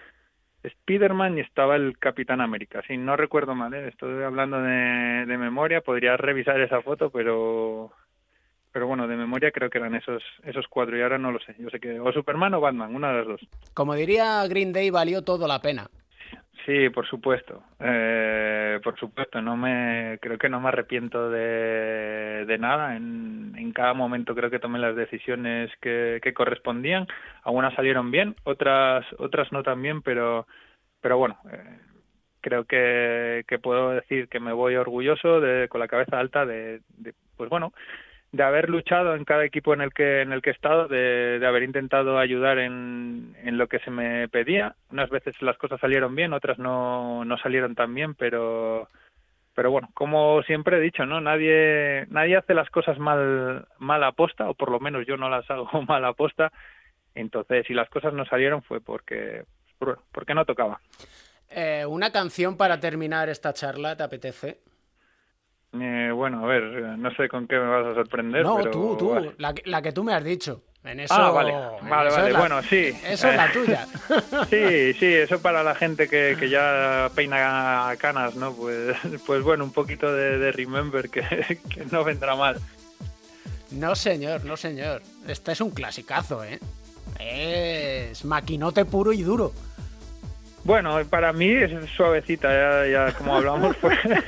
Spider-Man 0.64 1.38
y 1.38 1.42
estaba 1.42 1.76
el 1.76 1.98
Capitán 1.98 2.40
América. 2.40 2.82
Si 2.86 2.96
no 2.96 3.16
recuerdo 3.16 3.54
mal, 3.54 3.72
¿eh? 3.74 3.88
estoy 3.88 4.22
hablando 4.22 4.60
de, 4.60 5.26
de 5.26 5.38
memoria, 5.38 5.80
podría 5.80 6.16
revisar 6.16 6.60
esa 6.60 6.82
foto, 6.82 7.10
pero 7.10 7.92
pero 8.72 8.88
bueno, 8.88 9.06
de 9.06 9.14
memoria 9.14 9.52
creo 9.52 9.70
que 9.70 9.78
eran 9.78 9.94
esos 9.94 10.22
esos 10.42 10.66
cuatro 10.68 10.98
y 10.98 11.02
ahora 11.02 11.18
no 11.18 11.30
lo 11.30 11.38
sé. 11.38 11.54
Yo 11.58 11.70
sé 11.70 11.78
que 11.78 12.00
o 12.00 12.12
Superman 12.12 12.54
o 12.54 12.60
Batman, 12.60 12.94
una 12.94 13.12
de 13.12 13.18
las 13.18 13.26
dos. 13.26 13.40
Como 13.72 13.94
diría 13.94 14.44
Green 14.48 14.72
Day, 14.72 14.90
valió 14.90 15.22
todo 15.22 15.46
la 15.46 15.60
pena. 15.60 15.88
Sí, 16.64 16.88
por 16.88 17.06
supuesto, 17.06 17.62
eh, 17.78 18.80
por 18.82 18.98
supuesto. 18.98 19.42
No 19.42 19.54
me 19.56 20.18
creo 20.22 20.38
que 20.38 20.48
no 20.48 20.60
me 20.60 20.68
arrepiento 20.68 21.28
de, 21.30 22.44
de 22.46 22.58
nada. 22.58 22.96
En, 22.96 23.52
en 23.56 23.72
cada 23.72 23.92
momento 23.92 24.34
creo 24.34 24.48
que 24.50 24.58
tomé 24.58 24.78
las 24.78 24.96
decisiones 24.96 25.70
que, 25.82 26.20
que 26.22 26.32
correspondían. 26.32 27.06
Algunas 27.42 27.74
salieron 27.74 28.10
bien, 28.10 28.34
otras 28.44 29.04
otras 29.18 29.52
no 29.52 29.62
tan 29.62 29.82
bien, 29.82 30.00
pero 30.02 30.46
pero 31.02 31.18
bueno. 31.18 31.38
Eh, 31.52 31.78
creo 32.40 32.64
que, 32.66 33.44
que 33.48 33.58
puedo 33.58 33.90
decir 33.92 34.28
que 34.28 34.40
me 34.40 34.52
voy 34.52 34.76
orgulloso 34.76 35.40
de, 35.40 35.68
con 35.68 35.80
la 35.80 35.88
cabeza 35.88 36.18
alta 36.18 36.44
de, 36.46 36.82
de 36.98 37.14
pues 37.36 37.48
bueno 37.50 37.72
de 38.34 38.42
haber 38.42 38.68
luchado 38.68 39.14
en 39.14 39.24
cada 39.24 39.44
equipo 39.44 39.74
en 39.74 39.80
el 39.80 39.92
que 39.94 40.22
en 40.22 40.32
el 40.32 40.42
que 40.42 40.50
he 40.50 40.52
estado, 40.52 40.88
de, 40.88 41.38
de 41.38 41.46
haber 41.46 41.62
intentado 41.62 42.18
ayudar 42.18 42.58
en, 42.58 43.36
en, 43.44 43.58
lo 43.58 43.68
que 43.68 43.78
se 43.78 43.92
me 43.92 44.28
pedía. 44.28 44.74
Unas 44.90 45.08
veces 45.08 45.40
las 45.40 45.56
cosas 45.56 45.80
salieron 45.80 46.16
bien, 46.16 46.32
otras 46.32 46.58
no, 46.58 47.24
no 47.24 47.38
salieron 47.38 47.76
tan 47.76 47.94
bien, 47.94 48.14
pero 48.14 48.88
pero 49.54 49.70
bueno, 49.70 49.88
como 49.94 50.42
siempre 50.42 50.78
he 50.78 50.80
dicho, 50.80 51.06
¿no? 51.06 51.20
Nadie 51.20 52.06
nadie 52.10 52.36
hace 52.36 52.54
las 52.54 52.68
cosas 52.70 52.98
mal 52.98 53.68
mal 53.78 54.02
aposta 54.02 54.50
o 54.50 54.54
por 54.54 54.72
lo 54.72 54.80
menos 54.80 55.06
yo 55.06 55.16
no 55.16 55.28
las 55.28 55.48
hago 55.48 55.68
mal 55.88 56.04
aposta. 56.04 56.50
Entonces, 57.14 57.64
si 57.68 57.72
las 57.72 57.88
cosas 57.88 58.14
no 58.14 58.24
salieron 58.26 58.62
fue 58.62 58.80
porque 58.80 59.44
porque 60.12 60.34
no 60.34 60.44
tocaba. 60.44 60.80
Eh, 61.50 61.86
una 61.86 62.10
canción 62.10 62.56
para 62.56 62.80
terminar 62.80 63.28
esta 63.28 63.52
charla, 63.52 63.96
¿te 63.96 64.02
apetece? 64.02 64.58
Eh, 65.80 66.10
bueno, 66.12 66.44
a 66.44 66.46
ver, 66.46 66.62
no 66.98 67.10
sé 67.14 67.28
con 67.28 67.48
qué 67.48 67.56
me 67.56 67.66
vas 67.66 67.86
a 67.86 67.94
sorprender. 67.94 68.42
No, 68.42 68.56
pero... 68.56 68.70
tú, 68.70 68.96
tú, 68.96 69.10
vale. 69.10 69.32
la, 69.38 69.54
la, 69.64 69.82
que 69.82 69.92
tú 69.92 70.04
me 70.04 70.14
has 70.14 70.22
dicho. 70.22 70.62
En 70.84 71.00
eso, 71.00 71.14
ah, 71.14 71.30
vale, 71.30 71.52
vale, 71.88 72.10
vale. 72.10 72.32
La, 72.32 72.38
bueno, 72.38 72.62
sí. 72.62 72.92
Eso 73.06 73.28
es 73.28 73.36
la 73.36 73.50
tuya. 73.52 73.86
sí, 74.50 74.92
sí, 74.92 75.06
eso 75.06 75.40
para 75.40 75.62
la 75.62 75.74
gente 75.74 76.08
que, 76.08 76.36
que, 76.38 76.50
ya 76.50 77.10
peina 77.14 77.92
canas, 77.98 78.36
¿no? 78.36 78.52
Pues, 78.52 78.94
pues 79.26 79.42
bueno, 79.42 79.64
un 79.64 79.72
poquito 79.72 80.12
de, 80.12 80.38
de 80.38 80.52
remember 80.52 81.08
que, 81.08 81.22
que, 81.70 81.86
no 81.90 82.04
vendrá 82.04 82.36
mal. 82.36 82.60
No, 83.70 83.94
señor, 83.96 84.44
no, 84.44 84.56
señor. 84.56 85.02
Este 85.26 85.52
es 85.52 85.60
un 85.60 85.70
clasicazo, 85.70 86.44
¿eh? 86.44 86.60
Es 87.18 88.24
maquinote 88.24 88.84
puro 88.84 89.12
y 89.12 89.22
duro. 89.22 89.52
Bueno, 90.64 90.98
para 91.10 91.34
mí 91.34 91.50
es 91.50 91.72
suavecita, 91.90 92.48
ya, 92.48 92.86
ya 92.90 93.12
como 93.12 93.36
hablamos 93.36 93.76
fuera, 93.80 94.22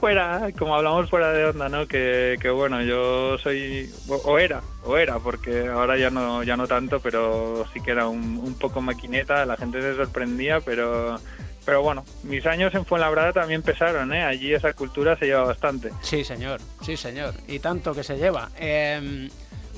fuera, 0.00 0.48
como 0.58 0.74
hablamos 0.74 1.08
fuera 1.08 1.32
de 1.32 1.44
onda, 1.46 1.68
¿no? 1.68 1.86
Que, 1.86 2.36
que 2.40 2.50
bueno, 2.50 2.82
yo 2.82 3.38
soy, 3.38 3.88
o, 4.08 4.38
era, 4.38 4.62
o 4.84 4.96
era, 4.96 5.20
porque 5.20 5.68
ahora 5.68 5.96
ya 5.96 6.10
no, 6.10 6.42
ya 6.42 6.56
no 6.56 6.66
tanto, 6.66 6.98
pero 6.98 7.64
sí 7.72 7.80
que 7.80 7.92
era 7.92 8.08
un, 8.08 8.38
un 8.38 8.58
poco 8.58 8.80
maquineta, 8.80 9.46
la 9.46 9.56
gente 9.56 9.80
se 9.80 9.94
sorprendía, 9.94 10.60
pero, 10.60 11.20
pero 11.64 11.82
bueno, 11.82 12.04
mis 12.24 12.44
años 12.46 12.74
en 12.74 12.84
Fuenlabrada 12.84 13.32
también 13.32 13.62
pesaron, 13.62 14.12
¿eh? 14.12 14.24
Allí 14.24 14.52
esa 14.52 14.72
cultura 14.72 15.16
se 15.16 15.26
lleva 15.26 15.44
bastante. 15.44 15.92
Sí, 16.02 16.24
señor, 16.24 16.60
sí, 16.82 16.96
señor, 16.96 17.32
y 17.46 17.60
tanto 17.60 17.94
que 17.94 18.02
se 18.02 18.16
lleva. 18.16 18.50
Eh, 18.58 19.28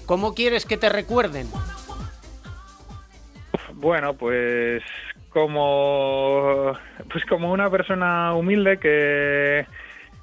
¿Cómo 0.06 0.34
quieres 0.34 0.64
que 0.64 0.78
te 0.78 0.88
recuerden? 0.88 1.48
Bueno, 3.74 4.14
pues 4.14 4.82
como 5.36 6.72
pues 7.12 7.26
como 7.26 7.52
una 7.52 7.68
persona 7.68 8.32
humilde 8.32 8.78
que 8.78 9.66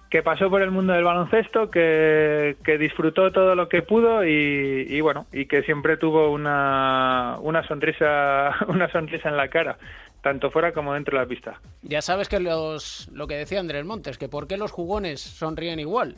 que 0.09 0.23
pasó 0.23 0.49
por 0.49 0.63
el 0.63 0.71
mundo 0.71 0.93
del 0.93 1.03
baloncesto, 1.03 1.69
que, 1.69 2.55
que 2.63 2.79
disfrutó 2.79 3.31
todo 3.31 3.55
lo 3.55 3.67
que 3.67 3.81
pudo 3.81 4.23
y, 4.23 5.01
bueno, 5.01 5.25
y 5.31 5.47
que 5.47 5.63
siempre 5.63 5.97
tuvo 5.97 6.31
una, 6.31 7.37
una 7.41 7.67
sonrisa, 7.67 8.55
una 8.67 8.91
sonrisa 8.91 9.29
en 9.29 9.37
la 9.37 9.47
cara, 9.47 9.79
tanto 10.21 10.51
fuera 10.51 10.71
como 10.71 10.93
dentro 10.93 11.17
de 11.17 11.23
la 11.23 11.27
pista. 11.27 11.59
Ya 11.81 12.03
sabes 12.03 12.29
que 12.29 12.39
los, 12.39 13.09
lo 13.11 13.25
que 13.25 13.37
decía 13.37 13.59
Andrés 13.59 13.85
Montes, 13.85 14.19
que 14.19 14.29
por 14.29 14.47
qué 14.47 14.57
los 14.57 14.71
jugones 14.71 15.19
sonríen 15.19 15.79
igual. 15.79 16.15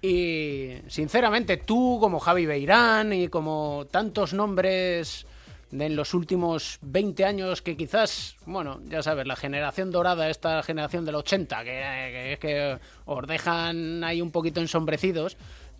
Y 0.00 0.76
sinceramente, 0.86 1.58
tú, 1.58 1.98
como 2.00 2.18
Javi 2.18 2.46
Beirán 2.46 3.12
y 3.12 3.28
como 3.28 3.86
tantos 3.90 4.32
nombres 4.32 5.26
en 5.72 5.96
los 5.96 6.14
últimos 6.14 6.78
20 6.82 7.24
años 7.24 7.62
que 7.62 7.76
quizás, 7.76 8.36
bueno, 8.46 8.80
ya 8.84 9.02
sabes, 9.02 9.26
la 9.26 9.36
generación 9.36 9.90
dorada, 9.90 10.28
esta 10.28 10.62
generación 10.62 11.04
del 11.04 11.16
80, 11.16 11.64
que, 11.64 11.70
que, 11.70 12.38
que 12.40 12.78
os 13.06 13.26
dejan 13.26 14.04
ahí 14.04 14.20
un 14.20 14.30
poquito 14.30 14.60
ensombrecidos, 14.60 15.36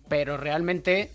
pero 0.09 0.37
realmente 0.37 1.11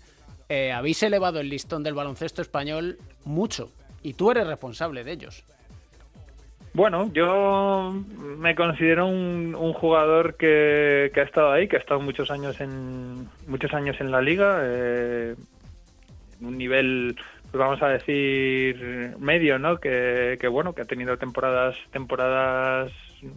eh, 0.47 0.71
habéis 0.71 1.03
elevado 1.03 1.39
el 1.39 1.49
listón 1.49 1.83
del 1.83 1.93
baloncesto 1.93 2.41
español 2.41 2.97
mucho 3.23 3.71
y 4.01 4.13
tú 4.13 4.31
eres 4.31 4.47
responsable 4.47 5.03
de 5.03 5.11
ellos. 5.11 5.43
Bueno, 6.73 7.11
yo 7.13 7.91
me 8.37 8.55
considero 8.55 9.07
un, 9.07 9.55
un 9.55 9.73
jugador 9.73 10.35
que, 10.37 11.11
que, 11.13 11.21
ha 11.21 11.23
estado 11.23 11.51
ahí, 11.51 11.67
que 11.67 11.77
ha 11.77 11.79
estado 11.79 11.99
muchos 11.99 12.31
años 12.31 12.61
en 12.61 13.27
muchos 13.47 13.73
años 13.73 13.97
en 13.99 14.11
la 14.11 14.21
liga, 14.21 14.61
eh, 14.63 15.35
un 16.41 16.57
nivel 16.57 17.15
pues 17.51 17.59
vamos 17.59 17.81
a 17.81 17.87
decir 17.89 19.15
medio, 19.19 19.59
¿no? 19.59 19.77
Que, 19.77 20.37
que, 20.39 20.47
bueno, 20.47 20.73
que 20.73 20.81
ha 20.81 20.85
tenido 20.85 21.17
temporadas 21.17 21.75
temporadas 21.91 22.91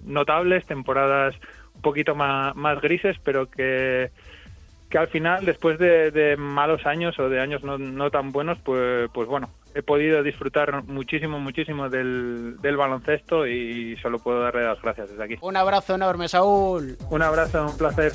notables, 0.05 0.67
temporadas 0.67 1.35
un 1.75 1.83
poquito 1.83 2.15
más, 2.15 2.55
más 2.55 2.81
grises, 2.81 3.17
pero 3.25 3.51
que 3.51 4.11
que 4.93 4.99
al 4.99 5.09
final, 5.09 5.45
después 5.47 5.79
de, 5.79 6.11
de 6.11 6.37
malos 6.37 6.85
años 6.85 7.19
o 7.19 7.31
de 7.31 7.41
años 7.41 7.65
no, 7.65 7.79
no, 7.79 8.11
tan 8.11 8.31
buenos, 8.31 8.59
pues, 8.63 9.09
pues 9.15 9.27
bueno, 9.27 9.49
he 9.75 9.83
podido 9.83 10.23
disfrutar 10.23 10.85
muchísimo, 10.85 11.41
muchísimo 11.41 11.89
del, 11.89 12.59
del 12.61 12.77
baloncesto 12.77 13.47
y 13.47 13.97
solo 14.03 14.19
puedo 14.19 14.43
darle 14.43 14.65
las 14.65 14.83
gracias 14.83 15.09
desde 15.09 15.25
aquí. 15.25 15.37
Un 15.41 15.57
abrazo 15.57 15.95
enorme, 15.95 16.29
Saúl. 16.29 16.99
Un 17.09 17.23
abrazo, 17.23 17.69
un 17.69 17.79
placer. 17.79 18.13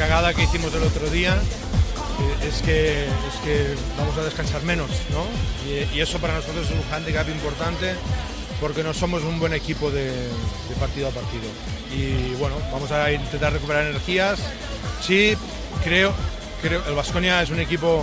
Cagada 0.00 0.32
que 0.32 0.44
hicimos 0.44 0.72
el 0.72 0.82
otro 0.82 1.10
día 1.10 1.34
eh, 1.34 2.48
es 2.48 2.62
que, 2.62 3.04
es 3.04 3.34
que 3.44 3.74
vamos 3.98 4.16
a 4.16 4.24
descansar 4.24 4.62
menos, 4.62 4.88
¿no? 5.10 5.26
Y, 5.68 5.94
y, 5.94 6.00
eso 6.00 6.18
para 6.18 6.32
nosotros 6.32 6.64
es 6.64 6.72
un 6.72 6.82
handicap 6.90 7.28
importante 7.28 7.94
porque 8.62 8.82
no 8.82 8.94
somos 8.94 9.22
un 9.24 9.38
buen 9.38 9.52
equipo 9.52 9.90
de, 9.90 10.06
de, 10.06 10.74
partido 10.80 11.08
a 11.08 11.10
partido. 11.10 11.44
Y 11.94 12.32
bueno, 12.36 12.54
vamos 12.72 12.90
a 12.92 13.12
intentar 13.12 13.52
recuperar 13.52 13.88
energías. 13.88 14.40
Sí, 15.02 15.36
creo, 15.84 16.14
creo 16.62 16.82
el 16.88 16.94
Vasconia 16.94 17.42
es 17.42 17.50
un 17.50 17.60
equipo 17.60 18.02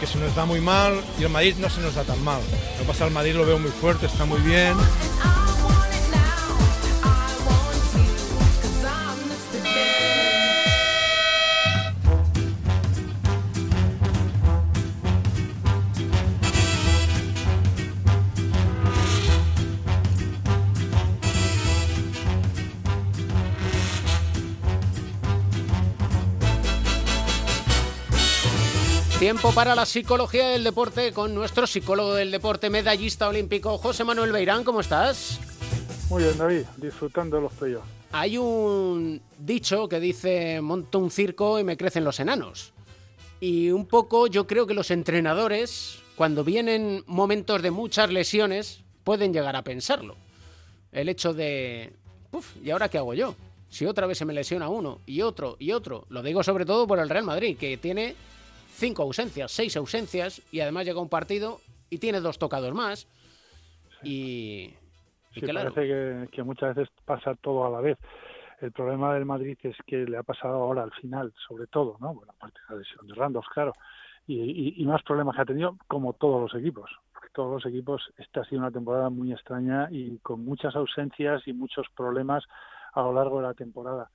que 0.00 0.08
se 0.08 0.18
nos 0.18 0.34
da 0.34 0.44
muy 0.44 0.60
mal 0.60 1.00
y 1.20 1.22
el 1.22 1.28
Madrid 1.28 1.54
no 1.58 1.70
se 1.70 1.80
nos 1.80 1.94
da 1.94 2.02
tan 2.02 2.20
mal. 2.24 2.40
Lo 2.80 2.84
pasa 2.84 3.04
el 3.04 3.12
Madrid 3.12 3.36
lo 3.36 3.46
veo 3.46 3.60
muy 3.60 3.70
fuerte, 3.70 4.06
está 4.06 4.24
muy 4.24 4.40
bien. 4.40 4.74
Tiempo 29.38 29.54
para 29.54 29.76
la 29.76 29.86
psicología 29.86 30.48
del 30.48 30.64
deporte 30.64 31.12
con 31.12 31.32
nuestro 31.32 31.64
psicólogo 31.64 32.12
del 32.12 32.32
deporte, 32.32 32.70
medallista 32.70 33.28
olímpico, 33.28 33.78
José 33.78 34.02
Manuel 34.02 34.32
Beirán. 34.32 34.64
¿Cómo 34.64 34.80
estás? 34.80 35.38
Muy 36.10 36.24
bien, 36.24 36.36
David, 36.36 36.62
disfrutando 36.76 37.36
de 37.36 37.42
los 37.42 37.52
playoffs. 37.52 37.86
Hay 38.10 38.36
un 38.36 39.22
dicho 39.38 39.88
que 39.88 40.00
dice: 40.00 40.60
monto 40.60 40.98
un 40.98 41.12
circo 41.12 41.60
y 41.60 41.62
me 41.62 41.76
crecen 41.76 42.02
los 42.02 42.18
enanos. 42.18 42.72
Y 43.38 43.70
un 43.70 43.86
poco 43.86 44.26
yo 44.26 44.48
creo 44.48 44.66
que 44.66 44.74
los 44.74 44.90
entrenadores, 44.90 46.00
cuando 46.16 46.42
vienen 46.42 47.04
momentos 47.06 47.62
de 47.62 47.70
muchas 47.70 48.10
lesiones, 48.10 48.80
pueden 49.04 49.32
llegar 49.32 49.54
a 49.54 49.62
pensarlo. 49.62 50.16
El 50.90 51.08
hecho 51.08 51.32
de, 51.32 51.92
Uf, 52.32 52.56
¿y 52.60 52.70
ahora 52.70 52.88
qué 52.88 52.98
hago 52.98 53.14
yo? 53.14 53.36
si 53.70 53.86
otra 53.86 54.06
vez 54.08 54.18
se 54.18 54.24
me 54.24 54.32
lesiona 54.32 54.68
uno 54.68 55.00
y 55.06 55.22
otro 55.22 55.54
y 55.60 55.70
otro? 55.70 56.06
Lo 56.08 56.22
digo 56.22 56.42
sobre 56.42 56.64
todo 56.64 56.88
por 56.88 56.98
el 56.98 57.08
Real 57.08 57.24
Madrid, 57.24 57.56
que 57.56 57.76
tiene 57.76 58.16
cinco 58.78 59.02
ausencias, 59.02 59.50
seis 59.50 59.76
ausencias 59.76 60.40
y 60.52 60.60
además 60.60 60.86
llega 60.86 61.00
un 61.00 61.08
partido 61.08 61.60
y 61.90 61.98
tiene 61.98 62.20
dos 62.20 62.38
tocados 62.38 62.72
más. 62.72 63.08
Y, 64.04 64.72
sí, 65.34 65.40
parece 65.40 66.28
que, 66.30 66.42
muchas 66.44 66.76
veces 66.76 66.94
pasa 67.04 67.34
todo 67.34 67.66
a 67.66 67.70
la 67.70 67.80
vez. 67.80 67.98
El 68.60 68.72
problema 68.72 69.14
del 69.14 69.24
Madrid 69.24 69.58
es 69.62 69.76
que 69.86 70.04
le 70.04 70.16
ha 70.16 70.22
pasado 70.22 70.54
ahora 70.54 70.84
al 70.84 70.92
final, 70.92 71.32
sobre 71.48 71.66
todo, 71.66 71.96
¿no? 72.00 72.14
Bueno, 72.14 72.32
aparte 72.36 72.58
de 72.68 72.74
la 72.74 72.80
lesión 72.80 73.06
de 73.06 73.14
Randolph, 73.14 73.46
claro, 73.52 73.72
y, 74.26 74.84
más 74.84 75.02
problemas 75.02 75.34
que 75.34 75.42
ha 75.42 75.46
tenido, 75.46 75.76
como 75.88 76.12
todos 76.12 76.40
los 76.40 76.60
equipos. 76.60 76.90
Porque 77.12 77.28
todos 77.32 77.50
los 77.50 77.72
equipos, 77.72 78.02
esta 78.16 78.42
ha 78.42 78.44
sido 78.44 78.60
una 78.60 78.70
temporada 78.70 79.10
muy 79.10 79.32
extraña 79.32 79.88
y 79.90 80.18
con 80.18 80.44
muchas 80.44 80.76
ausencias 80.76 81.42
y 81.46 81.52
muchos 81.52 81.86
problemas 81.96 82.44
a 82.92 83.02
lo 83.02 83.12
largo 83.12 83.38
de 83.38 83.46
la 83.48 83.54
temporada. 83.54 84.10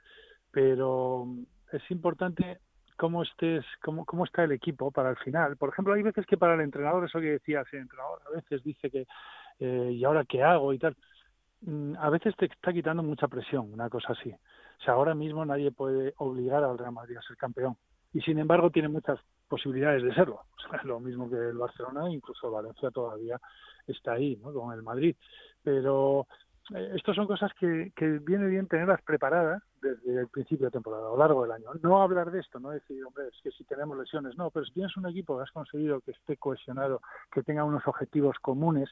Pero 0.51 1.27
es 1.71 1.81
importante 1.89 2.59
cómo 2.97 3.23
estés, 3.23 3.65
cómo, 3.81 4.05
cómo 4.05 4.25
está 4.25 4.43
el 4.43 4.51
equipo 4.51 4.91
para 4.91 5.09
el 5.09 5.17
final. 5.17 5.57
Por 5.57 5.69
ejemplo, 5.69 5.93
hay 5.93 6.03
veces 6.03 6.25
que 6.25 6.37
para 6.37 6.55
el 6.55 6.61
entrenador, 6.61 7.05
eso 7.05 7.19
que 7.19 7.31
decías, 7.31 7.65
el 7.71 7.81
entrenador 7.81 8.21
a 8.27 8.35
veces 8.35 8.63
dice 8.63 8.89
que, 8.89 9.05
eh, 9.59 9.91
¿y 9.93 10.03
ahora 10.03 10.25
qué 10.25 10.43
hago? 10.43 10.73
y 10.73 10.79
tal. 10.79 10.95
Mm, 11.61 11.95
a 11.97 12.09
veces 12.09 12.35
te 12.35 12.45
está 12.45 12.73
quitando 12.73 13.03
mucha 13.03 13.27
presión, 13.27 13.71
una 13.73 13.89
cosa 13.89 14.13
así. 14.13 14.31
O 14.31 14.83
sea, 14.83 14.95
ahora 14.95 15.15
mismo 15.15 15.45
nadie 15.45 15.71
puede 15.71 16.13
obligar 16.17 16.63
al 16.63 16.77
Real 16.77 16.91
Madrid 16.91 17.17
a 17.17 17.21
ser 17.21 17.37
campeón. 17.37 17.77
Y 18.13 18.21
sin 18.21 18.37
embargo 18.37 18.69
tiene 18.69 18.89
muchas 18.89 19.19
posibilidades 19.47 20.03
de 20.03 20.13
serlo. 20.13 20.41
O 20.65 20.69
sea, 20.69 20.81
lo 20.85 20.99
mismo 21.01 21.29
que 21.29 21.35
el 21.35 21.57
Barcelona, 21.57 22.09
incluso 22.09 22.49
Valencia 22.49 22.89
todavía 22.89 23.37
está 23.85 24.13
ahí, 24.13 24.37
¿no? 24.41 24.53
Con 24.53 24.73
el 24.73 24.81
Madrid. 24.81 25.13
Pero 25.61 26.25
eh, 26.73 26.91
estas 26.95 27.15
son 27.15 27.27
cosas 27.27 27.51
que, 27.59 27.91
que 27.95 28.19
viene 28.19 28.47
bien 28.47 28.67
tenerlas 28.67 29.01
preparadas 29.01 29.61
desde 29.81 30.21
el 30.21 30.27
principio 30.29 30.67
de 30.67 30.71
temporada, 30.71 31.07
a 31.07 31.11
lo 31.11 31.17
largo 31.17 31.43
del 31.43 31.51
año. 31.51 31.67
No 31.81 32.01
hablar 32.01 32.31
de 32.31 32.39
esto, 32.39 32.59
no 32.59 32.69
decir, 32.69 33.03
hombre, 33.03 33.27
es 33.27 33.41
que 33.43 33.51
si 33.51 33.65
tenemos 33.65 33.97
lesiones, 33.97 34.37
no, 34.37 34.49
pero 34.49 34.65
si 34.65 34.71
tienes 34.71 34.95
un 34.95 35.05
equipo 35.07 35.35
que 35.35 35.43
has 35.43 35.51
conseguido 35.51 35.99
que 35.99 36.11
esté 36.11 36.37
cohesionado, 36.37 37.01
que 37.31 37.43
tenga 37.43 37.65
unos 37.65 37.85
objetivos 37.85 38.37
comunes, 38.39 38.89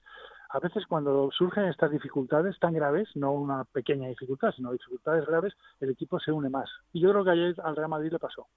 a 0.50 0.60
veces 0.60 0.86
cuando 0.86 1.32
surgen 1.32 1.66
estas 1.66 1.92
dificultades 1.92 2.60
tan 2.60 2.74
graves, 2.74 3.08
no 3.16 3.32
una 3.32 3.64
pequeña 3.64 4.10
dificultad, 4.10 4.52
sino 4.52 4.74
dificultades 4.74 5.26
graves, 5.26 5.54
el 5.80 5.92
equipo 5.92 6.20
se 6.20 6.34
une 6.34 6.50
más. 6.50 6.70
Y 6.92 7.00
yo 7.00 7.12
creo 7.12 7.24
que 7.24 7.32
ayer 7.32 7.56
al 7.64 7.76
Real 7.76 7.90
Madrid 7.90 8.12
le 8.12 8.20
pasó. 8.20 8.48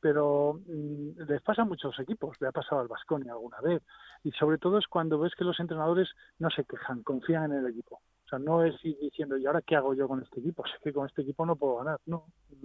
Pero 0.00 0.60
mm, 0.66 1.22
les 1.28 1.40
pasa 1.42 1.62
a 1.62 1.64
muchos 1.66 1.98
equipos, 2.00 2.36
le 2.40 2.48
ha 2.48 2.52
pasado 2.52 2.80
al 2.80 2.88
Vasconia 2.88 3.32
alguna 3.32 3.60
vez. 3.60 3.82
Y 4.24 4.32
sobre 4.32 4.58
todo 4.58 4.78
es 4.78 4.88
cuando 4.88 5.20
ves 5.20 5.34
que 5.36 5.44
los 5.44 5.60
entrenadores 5.60 6.10
no 6.40 6.50
se 6.50 6.64
quejan, 6.64 7.04
confían 7.04 7.52
en 7.52 7.58
el 7.60 7.66
equipo. 7.68 8.00
O 8.26 8.28
sea, 8.28 8.38
no 8.40 8.64
es 8.64 8.74
ir 8.84 8.98
diciendo, 8.98 9.38
¿y 9.38 9.46
ahora 9.46 9.62
qué 9.62 9.76
hago 9.76 9.94
yo 9.94 10.08
con 10.08 10.20
este 10.20 10.40
equipo? 10.40 10.64
Sé 10.66 10.74
que 10.82 10.92
con 10.92 11.06
este 11.06 11.22
equipo 11.22 11.46
no 11.46 11.54
puedo 11.54 11.76
ganar. 11.76 12.00
No, 12.06 12.24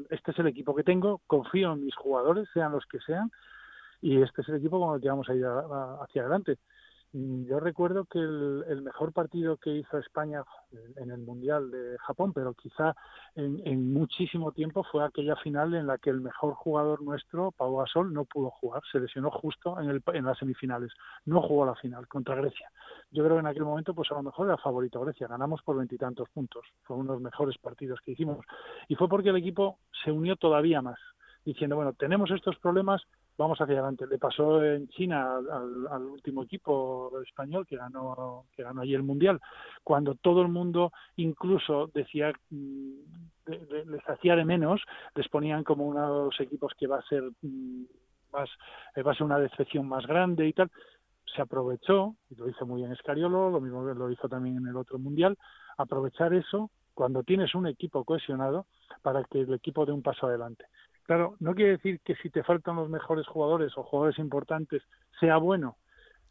este 0.09 0.32
es 0.32 0.39
el 0.39 0.47
equipo 0.47 0.74
que 0.74 0.84
tengo, 0.84 1.22
confío 1.28 1.74
en 1.74 1.86
mis 1.86 1.95
jugadores, 1.95 2.49
sean 2.51 2.72
los 2.72 2.84
que 2.88 2.99
sean, 2.99 3.32
y 4.01 4.20
este 4.24 4.41
es 4.41 4.49
el 4.49 4.55
equipo 4.55 4.80
con 4.80 4.95
el 4.95 5.01
que 5.01 5.09
vamos 5.09 5.30
a 5.30 5.36
ir 5.36 5.45
hacia 5.45 6.24
adelante. 6.24 6.57
Yo 7.14 7.59
recuerdo 7.59 8.05
que 8.05 8.20
el, 8.20 8.82
mejor 8.84 9.12
partido 9.12 9.57
que 9.57 9.70
hizo 9.76 9.97
España 9.97 10.45
en 10.95 11.12
el 11.12 11.20
Mundial 11.20 11.70
de 11.70 11.97
Japón, 11.99 12.32
pero 12.32 12.53
quizá 12.53 12.95
en, 13.36 13.91
muchísimo 13.93 14.53
tiempo, 14.53 14.86
fue 14.89 15.03
aquella 15.03 15.36
final 15.36 15.74
en 15.74 15.88
la 15.88 15.97
que 15.97 16.09
el 16.09 16.22
mejor 16.22 16.53
jugador 16.53 17.01
nuestro, 17.01 17.51
Pau 17.51 17.76
Gasol, 17.76 18.14
no 18.14 18.24
pudo 18.24 18.49
jugar, 18.51 18.82
se 18.89 19.01
lesionó 19.01 19.30
justo 19.30 19.78
en, 19.82 19.89
el, 19.89 20.01
en 20.14 20.24
las 20.24 20.38
semifinales, 20.38 20.93
no 21.26 21.41
jugó 21.41 21.66
la 21.66 21.76
final 21.76 22.07
contra 22.07 22.36
Grecia. 22.36 22.72
Yo 23.12 23.26
creo 23.26 23.36
que 23.36 23.41
en 23.41 23.47
aquel 23.47 23.66
momento, 23.66 23.93
pues 23.93 24.09
a 24.12 24.16
lo 24.16 24.24
mejor 24.24 24.47
era 24.47 24.57
favorito 24.57 25.01
Grecia, 25.01 25.28
ganamos 25.28 25.62
por 25.64 25.76
veintitantos 25.76 26.30
puntos, 26.30 26.66
fue 26.84 26.95
uno 26.95 27.12
de 27.12 27.16
los 27.18 27.24
mejores 27.24 27.57
partidos 27.57 27.99
que 28.05 28.12
hicimos, 28.12 28.45
y 28.88 28.95
fue 28.95 29.09
porque 29.09 29.30
el 29.30 29.36
equipo 29.36 29.80
se 30.05 30.14
unió 30.14 30.38
todavía 30.38 30.82
más, 30.82 30.99
diciendo, 31.43 31.76
bueno, 31.76 31.91
tenemos 31.91 32.32
estos 32.32 32.57
problemas, 32.59 33.01
vamos 33.41 33.59
hacia 33.59 33.73
adelante. 33.73 34.07
Le 34.07 34.17
pasó 34.17 34.63
en 34.63 34.87
China 34.89 35.37
al, 35.37 36.03
último 36.03 36.43
equipo 36.43 37.11
español 37.21 37.65
que 37.67 37.77
ganó 37.77 38.45
que 38.55 38.63
ganó 38.63 38.81
allí 38.81 38.93
el 38.93 39.03
mundial, 39.03 39.39
cuando 39.83 40.15
todo 40.15 40.41
el 40.41 40.47
mundo 40.47 40.91
incluso 41.15 41.89
decía 41.93 42.31
mm, 42.49 42.93
les 43.47 44.09
hacía 44.09 44.35
de 44.35 44.45
menos, 44.45 44.81
les 45.15 45.27
ponían 45.27 45.63
como 45.63 45.87
uno 45.87 46.01
de 46.01 46.25
los 46.25 46.39
equipos 46.39 46.73
que 46.77 46.87
va 46.87 46.99
a 46.99 47.03
ser 47.03 47.23
mm, 47.41 47.83
más 48.31 48.49
eh, 48.95 49.01
va 49.01 49.11
a 49.11 49.15
ser 49.15 49.23
una 49.23 49.39
decepción 49.39 49.87
más 49.87 50.05
grande 50.05 50.47
y 50.47 50.53
tal. 50.53 50.71
Se 51.35 51.41
aprovechó, 51.41 52.15
y 52.29 52.35
lo 52.35 52.49
hizo 52.49 52.65
muy 52.65 52.81
bien 52.81 52.91
Escariolo, 52.91 53.49
lo 53.49 53.61
mismo 53.61 53.83
lo 53.83 54.11
hizo 54.11 54.27
también 54.27 54.57
en 54.57 54.67
el 54.67 54.75
otro 54.75 54.99
mundial, 54.99 55.37
aprovechar 55.77 56.33
eso 56.33 56.71
cuando 56.93 57.23
tienes 57.23 57.55
un 57.55 57.67
equipo 57.67 58.03
cohesionado 58.03 58.65
para 59.01 59.23
que 59.23 59.41
el 59.41 59.53
equipo 59.53 59.85
dé 59.85 59.91
un 59.91 60.01
paso 60.01 60.27
adelante. 60.27 60.65
Claro, 61.12 61.36
no 61.41 61.53
quiere 61.53 61.72
decir 61.72 61.99
que 62.05 62.16
si 62.16 62.30
te 62.30 62.41
faltan 62.41 62.78
los 62.78 62.89
mejores 62.89 63.28
jugadores 63.28 63.78
o 63.78 63.84
jugadores 63.84 64.18
importantes 64.18 64.82
sea 65.20 65.36
bueno, 65.36 65.76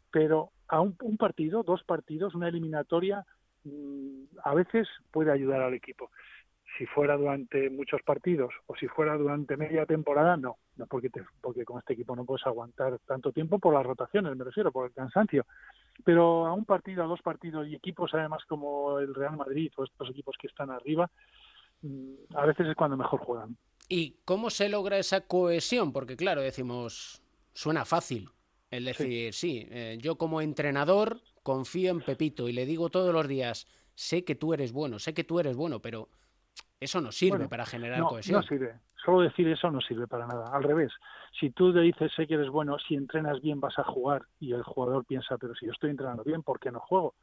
pero 0.09 0.53
a 0.67 0.81
un, 0.81 0.95
partido, 1.19 1.61
dos 1.61 1.83
partidos, 1.83 2.33
una 2.33 2.47
eliminatoria, 2.47 3.23
mm, 3.63 4.23
a 4.43 4.55
veces 4.55 4.87
puede 5.11 5.31
ayudar 5.31 5.61
al 5.61 5.75
equipo. 5.75 6.09
Si 6.79 6.87
fuera 6.87 7.15
durante 7.15 7.69
muchos 7.69 8.01
partidos 8.01 8.55
o 8.65 8.75
si 8.75 8.87
fuera 8.87 9.15
durante 9.17 9.55
media 9.55 9.85
temporada, 9.85 10.35
no, 10.35 10.57
no 10.77 10.87
porque, 10.87 11.11
porque 11.41 11.63
con 11.63 11.77
este 11.77 11.93
equipo 11.93 12.15
no 12.15 12.25
puedes 12.25 12.47
aguantar 12.47 12.97
tanto 13.05 13.31
tiempo 13.31 13.59
por 13.59 13.75
las 13.75 13.85
rotaciones, 13.85 14.35
me 14.35 14.45
refiero, 14.45 14.71
por 14.71 14.87
el 14.87 14.93
cansancio. 14.93 15.45
Pero 16.03 16.47
a 16.47 16.53
un 16.53 16.65
partido, 16.65 17.03
a 17.03 17.07
dos 17.07 17.21
partidos 17.21 17.67
y 17.67 17.75
equipos 17.75 18.15
además 18.15 18.43
como 18.47 18.97
el 18.97 19.13
Real 19.13 19.37
Madrid 19.37 19.71
o 19.77 19.83
estos 19.83 20.09
equipos 20.09 20.35
que 20.41 20.47
están 20.47 20.71
arriba, 20.71 21.07
mm, 21.83 22.33
a 22.33 22.47
veces 22.47 22.65
es 22.65 22.75
cuando 22.75 22.97
mejor 22.97 23.19
juegan. 23.19 23.55
¿Y 23.93 24.21
cómo 24.23 24.49
se 24.49 24.69
logra 24.69 24.97
esa 24.97 25.27
cohesión? 25.27 25.91
Porque 25.91 26.15
claro, 26.15 26.41
decimos, 26.41 27.21
suena 27.51 27.83
fácil 27.83 28.29
el 28.69 28.85
decir, 28.85 29.33
sí, 29.33 29.67
eh, 29.69 29.97
yo 29.99 30.15
como 30.15 30.39
entrenador 30.39 31.19
confío 31.43 31.91
en 31.91 31.99
Pepito 31.99 32.47
y 32.47 32.53
le 32.53 32.65
digo 32.65 32.89
todos 32.89 33.13
los 33.13 33.27
días, 33.27 33.67
sé 33.93 34.23
que 34.23 34.35
tú 34.35 34.53
eres 34.53 34.71
bueno, 34.71 34.97
sé 34.97 35.13
que 35.13 35.25
tú 35.25 35.41
eres 35.41 35.57
bueno, 35.57 35.81
pero 35.81 36.07
eso 36.79 37.01
no 37.01 37.11
sirve 37.11 37.49
para 37.49 37.65
generar 37.65 37.99
cohesión. 38.03 38.39
No 38.39 38.47
sirve. 38.47 38.79
Solo 39.03 39.23
decir 39.23 39.45
eso 39.49 39.69
no 39.69 39.81
sirve 39.81 40.07
para 40.07 40.25
nada. 40.25 40.55
Al 40.55 40.63
revés, 40.63 40.93
si 41.37 41.49
tú 41.49 41.73
le 41.73 41.81
dices 41.81 42.13
sé 42.15 42.27
que 42.27 42.35
eres 42.35 42.49
bueno, 42.49 42.77
si 42.79 42.95
entrenas 42.95 43.41
bien 43.41 43.59
vas 43.59 43.77
a 43.77 43.83
jugar 43.83 44.21
y 44.39 44.53
el 44.53 44.63
jugador 44.63 45.03
piensa, 45.03 45.37
pero 45.37 45.53
si 45.53 45.65
yo 45.65 45.73
estoy 45.73 45.89
entrenando 45.89 46.23
bien, 46.23 46.43
¿por 46.43 46.61
qué 46.61 46.71
no 46.71 46.79
juego? 46.79 47.15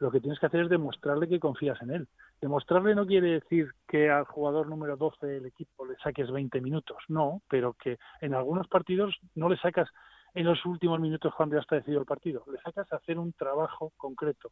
Lo 0.00 0.10
que 0.10 0.20
tienes 0.20 0.38
que 0.40 0.46
hacer 0.46 0.62
es 0.62 0.70
demostrarle 0.70 1.28
que 1.28 1.38
confías 1.38 1.80
en 1.82 1.90
él. 1.90 2.08
Demostrarle 2.40 2.94
no 2.94 3.06
quiere 3.06 3.32
decir 3.32 3.70
que 3.86 4.10
al 4.10 4.24
jugador 4.24 4.66
número 4.66 4.96
12 4.96 5.26
del 5.26 5.46
equipo 5.46 5.84
le 5.84 5.94
saques 5.96 6.30
20 6.30 6.60
minutos, 6.62 6.96
no, 7.08 7.42
pero 7.48 7.74
que 7.74 7.98
en 8.22 8.34
algunos 8.34 8.66
partidos 8.66 9.14
no 9.34 9.50
le 9.50 9.58
sacas 9.58 9.88
en 10.32 10.46
los 10.46 10.64
últimos 10.64 11.00
minutos 11.00 11.34
cuando 11.36 11.56
ya 11.56 11.60
está 11.60 11.76
decidido 11.76 12.00
el 12.00 12.06
partido, 12.06 12.42
le 12.50 12.58
sacas 12.62 12.90
a 12.92 12.96
hacer 12.96 13.18
un 13.18 13.34
trabajo 13.34 13.92
concreto. 13.98 14.50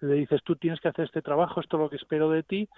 Le 0.00 0.14
dices, 0.14 0.42
tú 0.42 0.56
tienes 0.56 0.80
que 0.80 0.88
hacer 0.88 1.04
este 1.04 1.22
trabajo, 1.22 1.60
esto 1.60 1.76
es 1.76 1.82
lo 1.82 1.90
que 1.90 1.96
espero 1.96 2.30
de 2.30 2.42
ti, 2.42 2.68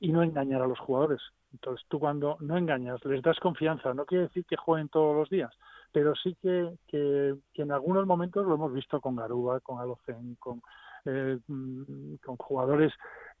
y 0.00 0.12
no 0.12 0.22
engañar 0.22 0.60
a 0.60 0.66
los 0.66 0.78
jugadores. 0.78 1.20
Entonces, 1.52 1.86
tú 1.88 1.98
cuando 1.98 2.36
no 2.40 2.58
engañas, 2.58 3.02
les 3.06 3.22
das 3.22 3.38
confianza, 3.38 3.94
no 3.94 4.04
quiere 4.04 4.24
decir 4.24 4.44
que 4.44 4.56
jueguen 4.56 4.88
todos 4.88 5.16
los 5.16 5.30
días, 5.30 5.52
pero 5.92 6.14
sí 6.14 6.36
que, 6.42 6.74
que, 6.88 7.34
que 7.54 7.62
en 7.62 7.72
algunos 7.72 8.06
momentos 8.06 8.46
lo 8.46 8.54
hemos 8.54 8.72
visto 8.72 9.00
con 9.00 9.16
Garuba, 9.16 9.60
con 9.60 9.78
Alocen, 9.78 10.36
con, 10.36 10.62
eh, 11.04 11.38
mm, 11.46 12.16
con 12.24 12.36
jugadores 12.36 12.92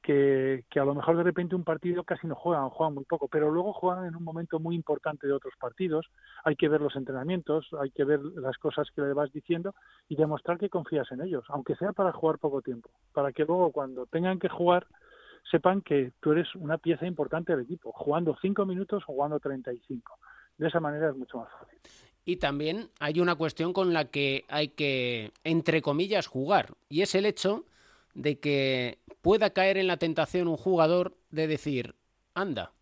que, 0.02 0.64
que, 0.70 0.80
a 0.80 0.84
lo 0.84 0.94
mejor 0.94 1.16
de 1.16 1.22
repente 1.22 1.54
un 1.54 1.64
partido 1.64 2.04
casi 2.04 2.26
no 2.26 2.34
juegan, 2.34 2.70
juegan 2.70 2.94
muy 2.94 3.04
poco, 3.04 3.28
pero 3.28 3.50
luego 3.50 3.72
juegan 3.72 4.06
en 4.06 4.16
un 4.16 4.24
momento 4.24 4.58
muy 4.58 4.74
importante 4.74 5.26
de 5.26 5.32
otros 5.32 5.54
partidos. 5.60 6.06
Hay 6.44 6.56
que 6.56 6.68
ver 6.68 6.80
los 6.80 6.96
entrenamientos, 6.96 7.68
hay 7.78 7.90
que 7.90 8.04
ver 8.04 8.20
las 8.20 8.56
cosas 8.58 8.88
que 8.94 9.02
le 9.02 9.12
vas 9.12 9.30
diciendo 9.32 9.74
y 10.08 10.16
demostrar 10.16 10.58
que 10.58 10.70
confías 10.70 11.10
en 11.12 11.20
ellos, 11.20 11.44
aunque 11.48 11.76
sea 11.76 11.92
para 11.92 12.12
jugar 12.12 12.38
poco 12.38 12.62
tiempo, 12.62 12.90
para 13.12 13.32
que 13.32 13.44
luego 13.44 13.72
cuando 13.72 14.06
tengan 14.06 14.38
que 14.38 14.48
jugar 14.48 14.86
sepan 15.50 15.82
que 15.82 16.12
tú 16.20 16.32
eres 16.32 16.54
una 16.54 16.78
pieza 16.78 17.06
importante 17.06 17.52
del 17.52 17.64
equipo, 17.64 17.92
jugando 17.92 18.36
cinco 18.40 18.66
minutos 18.66 19.02
o 19.06 19.12
jugando 19.12 19.40
35. 19.40 20.18
De 20.58 20.68
esa 20.68 20.80
manera 20.80 21.10
es 21.10 21.16
mucho 21.16 21.38
más 21.38 21.48
fácil. 21.58 21.78
Y 22.24 22.36
también 22.36 22.90
hay 22.98 23.20
una 23.20 23.34
cuestión 23.34 23.72
con 23.72 23.92
la 23.92 24.06
que 24.06 24.44
hay 24.48 24.68
que, 24.68 25.32
entre 25.44 25.82
comillas, 25.82 26.26
jugar. 26.26 26.74
Y 26.88 27.02
es 27.02 27.14
el 27.14 27.26
hecho 27.26 27.64
de 28.14 28.38
que 28.38 28.98
pueda 29.22 29.50
caer 29.50 29.76
en 29.76 29.86
la 29.86 29.96
tentación 29.96 30.48
un 30.48 30.56
jugador 30.56 31.14
de 31.30 31.46
decir, 31.46 31.94
anda, 32.34 32.72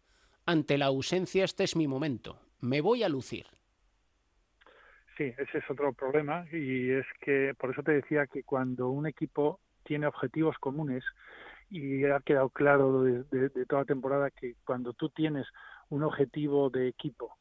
ante 0.46 0.78
la 0.78 0.86
ausencia 0.86 1.44
este 1.44 1.64
es 1.64 1.76
mi 1.76 1.86
momento, 1.86 2.38
me 2.60 2.80
voy 2.80 3.02
a 3.02 3.08
lucir. 3.08 3.46
Sí, 5.16 5.24
ese 5.36 5.58
es 5.58 5.64
otro 5.68 5.92
problema 5.92 6.46
y 6.52 6.90
es 6.90 7.06
que 7.20 7.52
por 7.58 7.70
eso 7.72 7.82
te 7.82 7.92
decía 7.92 8.26
que 8.26 8.44
cuando 8.44 8.88
un 8.88 9.06
equipo 9.06 9.58
tiene 9.82 10.06
objetivos 10.06 10.56
comunes 10.58 11.04
y 11.70 12.04
ha 12.04 12.20
quedado 12.20 12.50
claro 12.50 13.02
de, 13.02 13.24
de 13.30 13.66
toda 13.66 13.84
temporada 13.84 14.30
que 14.30 14.54
cuando 14.64 14.92
tú 14.92 15.08
tienes 15.10 15.46
un 15.88 16.04
objetivo 16.04 16.70
de 16.70 16.88
equipo 16.88 17.37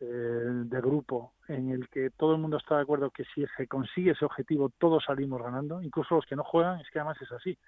eh, 0.00 0.06
de 0.06 0.80
grupo 0.80 1.34
en 1.48 1.70
el 1.70 1.88
que 1.88 2.10
todo 2.10 2.32
el 2.32 2.40
mundo 2.40 2.56
está 2.56 2.76
de 2.76 2.82
acuerdo 2.82 3.10
que 3.10 3.24
si 3.34 3.44
se 3.56 3.66
consigue 3.66 4.12
ese 4.12 4.24
objetivo 4.24 4.70
todos 4.78 5.04
salimos 5.04 5.42
ganando, 5.42 5.82
incluso 5.82 6.14
los 6.14 6.26
que 6.26 6.36
no 6.36 6.44
juegan, 6.44 6.80
es 6.80 6.88
que 6.90 6.98
además 6.98 7.20
es 7.20 7.30
así. 7.32 7.58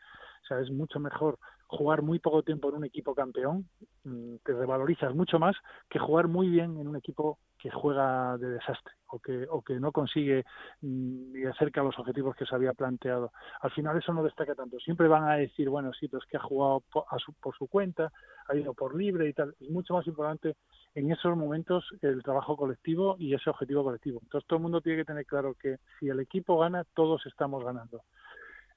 O 0.43 0.47
sea, 0.47 0.61
es 0.61 0.71
mucho 0.71 0.99
mejor 0.99 1.39
jugar 1.67 2.03
muy 2.03 2.19
poco 2.19 2.43
tiempo 2.43 2.69
en 2.69 2.77
un 2.77 2.85
equipo 2.85 3.15
campeón, 3.15 3.69
mm, 4.05 4.37
te 4.45 4.53
revalorizas 4.53 5.15
mucho 5.15 5.39
más 5.39 5.57
que 5.89 5.99
jugar 5.99 6.29
muy 6.29 6.49
bien 6.49 6.79
en 6.79 6.89
un 6.89 6.97
equipo 6.97 7.39
que 7.63 7.71
juega 7.71 8.37
de 8.39 8.49
desastre 8.49 8.93
o 9.07 9.21
que, 9.21 9.47
o 9.49 9.63
que 9.63 9.79
no 9.79 9.93
consigue 9.93 10.45
mm, 10.81 11.33
ni 11.33 11.45
acerca 11.45 11.85
los 11.85 11.97
objetivos 11.97 12.35
que 12.35 12.45
se 12.45 12.57
había 12.57 12.73
planteado. 12.73 13.31
Al 13.61 13.71
final 13.71 13.97
eso 13.97 14.13
no 14.13 14.25
destaca 14.25 14.57
tanto. 14.57 14.81
Siempre 14.81 15.07
van 15.07 15.29
a 15.29 15.37
decir, 15.37 15.69
bueno, 15.69 15.93
sí, 15.93 16.09
pero 16.09 16.21
es 16.21 16.29
que 16.29 16.39
ha 16.39 16.41
jugado 16.41 16.83
por, 16.91 17.55
su, 17.57 17.69
cuenta, 17.69 18.11
ha 18.49 18.57
ido 18.57 18.75
por 18.75 18.97
libre 18.97 19.29
y 19.29 19.33
tal. 19.33 19.55
Es 19.61 19.71
mucho 19.71 19.95
más 19.95 20.05
importante 20.09 20.57
en 20.97 21.13
esos 21.13 21.37
momentos 21.37 21.85
el 22.01 22.21
trabajo 22.25 22.57
colectivo 22.57 23.15
y 23.17 23.33
ese 23.33 23.49
objetivo 23.49 23.85
colectivo. 23.85 24.19
Entonces 24.25 24.49
todo 24.49 24.57
el 24.57 24.63
mundo 24.65 24.81
tiene 24.81 24.99
que 24.99 25.05
tener 25.05 25.25
claro 25.25 25.55
que 25.55 25.77
si 26.01 26.09
el 26.09 26.19
equipo 26.19 26.59
gana, 26.59 26.85
todos 26.95 27.25
estamos 27.27 27.65
ganando. 27.65 28.03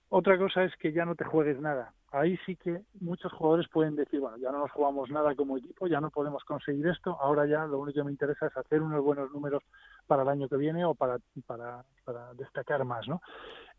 Otra 0.09 0.37
cosa 0.37 0.63
es 0.63 0.75
que 0.77 0.93
ya 0.93 1.05
no 1.05 1.15
te 1.15 1.25
juegues 1.25 1.59
nada. 1.59 1.93
Ahí 2.11 2.37
sí 2.45 2.55
que 2.55 2.81
muchos 3.01 3.33
jugadores 3.33 3.67
pueden 3.67 3.95
decir, 3.95 4.19
bueno, 4.19 4.37
ya 4.37 4.51
no 4.51 4.59
nos 4.59 4.71
jugamos 4.71 5.09
nada 5.09 5.35
como 5.35 5.57
equipo, 5.57 5.87
ya 5.87 5.99
no 5.99 6.11
podemos 6.11 6.43
conseguir 6.43 6.87
esto, 6.87 7.17
ahora 7.19 7.45
ya 7.45 7.65
lo 7.65 7.79
único 7.79 7.99
que 7.99 8.03
me 8.05 8.11
interesa 8.11 8.47
es 8.47 8.55
hacer 8.55 8.81
unos 8.81 9.03
buenos 9.03 9.31
números 9.31 9.63
para 10.07 10.23
el 10.23 10.29
año 10.29 10.47
que 10.47 10.55
viene 10.55 10.85
o 10.85 10.95
para, 10.95 11.17
para, 11.45 11.83
para 12.05 12.33
destacar 12.35 12.85
más, 12.85 13.07
¿no? 13.07 13.21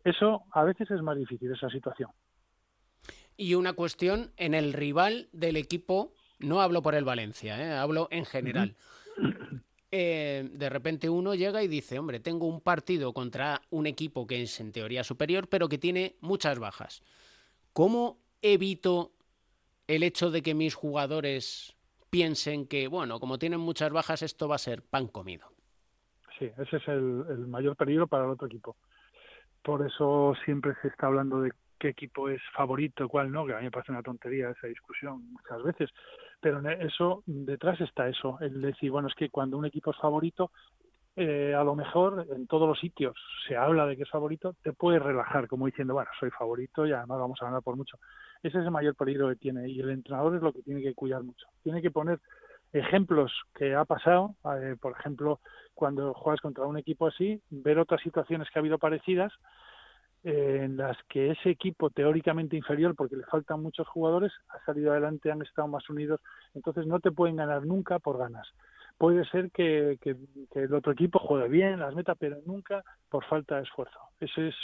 Eso 0.03 0.43
a 0.51 0.63
veces 0.63 0.91
es 0.91 1.01
más 1.01 1.17
difícil, 1.17 1.51
esa 1.51 1.69
situación. 1.69 2.11
Y 3.35 3.55
una 3.55 3.73
cuestión 3.73 4.31
en 4.37 4.53
el 4.53 4.73
rival 4.73 5.29
del 5.31 5.57
equipo, 5.57 6.13
no 6.39 6.61
hablo 6.61 6.81
por 6.81 6.95
el 6.95 7.05
Valencia, 7.05 7.59
¿eh? 7.59 7.77
hablo 7.77 8.07
en 8.11 8.25
general. 8.25 8.75
Eh, 9.91 10.49
de 10.51 10.69
repente 10.69 11.09
uno 11.09 11.33
llega 11.33 11.63
y 11.63 11.67
dice, 11.67 11.97
hombre, 11.97 12.19
tengo 12.19 12.45
un 12.45 12.61
partido 12.61 13.13
contra 13.13 13.61
un 13.69 13.87
equipo 13.87 14.27
que 14.27 14.41
es 14.41 14.59
en 14.59 14.71
teoría 14.71 15.03
superior, 15.03 15.47
pero 15.47 15.69
que 15.69 15.77
tiene 15.77 16.17
muchas 16.19 16.59
bajas. 16.59 17.01
¿Cómo 17.71 18.17
evito 18.41 19.11
el 19.87 20.03
hecho 20.03 20.29
de 20.29 20.41
que 20.41 20.53
mis 20.53 20.75
jugadores 20.75 21.77
piensen 22.09 22.67
que, 22.67 22.87
bueno, 22.87 23.19
como 23.19 23.39
tienen 23.39 23.59
muchas 23.59 23.91
bajas, 23.91 24.21
esto 24.21 24.47
va 24.47 24.55
a 24.55 24.59
ser 24.59 24.81
pan 24.83 25.07
comido? 25.07 25.47
Sí, 26.37 26.51
ese 26.57 26.77
es 26.77 26.87
el, 26.87 27.47
mayor 27.47 27.75
peligro 27.75 28.07
para 28.07 28.25
el 28.25 28.31
otro 28.31 28.47
equipo. 28.47 28.75
Por 29.63 29.85
eso 29.85 30.33
siempre 30.45 30.73
se 30.81 30.89
está 30.89 31.07
hablando 31.07 31.41
de 31.41 31.51
qué 31.79 31.89
equipo 31.89 32.29
es 32.29 32.41
favorito, 32.53 33.07
cuál 33.07 33.31
no, 33.31 33.45
que 33.45 33.53
a 33.53 33.57
mí 33.57 33.63
me 33.63 33.71
parece 33.71 33.91
una 33.91 34.03
tontería 34.03 34.51
esa 34.51 34.67
discusión 34.67 35.31
muchas 35.31 35.63
veces, 35.63 35.89
pero 36.39 36.61
eso 36.69 37.23
detrás 37.25 37.79
está 37.81 38.07
eso, 38.07 38.37
el 38.41 38.61
decir, 38.61 38.91
bueno, 38.91 39.07
es 39.07 39.15
que 39.15 39.29
cuando 39.29 39.57
un 39.57 39.65
equipo 39.65 39.91
es 39.91 39.97
favorito, 39.97 40.51
eh, 41.15 41.55
a 41.55 41.63
lo 41.63 41.75
mejor 41.75 42.27
en 42.29 42.45
todos 42.45 42.67
los 42.69 42.79
sitios 42.79 43.15
se 43.47 43.57
habla 43.57 43.87
de 43.87 43.97
que 43.97 44.03
es 44.03 44.09
favorito, 44.09 44.53
te 44.61 44.71
puedes 44.71 45.01
relajar 45.01 45.47
como 45.47 45.65
diciendo, 45.65 45.95
bueno, 45.95 46.11
soy 46.19 46.29
favorito 46.29 46.85
y 46.85 46.91
además 46.91 47.17
vamos 47.17 47.41
a 47.41 47.45
ganar 47.45 47.63
por 47.63 47.75
mucho. 47.75 47.97
Ese 48.43 48.59
es 48.59 48.65
el 48.65 48.71
mayor 48.71 48.93
peligro 48.95 49.27
que 49.29 49.35
tiene 49.35 49.67
y 49.67 49.79
el 49.79 49.89
entrenador 49.89 50.35
es 50.35 50.43
lo 50.43 50.53
que 50.53 50.61
tiene 50.61 50.83
que 50.83 50.93
cuidar 50.93 51.23
mucho. 51.23 51.47
Tiene 51.63 51.81
que 51.81 51.89
poner 51.89 52.19
ejemplos 52.71 53.31
que 53.55 53.73
ha 53.73 53.83
pasado, 53.85 54.35
eh, 54.61 54.75
por 54.79 54.91
ejemplo, 54.91 55.39
cuando 55.73 56.13
juegas 56.13 56.41
contra 56.41 56.65
un 56.65 56.77
equipo 56.77 57.07
así, 57.07 57.41
ver 57.49 57.79
otras 57.79 58.01
situaciones 58.01 58.47
que 58.49 58.59
ha 58.59 58.61
habido 58.61 58.77
parecidas 58.77 59.33
en 60.27 60.75
las 60.75 60.97
que 61.07 61.31
ese 61.31 61.49
equipo 61.49 61.89
teóricamente 61.89 62.57
inferior, 62.57 62.95
porque 62.95 63.15
le 63.15 63.23
faltan 63.23 63.63
muchos 63.63 63.87
jugadores, 63.87 64.33
ha 64.49 64.63
salido 64.65 64.91
adelante, 64.91 65.31
han 65.31 65.41
estado 65.41 65.69
más 65.69 65.89
unidos, 65.89 66.19
entonces 66.53 66.85
no 66.85 66.99
te 66.99 67.11
pueden 67.11 67.37
ganar 67.37 67.65
nunca 67.65 67.99
por 67.99 68.17
ganas. 68.17 68.45
Puede 68.97 69.23
ser 69.29 69.51
que, 69.51 69.97
que, 70.01 70.17
el 70.59 70.73
otro 70.73 70.91
equipo 70.91 71.19
juegue 71.19 71.47
bien, 71.47 71.79
las 71.79 71.95
metas, 71.95 72.17
pero 72.19 72.37
nunca 72.45 72.83
por 73.09 73.23
falta 73.25 73.55
de 73.55 73.63
esfuerzo. 73.63 73.99
Ese 74.19 74.49
es, 74.49 74.55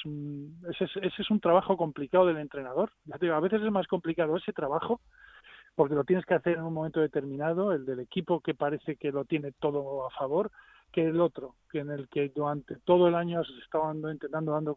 ese 0.70 0.84
es, 0.84 0.92
ese 0.98 1.22
es 1.22 1.32
un 1.32 1.40
trabajo 1.40 1.78
complicado 1.78 2.26
del 2.26 2.38
entrenador. 2.38 2.92
Ya 3.06 3.18
te 3.18 3.28
digo, 3.28 3.36
a 3.36 3.40
veces 3.40 3.62
es 3.62 3.72
más 3.72 3.88
complicado 3.88 4.36
ese 4.36 4.52
trabajo 4.52 5.00
porque 5.76 5.96
lo 5.96 6.04
tienes 6.04 6.26
que 6.26 6.34
hacer 6.34 6.58
en 6.58 6.64
un 6.64 6.74
momento 6.74 7.00
determinado, 7.00 7.72
el 7.72 7.86
del 7.86 8.00
equipo 8.00 8.42
que 8.42 8.54
parece 8.54 8.96
que 8.96 9.12
lo 9.12 9.26
tiene 9.26 9.52
todo 9.54 10.06
a 10.06 10.10
favor, 10.12 10.52
que 10.94 11.06
el 11.08 11.20
otro, 11.20 11.56
que 11.72 11.80
en 11.80 11.90
el 11.90 12.08
que 12.08 12.30
durante 12.30 12.76
todo 12.78 13.08
el 13.08 13.16
año 13.16 13.44
se 13.44 13.60
estaban 13.64 13.98
intentando 13.98 14.52
dando 14.54 14.76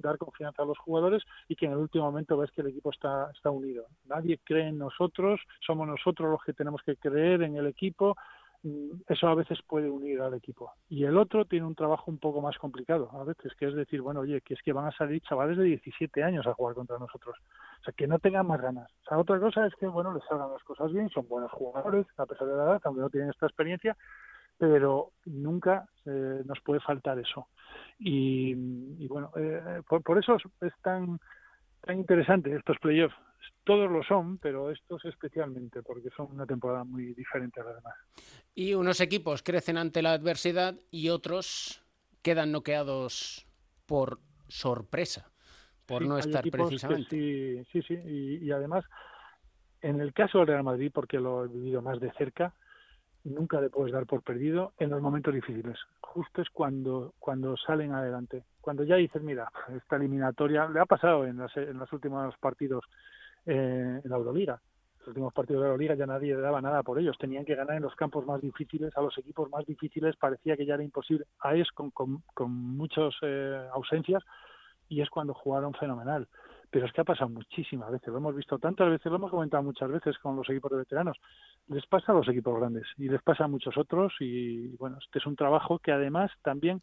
dar 0.00 0.16
confianza 0.16 0.62
a 0.62 0.66
los 0.66 0.78
jugadores 0.78 1.24
y 1.48 1.56
que 1.56 1.66
en 1.66 1.72
el 1.72 1.78
último 1.78 2.04
momento 2.04 2.38
ves 2.38 2.52
que 2.52 2.62
el 2.62 2.68
equipo 2.68 2.90
está, 2.90 3.30
está 3.34 3.50
unido. 3.50 3.86
Nadie 4.06 4.38
cree 4.44 4.68
en 4.68 4.78
nosotros, 4.78 5.40
somos 5.66 5.86
nosotros 5.88 6.30
los 6.30 6.42
que 6.44 6.52
tenemos 6.52 6.80
que 6.82 6.96
creer 6.96 7.42
en 7.42 7.56
el 7.56 7.66
equipo, 7.66 8.16
mm, 8.62 9.02
eso 9.08 9.26
a 9.26 9.34
veces 9.34 9.58
puede 9.66 9.90
unir 9.90 10.20
al 10.20 10.34
equipo. 10.34 10.72
Y 10.88 11.04
el 11.04 11.18
otro 11.18 11.44
tiene 11.44 11.66
un 11.66 11.74
trabajo 11.74 12.08
un 12.08 12.18
poco 12.18 12.40
más 12.40 12.56
complicado 12.56 13.10
a 13.12 13.24
veces, 13.24 13.52
que 13.58 13.66
es 13.66 13.74
decir, 13.74 14.00
bueno, 14.00 14.20
oye, 14.20 14.40
que 14.42 14.54
es 14.54 14.62
que 14.62 14.72
van 14.72 14.86
a 14.86 14.96
salir 14.96 15.20
chavales 15.22 15.58
de 15.58 15.64
17 15.64 16.22
años 16.22 16.46
a 16.46 16.54
jugar 16.54 16.76
contra 16.76 16.98
nosotros. 16.98 17.36
O 17.80 17.84
sea, 17.84 17.92
que 17.92 18.06
no 18.06 18.20
tengan 18.20 18.46
más 18.46 18.62
ganas. 18.62 18.88
O 19.02 19.08
sea, 19.08 19.18
otra 19.18 19.40
cosa 19.40 19.66
es 19.66 19.74
que, 19.74 19.88
bueno, 19.88 20.14
les 20.14 20.22
salgan 20.28 20.52
las 20.52 20.62
cosas 20.62 20.92
bien, 20.92 21.10
son 21.10 21.26
buenos 21.26 21.50
jugadores, 21.50 22.06
a 22.16 22.26
pesar 22.26 22.46
de 22.46 22.54
la 22.54 22.62
edad, 22.62 22.80
aunque 22.84 23.00
no 23.00 23.10
tienen 23.10 23.30
esta 23.30 23.46
experiencia, 23.46 23.96
pero 24.58 25.12
nunca 25.24 25.88
eh, 26.04 26.42
nos 26.44 26.60
puede 26.60 26.80
faltar 26.80 27.18
eso. 27.18 27.48
Y, 27.98 28.54
bueno, 29.06 29.30
eh, 29.36 29.82
por, 29.88 30.18
eso 30.18 30.36
es, 30.36 30.72
tan, 30.82 31.18
tan 31.80 31.98
interesante 31.98 32.54
estos 32.54 32.78
playoffs. 32.78 33.14
Todos 33.64 33.90
lo 33.90 34.02
son, 34.02 34.38
pero 34.38 34.70
estos 34.70 35.04
especialmente, 35.04 35.82
porque 35.82 36.08
son 36.16 36.32
una 36.32 36.46
temporada 36.46 36.84
muy 36.84 37.14
diferente 37.14 37.60
a 37.60 37.64
las 37.64 37.76
demás. 37.76 37.94
Y 38.54 38.74
unos 38.74 39.00
equipos 39.00 39.42
crecen 39.42 39.78
ante 39.78 40.02
la 40.02 40.12
adversidad 40.12 40.74
y 40.90 41.10
otros 41.10 41.84
quedan 42.22 42.50
noqueados 42.50 43.46
por 43.86 44.20
sorpresa, 44.48 45.30
por 45.86 46.02
no 46.02 46.18
estar 46.18 46.42
precisamente. 46.50 47.10
Sí, 47.10 47.64
sí, 47.72 47.82
sí. 47.82 47.94
Y, 47.94 48.46
y 48.46 48.50
además, 48.50 48.84
en 49.82 50.00
el 50.00 50.12
caso 50.12 50.38
del 50.38 50.48
Real 50.48 50.64
Madrid, 50.64 50.90
porque 50.92 51.20
lo 51.20 51.44
he 51.44 51.48
vivido 51.48 51.80
más 51.82 52.00
de 52.00 52.10
cerca, 52.12 52.54
nunca 53.28 53.60
le 53.60 53.70
puedes 53.70 53.92
dar 53.92 54.06
por 54.06 54.22
perdido 54.22 54.72
en 54.78 54.90
los 54.90 55.00
momentos 55.00 55.34
difíciles. 55.34 55.78
Justo 56.00 56.42
es 56.42 56.48
cuando, 56.50 57.14
cuando 57.18 57.56
salen 57.56 57.92
adelante. 57.92 58.44
Cuando 58.60 58.84
ya 58.84 58.96
dices, 58.96 59.22
mira, 59.22 59.50
esta 59.76 59.96
eliminatoria, 59.96 60.68
le 60.68 60.80
ha 60.80 60.86
pasado 60.86 61.26
en, 61.26 61.40
en 61.56 61.78
los 61.78 61.92
últimos 61.92 62.36
partidos 62.38 62.84
eh, 63.46 64.00
en 64.02 64.10
la 64.10 64.16
Euroliga. 64.16 64.60
Los 65.00 65.08
últimos 65.08 65.32
partidos 65.32 65.60
de 65.60 65.64
la 65.64 65.72
Euroliga 65.72 65.94
ya 65.94 66.06
nadie 66.06 66.34
le 66.34 66.40
daba 66.40 66.60
nada 66.60 66.82
por 66.82 66.98
ellos. 66.98 67.16
Tenían 67.18 67.44
que 67.44 67.54
ganar 67.54 67.76
en 67.76 67.82
los 67.82 67.94
campos 67.94 68.26
más 68.26 68.40
difíciles, 68.40 68.96
a 68.96 69.00
los 69.00 69.16
equipos 69.18 69.48
más 69.50 69.64
difíciles, 69.64 70.16
parecía 70.16 70.56
que 70.56 70.66
ya 70.66 70.74
era 70.74 70.82
imposible. 70.82 71.26
A 71.40 71.54
es 71.54 71.70
con, 71.72 71.90
con, 71.90 72.22
con 72.34 72.50
muchas 72.50 73.14
eh, 73.22 73.68
ausencias 73.72 74.22
y 74.88 75.02
es 75.02 75.10
cuando 75.10 75.34
jugaron 75.34 75.74
fenomenal 75.74 76.26
pero 76.70 76.86
es 76.86 76.92
que 76.92 77.00
ha 77.00 77.04
pasado 77.04 77.30
muchísimas 77.30 77.90
veces, 77.90 78.08
lo 78.08 78.18
hemos 78.18 78.34
visto 78.34 78.58
tantas 78.58 78.90
veces, 78.90 79.06
lo 79.06 79.16
hemos 79.16 79.30
comentado 79.30 79.62
muchas 79.62 79.90
veces 79.90 80.18
con 80.18 80.36
los 80.36 80.48
equipos 80.50 80.70
de 80.70 80.78
veteranos, 80.78 81.16
les 81.68 81.86
pasa 81.86 82.12
a 82.12 82.14
los 82.14 82.28
equipos 82.28 82.58
grandes 82.58 82.86
y 82.96 83.08
les 83.08 83.22
pasa 83.22 83.44
a 83.44 83.48
muchos 83.48 83.76
otros 83.76 84.12
y 84.20 84.76
bueno, 84.76 84.98
este 85.02 85.18
es 85.18 85.26
un 85.26 85.36
trabajo 85.36 85.78
que 85.78 85.92
además 85.92 86.30
también 86.42 86.82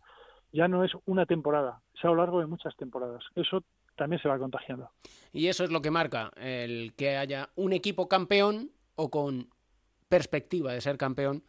ya 0.51 0.67
no 0.67 0.83
es 0.83 0.91
una 1.05 1.25
temporada, 1.25 1.81
es 1.93 2.03
a 2.03 2.07
lo 2.07 2.15
largo 2.15 2.39
de 2.39 2.47
muchas 2.47 2.75
temporadas. 2.77 3.23
Eso 3.36 3.63
también 3.95 4.21
se 4.21 4.29
va 4.29 4.39
contagiando. 4.39 4.89
Y 5.33 5.47
eso 5.47 5.63
es 5.63 5.71
lo 5.71 5.81
que 5.81 5.91
marca 5.91 6.31
el 6.38 6.93
que 6.95 7.17
haya 7.17 7.49
un 7.55 7.73
equipo 7.73 8.07
campeón 8.07 8.71
o 8.95 9.09
con 9.09 9.49
perspectiva 10.07 10.73
de 10.73 10.81
ser 10.81 10.97
campeón 10.97 11.43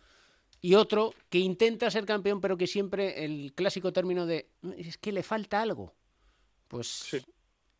y 0.61 0.75
otro 0.75 1.13
que 1.29 1.39
intenta 1.39 1.91
ser 1.91 2.05
campeón 2.05 2.41
pero 2.41 2.57
que 2.57 2.67
siempre 2.67 3.25
el 3.25 3.53
clásico 3.55 3.93
término 3.93 4.27
de 4.27 4.49
es 4.77 4.99
que 4.99 5.13
le 5.13 5.23
falta 5.23 5.63
algo. 5.63 5.95
Pues 6.69 7.25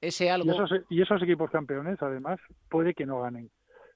ese 0.01 0.31
algo. 0.31 0.53
Y 0.89 1.03
esos, 1.03 1.23
equipos 1.23 1.51
campeones, 1.51 2.01
además, 2.03 2.39
puede 2.69 2.95
que 2.95 3.07
no 3.07 3.21
ganen, 3.21 3.51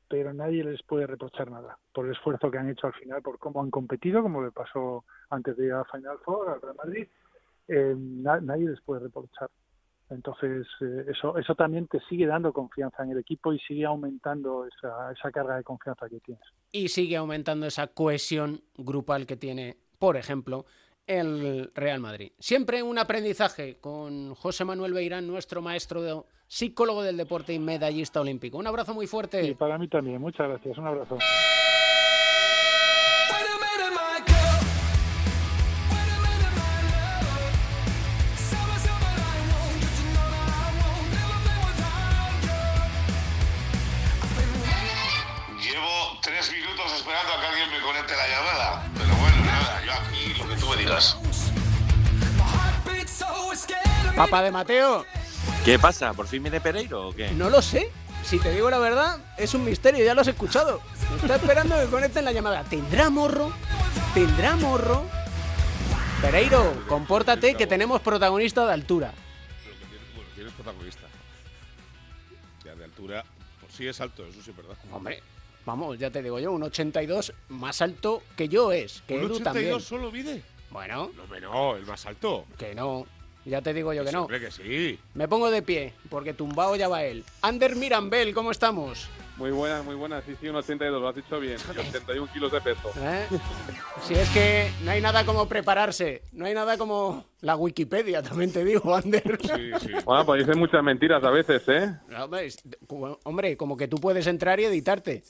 pero 0.09 0.33
nadie 0.33 0.65
les 0.65 0.83
puede 0.83 1.07
reprochar 1.07 1.51
nada 1.51 1.79
por 1.93 2.07
el 2.07 2.13
esfuerzo 2.13 2.51
que 2.51 2.59
han 2.59 2.71
hecho 2.71 2.87
al 2.87 2.95
final, 2.95 3.23
por 3.23 3.39
cómo 3.39 3.63
han 3.63 3.71
competido, 3.71 4.23
como 4.23 4.43
le 4.43 4.51
pasó 4.51 5.05
antes 5.31 5.57
de 5.57 5.67
ir 5.67 5.73
a 5.73 5.85
Final 5.85 6.19
Four, 6.25 6.51
al 6.51 6.61
Real 6.61 6.77
Madrid. 6.77 7.09
Eh, 7.69 7.95
nadie 7.97 8.69
les 8.69 8.81
puede 8.81 9.01
reprochar. 9.03 9.49
Entonces, 10.11 10.67
eh, 10.81 11.05
eso, 11.09 11.39
eso 11.39 11.55
también 11.55 11.87
te 11.87 12.01
sigue 12.09 12.27
dando 12.27 12.53
confianza 12.53 13.05
en 13.05 13.11
el 13.11 13.19
equipo 13.19 13.53
y 13.53 13.61
sigue 13.61 13.85
aumentando 13.85 14.67
esa, 14.67 15.13
esa 15.13 15.31
carga 15.31 15.57
de 15.57 15.63
confianza 15.63 16.09
que 16.09 16.19
tienes. 16.19 16.45
Y 16.73 16.89
sigue 16.89 17.17
aumentando 17.17 17.67
esa 17.67 17.87
cohesión 17.87 18.63
grupal 18.77 19.27
que 19.27 19.37
tiene, 19.37 19.77
por 20.01 20.17
ejemplo, 20.17 20.65
el 21.11 21.73
Real 21.75 21.99
Madrid. 21.99 22.31
Siempre 22.39 22.83
un 22.83 22.97
aprendizaje 22.97 23.79
con 23.81 24.35
José 24.37 24.65
Manuel 24.65 24.93
Beirán, 24.93 25.27
nuestro 25.27 25.61
maestro 25.61 26.27
psicólogo 26.47 27.03
del 27.03 27.17
deporte 27.17 27.53
y 27.53 27.59
medallista 27.59 28.21
olímpico. 28.21 28.59
Un 28.59 28.69
abrazo 28.69 28.95
muy 28.95 29.09
fuerte. 29.09 29.45
Y 29.45 29.55
para 29.55 29.77
mí 29.77 29.89
también, 29.89 30.21
muchas 30.21 30.49
gracias. 30.49 30.79
Un 30.79 30.87
abrazo. 30.87 31.19
Papá 54.17 54.43
de 54.43 54.51
Mateo, 54.51 55.07
¿Qué 55.65 55.79
pasa? 55.79 56.13
¿Por 56.15 56.27
fin 56.27 56.43
viene 56.43 56.61
Pereiro 56.61 57.09
o 57.09 57.13
qué? 57.15 57.31
no 57.33 57.51
lo 57.51 57.63
sé. 57.63 57.91
Si 58.25 58.39
te 58.39 58.53
digo 58.53 58.69
la 58.71 58.79
verdad, 58.79 59.19
es 59.39 59.55
un 59.55 59.65
misterio, 59.65 60.05
ya 60.05 60.15
lo 60.15 60.21
has 60.21 60.29
escuchado. 60.29 60.81
Está 61.23 61.37
esperando 61.37 61.79
que 61.79 61.87
conecten 61.87 62.25
la 62.25 62.33
llamada. 62.33 62.65
¿Tendrá 62.65 63.09
morro? 63.09 63.53
¿Tendrá 64.15 64.57
morro? 64.57 65.05
Pereiro, 66.21 66.85
compórtate 66.87 67.55
que 67.55 67.67
tenemos 67.67 68.01
protagonista 68.03 68.67
de 68.67 68.73
altura. 68.75 69.13
Bueno, 70.15 70.31
tienes 70.35 70.53
protagonista. 70.53 71.07
Ya 72.65 72.75
de 72.75 72.85
altura, 72.85 73.25
pues 73.61 73.73
sí 73.75 73.87
es 73.89 74.01
alto, 74.01 74.27
eso 74.27 74.43
sí 74.43 74.51
es 74.51 74.57
verdad. 74.57 74.77
Hombre, 74.93 75.23
vamos, 75.65 75.99
ya 75.99 76.11
te 76.11 76.23
digo 76.23 76.39
yo, 76.39 76.53
un 76.53 76.63
82 76.63 77.33
más 77.49 77.81
alto 77.81 78.23
que 78.37 78.49
yo 78.49 78.71
es, 78.73 79.03
que 79.07 79.15
¿Un 79.15 79.21
Edu 79.21 79.35
82 79.37 79.43
también. 79.45 79.81
solo 79.81 80.13
mide? 80.13 80.43
Bueno, 80.71 81.11
No, 81.17 81.41
no, 81.41 81.77
el 81.77 81.85
más 81.87 82.07
alto. 82.07 82.45
que 82.59 82.75
no. 82.75 83.07
Ya 83.47 83.63
te 83.63 83.73
digo 83.73 83.93
yo 83.95 84.05
que 84.05 84.13
no. 84.13 84.23
Hombre, 84.23 84.39
que 84.39 84.51
sí. 84.51 84.99
Me 85.15 85.27
pongo 85.27 85.51
de 85.51 85.63
pie, 85.63 85.95
porque 86.11 86.35
tumbado 86.35 86.77
ya 86.77 86.89
va 86.89 87.05
él. 87.05 87.25
Ander 87.41 87.75
Mirambel, 87.75 88.35
¿cómo 88.35 88.51
estamos? 88.51 89.09
Muy 89.41 89.53
buena, 89.53 89.83
muy 89.83 89.95
buena. 89.95 90.21
Sí, 90.21 90.37
sí, 90.39 90.51
un 90.51 90.57
82, 90.57 91.01
lo 91.01 91.09
has 91.09 91.17
dicho 91.17 91.41
bien. 91.41 91.57
Y 91.75 91.79
81 91.79 92.31
kilos 92.31 92.53
de 92.53 92.61
peso. 92.61 92.93
¿Eh? 92.99 93.27
Si 94.07 94.13
es 94.13 94.29
que 94.29 94.71
no 94.85 94.91
hay 94.91 95.01
nada 95.01 95.25
como 95.25 95.49
prepararse, 95.49 96.25
no 96.33 96.45
hay 96.45 96.53
nada 96.53 96.77
como 96.77 97.25
la 97.41 97.57
Wikipedia, 97.57 98.23
también 98.23 98.53
te 98.53 98.63
digo, 98.63 98.95
Ander. 98.95 99.39
Sí, 99.41 99.71
sí. 99.81 99.93
Bueno, 100.05 100.27
pues 100.27 100.45
dicen 100.45 100.59
muchas 100.59 100.83
mentiras 100.83 101.25
a 101.25 101.31
veces, 101.31 101.63
¿eh? 101.69 101.91
No, 102.09 102.29
Hombre, 103.23 103.57
como 103.57 103.79
que 103.79 103.89
tú 103.89 103.97
puedes 103.97 104.27
entrar 104.27 104.61
y 104.61 104.65
editarte. 104.65 105.25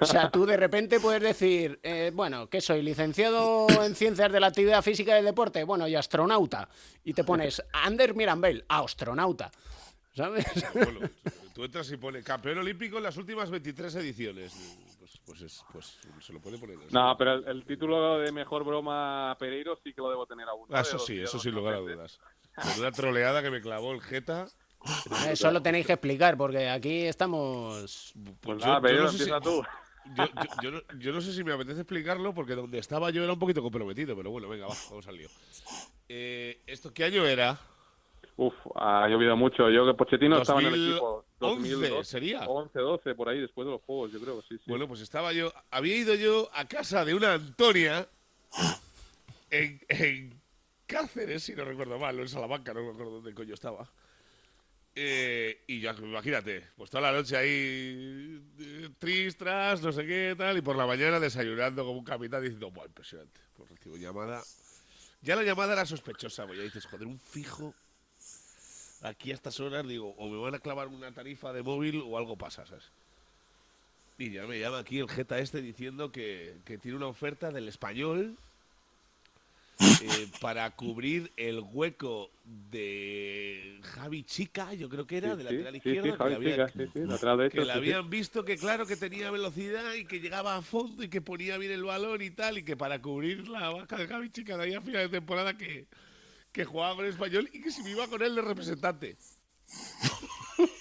O 0.00 0.06
sea, 0.06 0.30
tú 0.30 0.46
de 0.46 0.56
repente 0.56 1.00
puedes 1.00 1.22
decir, 1.22 1.80
eh, 1.82 2.12
bueno, 2.14 2.48
¿qué 2.48 2.60
soy? 2.60 2.82
¿Licenciado 2.82 3.66
en 3.84 3.96
Ciencias 3.96 4.30
de 4.30 4.38
la 4.38 4.48
Actividad 4.48 4.82
Física 4.82 5.12
y 5.12 5.14
del 5.16 5.24
Deporte? 5.24 5.64
Bueno, 5.64 5.88
y 5.88 5.96
astronauta. 5.96 6.68
Y 7.02 7.12
te 7.12 7.24
pones 7.24 7.60
Ander 7.72 8.14
Mirambel, 8.14 8.64
astronauta. 8.68 9.50
¿Sabes? 10.14 10.44
Bueno, 10.74 11.00
tú 11.54 11.64
entras 11.64 11.90
y 11.90 11.96
pone 11.96 12.22
campeón 12.22 12.58
olímpico 12.58 12.98
en 12.98 13.02
las 13.04 13.16
últimas 13.16 13.50
23 13.50 13.94
ediciones. 13.96 14.52
Pues, 14.98 15.20
pues, 15.24 15.40
es- 15.42 15.64
pues 15.72 15.98
se 16.20 16.32
lo 16.32 16.40
puede 16.40 16.58
poner. 16.58 16.76
así. 16.78 16.88
No, 16.94 17.16
pero 17.16 17.32
el, 17.34 17.48
el 17.48 17.64
título 17.64 18.18
de 18.18 18.30
mejor 18.32 18.64
broma 18.64 19.34
Pereiro 19.38 19.78
sí 19.82 19.92
que 19.92 20.00
lo 20.00 20.10
debo 20.10 20.26
tener 20.26 20.48
aún. 20.48 20.68
Ah, 20.70 20.80
eso 20.82 20.98
sí, 20.98 21.18
eso 21.18 21.38
sin 21.38 21.54
lugar 21.54 21.74
a 21.74 21.78
dudas. 21.78 22.18
Con 22.54 22.80
una 22.80 22.92
troleada 22.92 23.42
que 23.42 23.50
me 23.50 23.60
clavó 23.62 23.92
el 23.92 24.00
Jeta. 24.02 24.46
Eso 25.28 25.50
lo 25.50 25.62
tenéis 25.62 25.86
que 25.86 25.92
explicar, 25.94 26.36
porque 26.36 26.68
aquí 26.68 27.02
estamos... 27.06 28.12
Pues 28.40 28.58
yo- 28.58 28.66
nada, 28.66 28.76
yo 28.78 28.82
Pereiro, 28.82 29.04
no 29.04 29.12
sé 29.12 29.24
si- 29.24 29.30
tú. 29.42 29.62
Yo, 30.16 30.24
yo- 30.26 30.62
yo 30.62 30.70
no, 30.72 30.80
yo 30.98 31.12
no 31.12 31.20
sé 31.20 31.32
si 31.32 31.44
me 31.44 31.52
apetece 31.52 31.80
explicarlo 31.82 32.34
porque 32.34 32.54
donde 32.56 32.78
estaba 32.78 33.10
yo 33.10 33.22
era 33.22 33.32
un 33.32 33.38
poquito 33.38 33.62
comprometido, 33.62 34.16
pero 34.16 34.30
bueno, 34.32 34.48
venga, 34.48 34.66
va, 34.66 34.74
vamos 34.90 35.06
al 35.06 35.16
lío. 35.16 35.28
Eh, 36.08 36.60
¿Esto 36.66 36.92
qué 36.92 37.04
año 37.04 37.24
era? 37.24 37.58
Uf, 38.36 38.54
ha 38.74 39.06
llovido 39.08 39.36
mucho. 39.36 39.68
Yo 39.70 39.86
que 39.86 39.94
Pochettino 39.94 40.40
estaba 40.40 40.60
en 40.60 40.66
el 40.68 40.90
equipo. 40.90 41.24
2011 41.38 41.88
2012, 41.88 42.10
sería. 42.10 42.46
11, 42.46 42.78
12, 42.78 43.14
por 43.14 43.28
ahí, 43.28 43.40
después 43.40 43.66
de 43.66 43.72
los 43.72 43.82
juegos, 43.82 44.12
yo 44.12 44.20
creo, 44.20 44.42
sí, 44.42 44.56
sí. 44.56 44.64
Bueno, 44.66 44.86
pues 44.88 45.00
estaba 45.00 45.32
yo, 45.32 45.52
había 45.70 45.96
ido 45.96 46.14
yo 46.14 46.48
a 46.54 46.66
casa 46.66 47.04
de 47.04 47.14
una 47.14 47.34
Antonia 47.34 48.08
en, 49.50 49.80
en 49.88 50.40
Cáceres, 50.86 51.42
si 51.42 51.54
no 51.54 51.64
recuerdo 51.64 51.98
mal, 51.98 52.18
o 52.18 52.22
en 52.22 52.28
Salamanca, 52.28 52.72
no 52.72 52.82
me 52.82 52.90
acuerdo 52.90 53.12
dónde 53.12 53.34
coño 53.34 53.54
estaba. 53.54 53.90
Eh, 54.94 55.62
y 55.66 55.80
ya, 55.80 55.94
imagínate, 55.98 56.68
pues 56.76 56.90
toda 56.90 57.10
la 57.10 57.16
noche 57.16 57.34
ahí 57.36 58.42
eh, 58.58 58.90
tristras, 58.98 59.80
no 59.82 59.90
sé 59.90 60.06
qué 60.06 60.34
tal, 60.36 60.58
y 60.58 60.60
por 60.60 60.76
la 60.76 60.86
mañana 60.86 61.18
desayunando 61.18 61.84
como 61.84 61.98
un 61.98 62.04
capitán 62.04 62.42
diciendo, 62.42 62.70
¡buah, 62.70 62.86
impresionante! 62.86 63.40
Pues 63.54 63.70
recibo 63.70 63.96
llamada. 63.96 64.42
Ya 65.22 65.34
la 65.34 65.44
llamada 65.44 65.72
era 65.72 65.86
sospechosa, 65.86 66.46
pues 66.46 66.58
ya 66.58 66.64
dices, 66.64 66.84
joder, 66.84 67.06
un 67.06 67.18
fijo 67.18 67.74
aquí 69.02 69.30
a 69.30 69.34
estas 69.34 69.58
horas, 69.60 69.86
digo, 69.86 70.14
o 70.16 70.28
me 70.28 70.38
van 70.38 70.54
a 70.54 70.58
clavar 70.58 70.88
una 70.88 71.12
tarifa 71.12 71.52
de 71.52 71.62
móvil 71.62 72.02
o 72.06 72.16
algo 72.16 72.36
pasa, 72.36 72.64
¿sabes? 72.66 72.84
Y 74.18 74.30
ya 74.30 74.46
me 74.46 74.58
llama 74.60 74.78
aquí 74.78 74.98
el 74.98 75.08
Jeta 75.08 75.38
este 75.38 75.60
diciendo 75.62 76.12
que, 76.12 76.54
que 76.64 76.78
tiene 76.78 76.96
una 76.96 77.08
oferta 77.08 77.50
del 77.50 77.68
español 77.68 78.36
eh, 79.80 80.28
para 80.40 80.70
cubrir 80.70 81.32
el 81.36 81.60
hueco 81.72 82.30
de 82.70 83.80
Javi 83.82 84.22
Chica, 84.22 84.74
yo 84.74 84.88
creo 84.88 85.06
que 85.06 85.16
era, 85.16 85.32
Sí, 85.32 85.38
de 85.38 85.44
lateral 85.44 85.72
sí, 85.72 85.76
izquierdo. 85.78 86.02
sí, 86.04 86.10
que 87.50 87.50
Chica, 87.50 87.64
le 87.64 87.72
sí. 87.72 87.78
habían 87.78 88.10
visto 88.10 88.44
que 88.44 88.56
claro 88.56 88.86
que 88.86 88.96
tenía 88.96 89.30
velocidad 89.30 89.94
y 89.94 90.04
que 90.04 90.20
llegaba 90.20 90.56
a 90.56 90.62
fondo 90.62 91.02
y 91.02 91.08
que 91.08 91.20
ponía 91.20 91.58
bien 91.58 91.72
el 91.72 91.82
balón 91.82 92.22
y 92.22 92.30
tal, 92.30 92.58
y 92.58 92.64
que 92.64 92.76
para 92.76 93.00
cubrir 93.00 93.48
la 93.48 93.70
baja 93.70 93.96
de 93.96 94.06
Javi 94.06 94.30
Chica 94.30 94.56
de 94.56 94.64
ahí 94.64 94.74
a 94.74 94.80
final 94.80 95.02
de 95.02 95.08
temporada 95.08 95.56
que, 95.56 95.86
que 96.52 96.64
jugaba 96.64 96.96
con 96.96 97.04
el 97.06 97.10
español 97.12 97.48
y 97.52 97.60
que 97.60 97.70
si 97.70 97.82
me 97.82 97.90
iba 97.90 98.06
con 98.08 98.22
él 98.22 98.34
de 98.34 98.42
representante. 98.42 99.16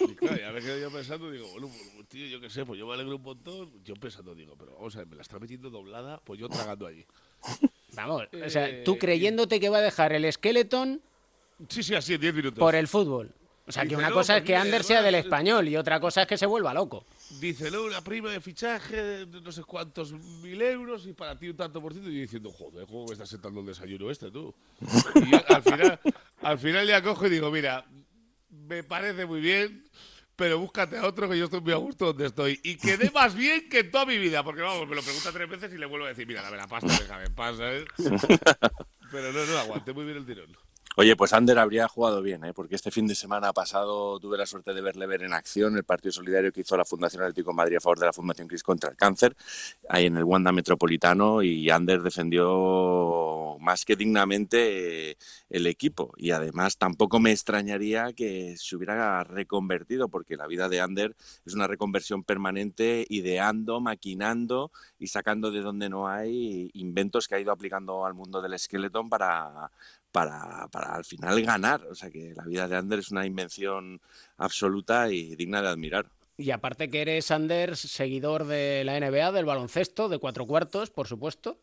Y 0.01 0.15
claro, 0.15 0.38
ya 0.38 0.51
me 0.51 0.59
quedé 0.59 0.82
yo 0.82 0.91
pensando, 0.91 1.32
digo, 1.32 1.47
bueno, 1.53 1.69
pues, 1.95 2.07
tío, 2.09 2.28
yo 2.28 2.41
qué 2.41 2.49
sé, 2.49 2.65
pues 2.65 2.78
yo 2.78 2.86
me 2.86 2.93
alegro 2.93 3.15
un 3.15 3.22
montón. 3.22 3.84
Yo 3.84 3.95
pensando, 3.95 4.36
digo, 4.36 4.55
pero 4.57 4.76
vamos 4.76 4.95
a 4.95 4.99
ver, 4.99 5.07
me 5.07 5.15
la 5.15 5.22
está 5.22 5.39
metiendo 5.39 5.69
doblada, 5.69 6.19
pues 6.24 6.39
yo 6.39 6.49
tragando 6.49 6.86
allí. 6.86 7.05
Vamos, 7.93 8.24
o 8.45 8.49
sea, 8.49 8.69
Eh, 8.69 8.84
tú 8.84 8.97
creyéndote 8.97 9.59
que 9.59 9.69
va 9.69 9.78
a 9.80 9.82
dejar 9.82 10.13
el 10.13 10.32
Skeleton 10.32 11.01
Sí, 11.69 11.84
sí, 11.84 11.93
así 11.95 12.13
en 12.15 12.22
10 12.22 12.34
minutos. 12.34 12.59
por 12.59 12.76
el 12.76 12.88
fútbol. 12.88 13.34
O 13.68 13.72
sea, 13.72 13.86
que 13.86 13.95
una 13.95 14.12
cosa 14.12 14.38
es 14.38 14.43
que 14.43 14.55
Ander 14.55 14.84
sea 14.84 15.01
del 15.01 15.16
español 15.16 15.68
y 15.68 15.78
otra 15.78 15.99
cosa 15.99 16.24
es 16.24 16.28
que 16.28 16.38
se 16.38 16.45
vuelva 16.45 16.74
loco. 16.74 17.05
Dice, 17.39 17.72
no, 17.72 17.84
una 17.84 18.01
prima 18.01 18.30
de 18.32 18.41
fichaje 18.41 19.26
de 19.26 19.41
no 19.41 19.51
sé 19.51 19.64
cuántos 19.64 20.12
mil 20.12 20.62
euros 20.62 21.07
y 21.07 21.14
para 21.14 21.38
ti 21.38 21.49
un 21.49 21.55
tanto 21.55 21.80
por 21.80 21.93
ciento. 21.93 22.09
Y 22.09 22.16
yo 22.16 22.22
diciendo, 22.22 22.51
joder, 22.51 22.86
¿cómo 22.88 23.05
me 23.05 23.14
estás 23.14 23.30
sentando 23.30 23.62
el 23.62 23.68
desayuno 23.68 24.09
este 24.12 24.32
tú? 24.32 24.53
Y 25.16 25.53
al 25.53 25.64
final, 25.64 25.99
al 26.41 26.59
final 26.59 26.88
ya 26.88 27.01
cojo 27.01 27.28
y 27.28 27.30
digo, 27.30 27.51
mira, 27.51 27.86
me 28.49 28.84
parece 28.84 29.26
muy 29.26 29.39
bien, 29.39 29.86
pero 30.36 30.59
búscate 30.59 30.97
a 30.97 31.05
otro 31.05 31.30
que 31.30 31.38
yo 31.38 31.45
estoy 31.45 31.62
muy 31.62 31.72
a 31.72 31.78
gusto 31.78 32.07
donde 32.07 32.26
estoy. 32.26 32.59
Y 32.64 32.76
quedé 32.76 33.12
más 33.12 33.36
bien 33.36 33.70
que 33.70 33.80
en 33.80 33.91
toda 33.91 34.05
mi 34.05 34.18
vida, 34.18 34.43
porque 34.43 34.62
vamos, 34.62 34.88
me 34.88 34.95
lo 34.95 35.03
pregunta 35.03 35.32
tres 35.32 35.47
veces 35.47 35.74
y 35.74 35.78
le 35.78 35.86
vuelvo 35.86 36.07
a 36.07 36.09
decir, 36.09 36.28
mira, 36.28 36.41
dame 36.41 36.57
la 36.57 36.68
pasta, 36.68 36.88
déjame 36.88 37.26
en 37.26 37.36
paz, 37.36 37.57
¿sabes? 37.57 37.86
Pero 39.12 39.32
no, 39.32 39.45
no, 39.45 39.57
aguanté 39.59 39.93
muy 39.93 40.05
bien 40.05 40.18
el 40.18 40.26
tirón. 40.26 40.57
Oye, 40.97 41.15
pues 41.15 41.31
Ander 41.31 41.57
habría 41.57 41.87
jugado 41.87 42.21
bien, 42.21 42.43
¿eh? 42.43 42.53
porque 42.53 42.75
este 42.75 42.91
fin 42.91 43.07
de 43.07 43.15
semana 43.15 43.53
pasado 43.53 44.19
tuve 44.19 44.37
la 44.37 44.45
suerte 44.45 44.73
de 44.73 44.81
verle 44.81 45.07
ver 45.07 45.23
en 45.23 45.31
acción 45.31 45.77
el 45.77 45.85
partido 45.85 46.11
solidario 46.11 46.51
que 46.51 46.61
hizo 46.61 46.75
la 46.75 46.83
Fundación 46.83 47.23
Atlético 47.23 47.53
Madrid 47.53 47.77
a 47.77 47.79
favor 47.79 47.99
de 47.99 48.07
la 48.07 48.13
Fundación 48.13 48.49
Cris 48.49 48.61
contra 48.61 48.89
el 48.89 48.97
cáncer, 48.97 49.33
ahí 49.87 50.07
en 50.07 50.17
el 50.17 50.25
Wanda 50.25 50.51
Metropolitano, 50.51 51.43
y 51.43 51.69
Ander 51.69 52.01
defendió 52.01 53.55
más 53.61 53.85
que 53.85 53.95
dignamente 53.95 55.11
eh, 55.11 55.17
el 55.49 55.67
equipo. 55.67 56.13
Y 56.17 56.31
además 56.31 56.77
tampoco 56.77 57.19
me 57.19 57.31
extrañaría 57.31 58.11
que 58.11 58.55
se 58.57 58.75
hubiera 58.75 59.23
reconvertido, 59.23 60.09
porque 60.09 60.35
la 60.35 60.47
vida 60.47 60.67
de 60.67 60.81
Ander 60.81 61.15
es 61.45 61.53
una 61.53 61.67
reconversión 61.67 62.23
permanente, 62.25 63.05
ideando, 63.07 63.79
maquinando 63.79 64.71
y 64.99 65.07
sacando 65.07 65.51
de 65.51 65.61
donde 65.61 65.87
no 65.87 66.09
hay 66.09 66.69
inventos 66.73 67.29
que 67.29 67.35
ha 67.35 67.39
ido 67.39 67.53
aplicando 67.53 68.05
al 68.05 68.13
mundo 68.13 68.41
del 68.41 68.59
skeleton 68.59 69.09
para 69.09 69.71
para, 70.12 70.68
para 70.72 70.95
al 70.95 71.05
final 71.05 71.41
ganar. 71.41 71.82
O 71.89 71.95
sea 71.95 72.09
que 72.09 72.34
la 72.36 72.45
vida 72.45 72.68
de 72.68 72.76
Ander 72.76 72.99
es 72.99 73.12
una 73.12 73.26
invención 73.26 74.01
absoluta 74.38 75.12
y 75.12 75.36
digna 75.36 75.62
de 75.62 75.70
admirar. 75.70 76.05
Y 76.38 76.51
aparte 76.51 76.89
que 76.89 77.01
eres, 77.01 77.30
Anders, 77.30 77.80
seguidor 77.80 78.45
de 78.45 78.84
la 78.84 78.99
NBA, 78.99 79.32
del 79.32 79.45
baloncesto, 79.45 80.09
de 80.09 80.18
cuatro 80.18 80.45
cuartos, 80.45 80.89
por 80.89 81.07
supuesto. 81.07 81.59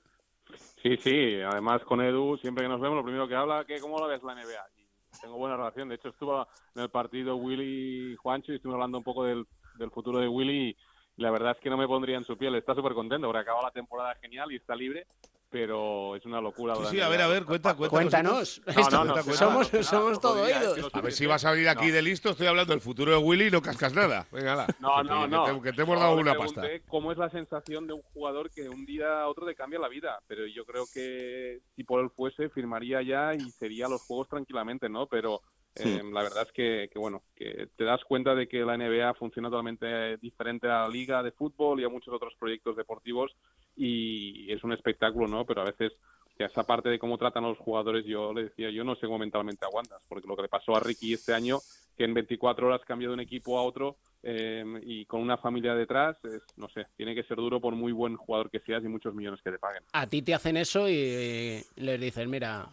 Sí, 0.82 0.96
sí, 0.98 1.40
además 1.42 1.82
con 1.82 2.00
Edu, 2.00 2.36
siempre 2.38 2.64
que 2.64 2.68
nos 2.68 2.80
vemos, 2.80 2.96
lo 2.96 3.02
primero 3.02 3.26
que 3.26 3.34
habla, 3.34 3.64
que 3.64 3.80
¿cómo 3.80 3.98
lo 3.98 4.06
ves 4.06 4.22
la 4.22 4.34
NBA? 4.34 4.68
Y 4.76 4.86
tengo 5.20 5.36
buena 5.36 5.56
relación, 5.56 5.88
de 5.88 5.96
hecho 5.96 6.10
estuvo 6.10 6.46
en 6.76 6.82
el 6.82 6.90
partido 6.90 7.36
Willy 7.36 8.12
y 8.12 8.16
Juancho 8.16 8.52
y 8.52 8.56
estuvimos 8.56 8.76
hablando 8.76 8.98
un 8.98 9.04
poco 9.04 9.24
del, 9.24 9.44
del 9.76 9.90
futuro 9.90 10.20
de 10.20 10.28
Willy 10.28 10.76
y 11.16 11.22
la 11.22 11.32
verdad 11.32 11.56
es 11.56 11.58
que 11.62 11.70
no 11.70 11.76
me 11.76 11.88
pondría 11.88 12.16
en 12.16 12.24
su 12.24 12.38
piel, 12.38 12.54
está 12.54 12.74
súper 12.76 12.94
contento 12.94 13.26
porque 13.26 13.40
acaba 13.40 13.62
la 13.62 13.72
temporada 13.72 14.14
genial 14.20 14.52
y 14.52 14.56
está 14.56 14.76
libre, 14.76 15.06
pero 15.50 16.14
es 16.16 16.24
una 16.26 16.40
locura. 16.40 16.74
Sí, 16.76 16.82
sí, 16.90 17.00
a 17.00 17.08
ver, 17.08 17.22
a 17.22 17.26
ver, 17.26 17.44
cuenta, 17.44 17.74
cuenta. 17.74 17.90
Cuéntanos. 17.96 18.58
Esto- 18.66 18.72
Cuenta, 18.74 19.22
cuenta. 19.22 19.32
somos 19.32 19.68
somos 19.86 20.20
todo 20.20 20.42
oídos. 20.42 20.90
A 20.92 21.00
ver 21.00 21.12
si 21.12 21.26
vas 21.26 21.44
a 21.44 21.52
venir 21.52 21.68
aquí 21.68 21.86
No. 21.88 21.94
de 21.94 22.02
listo, 22.02 22.30
estoy 22.30 22.46
hablando 22.46 22.72
del 22.72 22.80
futuro 22.80 23.12
de 23.12 23.18
Willy 23.18 23.46
y 23.46 23.50
no 23.50 23.62
cascas 23.62 23.94
nada. 23.94 24.26
Venga, 24.30 24.54
la. 24.54 24.66
No, 24.80 25.02
no, 25.02 25.22
que, 25.22 25.28
no. 25.28 25.44
te, 25.44 25.62
que 25.62 25.72
te 25.72 25.82
hemos 25.82 25.96
No, 25.96 26.02
dado 26.02 26.16
una 26.16 26.34
pasta. 26.34 26.62
¿Cómo 26.88 27.12
es 27.12 27.18
la 27.18 27.30
sensación 27.30 27.86
de 27.86 27.94
un 27.94 28.02
jugador 28.02 28.50
que 28.50 28.68
un 28.68 28.84
día 28.84 29.22
a 29.22 29.28
otro 29.28 29.46
te 29.46 29.54
cambia 29.54 29.78
la 29.78 29.88
vida? 29.88 30.18
Pero 30.26 30.46
yo 30.46 30.64
creo 30.64 30.84
que 30.92 31.60
si 31.74 31.84
por 31.84 32.00
él 32.00 32.10
fuese, 32.10 32.48
firmaría 32.50 33.02
ya 33.02 33.34
y 33.34 33.50
sería 33.52 33.88
los 33.88 34.02
juegos 34.02 34.28
tranquilamente, 34.28 34.88
¿no? 34.88 35.06
Pero 35.06 35.40
eh, 35.78 36.02
la 36.12 36.22
verdad 36.22 36.44
es 36.46 36.52
que, 36.52 36.88
que, 36.92 36.98
bueno, 36.98 37.22
que 37.34 37.68
te 37.76 37.84
das 37.84 38.02
cuenta 38.04 38.34
de 38.34 38.48
que 38.48 38.60
la 38.60 38.76
NBA 38.76 39.14
funciona 39.14 39.48
totalmente 39.48 40.16
diferente 40.18 40.66
a 40.66 40.82
la 40.82 40.88
liga 40.88 41.22
de 41.22 41.32
fútbol 41.32 41.80
y 41.80 41.84
a 41.84 41.88
muchos 41.88 42.14
otros 42.14 42.34
proyectos 42.38 42.76
deportivos 42.76 43.34
y 43.76 44.50
es 44.52 44.62
un 44.64 44.72
espectáculo, 44.72 45.28
¿no? 45.28 45.44
Pero 45.44 45.62
a 45.62 45.64
veces 45.64 45.92
que 46.38 46.44
esa 46.44 46.62
parte 46.62 46.88
de 46.88 46.98
cómo 46.98 47.18
tratan 47.18 47.44
a 47.44 47.48
los 47.48 47.58
jugadores, 47.58 48.04
yo 48.06 48.32
le 48.32 48.44
decía, 48.44 48.70
yo 48.70 48.84
no 48.84 48.94
sé 48.94 49.06
cómo 49.06 49.18
mentalmente 49.18 49.64
aguantas, 49.64 50.00
porque 50.08 50.28
lo 50.28 50.36
que 50.36 50.42
le 50.42 50.48
pasó 50.48 50.76
a 50.76 50.80
Ricky 50.80 51.14
este 51.14 51.34
año, 51.34 51.58
que 51.96 52.04
en 52.04 52.14
24 52.14 52.68
horas 52.68 52.80
cambió 52.86 53.08
de 53.08 53.14
un 53.14 53.20
equipo 53.20 53.58
a 53.58 53.62
otro, 53.62 53.96
eh, 54.22 54.64
y 54.82 55.04
con 55.06 55.20
una 55.20 55.36
familia 55.36 55.74
detrás, 55.74 56.16
es, 56.24 56.42
no 56.56 56.68
sé, 56.68 56.86
tiene 56.96 57.14
que 57.14 57.24
ser 57.24 57.38
duro 57.38 57.60
por 57.60 57.74
muy 57.74 57.90
buen 57.90 58.16
jugador 58.16 58.50
que 58.50 58.60
seas 58.60 58.84
y 58.84 58.88
muchos 58.88 59.14
millones 59.14 59.42
que 59.42 59.50
te 59.50 59.58
paguen. 59.58 59.82
A 59.92 60.06
ti 60.06 60.22
te 60.22 60.32
hacen 60.32 60.56
eso 60.56 60.88
y 60.88 61.60
les 61.74 62.00
dices, 62.00 62.28
mira, 62.28 62.68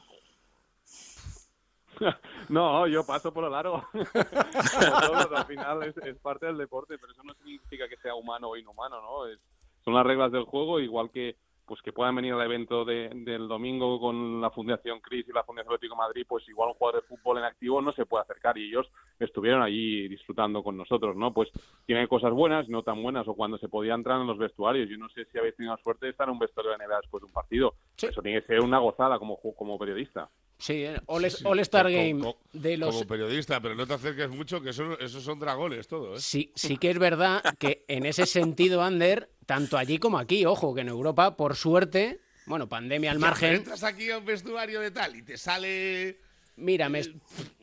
no, 2.49 2.87
yo 2.87 3.05
paso 3.05 3.33
por 3.33 3.43
lo 3.43 3.49
largo. 3.49 3.83
Al 5.35 5.45
final 5.45 5.83
es, 5.83 5.97
es, 5.97 6.17
parte 6.17 6.45
del 6.47 6.57
deporte, 6.57 6.97
pero 6.97 7.11
eso 7.11 7.23
no 7.23 7.33
significa 7.35 7.87
que 7.87 7.97
sea 7.97 8.15
humano 8.15 8.49
o 8.49 8.57
inhumano, 8.57 9.01
¿no? 9.01 9.27
Es, 9.27 9.45
son 9.83 9.93
las 9.93 10.05
reglas 10.05 10.31
del 10.31 10.43
juego, 10.45 10.79
igual 10.79 11.11
que 11.11 11.35
pues 11.65 11.81
que 11.81 11.91
puedan 11.91 12.15
venir 12.15 12.33
al 12.33 12.41
evento 12.41 12.85
de, 12.85 13.09
del 13.13 13.47
domingo 13.47 13.99
con 13.99 14.39
la 14.41 14.51
Fundación 14.51 14.99
Cris 14.99 15.27
y 15.27 15.33
la 15.33 15.43
Fundación 15.43 15.73
Atlético 15.73 15.95
Madrid, 15.95 16.25
pues 16.27 16.47
igual 16.47 16.69
un 16.69 16.75
jugador 16.75 17.01
de 17.01 17.07
fútbol 17.07 17.39
en 17.39 17.45
activo 17.45 17.81
no 17.81 17.91
se 17.91 18.05
puede 18.05 18.23
acercar 18.23 18.57
y 18.57 18.67
ellos 18.67 18.87
estuvieron 19.19 19.61
allí 19.61 20.07
disfrutando 20.07 20.63
con 20.63 20.77
nosotros, 20.77 21.15
¿no? 21.15 21.31
Pues 21.31 21.49
tienen 21.85 22.07
cosas 22.07 22.31
buenas, 22.31 22.69
no 22.69 22.83
tan 22.83 23.01
buenas, 23.01 23.27
o 23.27 23.33
cuando 23.33 23.57
se 23.57 23.69
podía 23.69 23.93
entrar 23.93 24.21
en 24.21 24.27
los 24.27 24.37
vestuarios. 24.37 24.89
Yo 24.89 24.97
no 24.97 25.09
sé 25.09 25.25
si 25.25 25.37
habéis 25.37 25.55
tenido 25.55 25.75
la 25.75 25.83
suerte 25.83 26.05
de 26.05 26.11
estar 26.11 26.27
en 26.27 26.33
un 26.33 26.39
vestuario 26.39 26.71
de 26.71 26.85
NBA 26.85 27.01
después 27.01 27.21
de 27.21 27.27
un 27.27 27.33
partido. 27.33 27.75
Sí. 27.95 28.07
Eso 28.07 28.21
tiene 28.21 28.41
que 28.41 28.47
ser 28.47 28.61
una 28.61 28.79
gozada 28.79 29.17
como, 29.17 29.37
como 29.37 29.77
periodista. 29.79 30.29
Sí, 30.57 30.85
All, 31.07 31.29
sí, 31.29 31.43
All 31.45 31.59
Star 31.59 31.91
Game 31.91 32.19
como, 32.19 32.37
de 32.53 32.77
los... 32.77 32.95
Como 32.95 33.07
periodista, 33.07 33.59
pero 33.59 33.75
no 33.75 33.85
te 33.85 33.93
acerques 33.93 34.29
mucho, 34.29 34.61
que 34.61 34.69
eso, 34.69 34.97
esos 34.99 35.23
son 35.23 35.37
dragones 35.37 35.87
todo, 35.87 36.15
¿eh? 36.15 36.19
Sí, 36.19 36.51
sí 36.55 36.77
que 36.77 36.91
es 36.91 36.99
verdad 36.99 37.43
que 37.59 37.83
en 37.87 38.05
ese 38.05 38.25
sentido, 38.25 38.81
Ander, 38.81 39.29
tanto 39.45 39.77
allí 39.77 39.97
como 39.97 40.17
aquí, 40.17 40.45
ojo, 40.45 40.73
que 40.73 40.81
en 40.81 40.89
Europa, 40.89 41.37
por 41.37 41.55
suerte, 41.55 42.19
bueno, 42.45 42.69
pandemia 42.69 43.11
al 43.11 43.19
margen... 43.19 43.51
Ya, 43.51 43.57
entras 43.57 43.83
aquí 43.83 44.11
a 44.11 44.19
un 44.19 44.25
vestuario 44.25 44.79
de 44.81 44.91
tal 44.91 45.15
y 45.15 45.21
te 45.23 45.37
sale... 45.37 46.19
Mira, 46.57 46.87
me, 46.87 47.01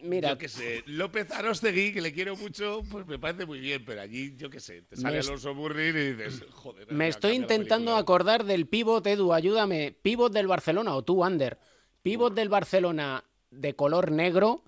mira. 0.03 0.31
Yo 0.31 0.39
qué 0.39 0.49
sé, 0.49 0.83
López 0.85 1.31
Arostegui, 1.31 1.95
que 1.95 2.03
le 2.03 2.13
quiero 2.13 2.37
mucho, 2.37 2.83
pues 2.91 3.07
me 3.07 3.19
parece 3.19 3.47
muy 3.47 3.59
bien, 3.59 3.83
pero 3.87 4.03
allí, 4.03 4.37
yo 4.37 4.51
qué 4.51 4.61
sé, 4.61 4.83
te 4.83 4.97
sale 4.97 5.21
Alonso 5.21 5.55
Burrin 5.55 5.97
y 5.97 6.13
dices, 6.13 6.43
joder. 6.51 6.93
Me 6.93 7.09
estoy 7.09 7.37
intentando 7.37 7.97
acordar 7.97 8.45
del 8.45 8.67
pivot, 8.67 9.07
Edu, 9.07 9.33
ayúdame. 9.33 9.97
Pivot 10.03 10.31
del 10.31 10.47
Barcelona, 10.47 10.95
o 10.95 11.03
tú, 11.03 11.25
Ander. 11.25 11.59
Pivot 12.03 12.35
del 12.35 12.51
Barcelona 12.51 13.25
de 13.51 13.75
color 13.75 14.11
negro, 14.11 14.63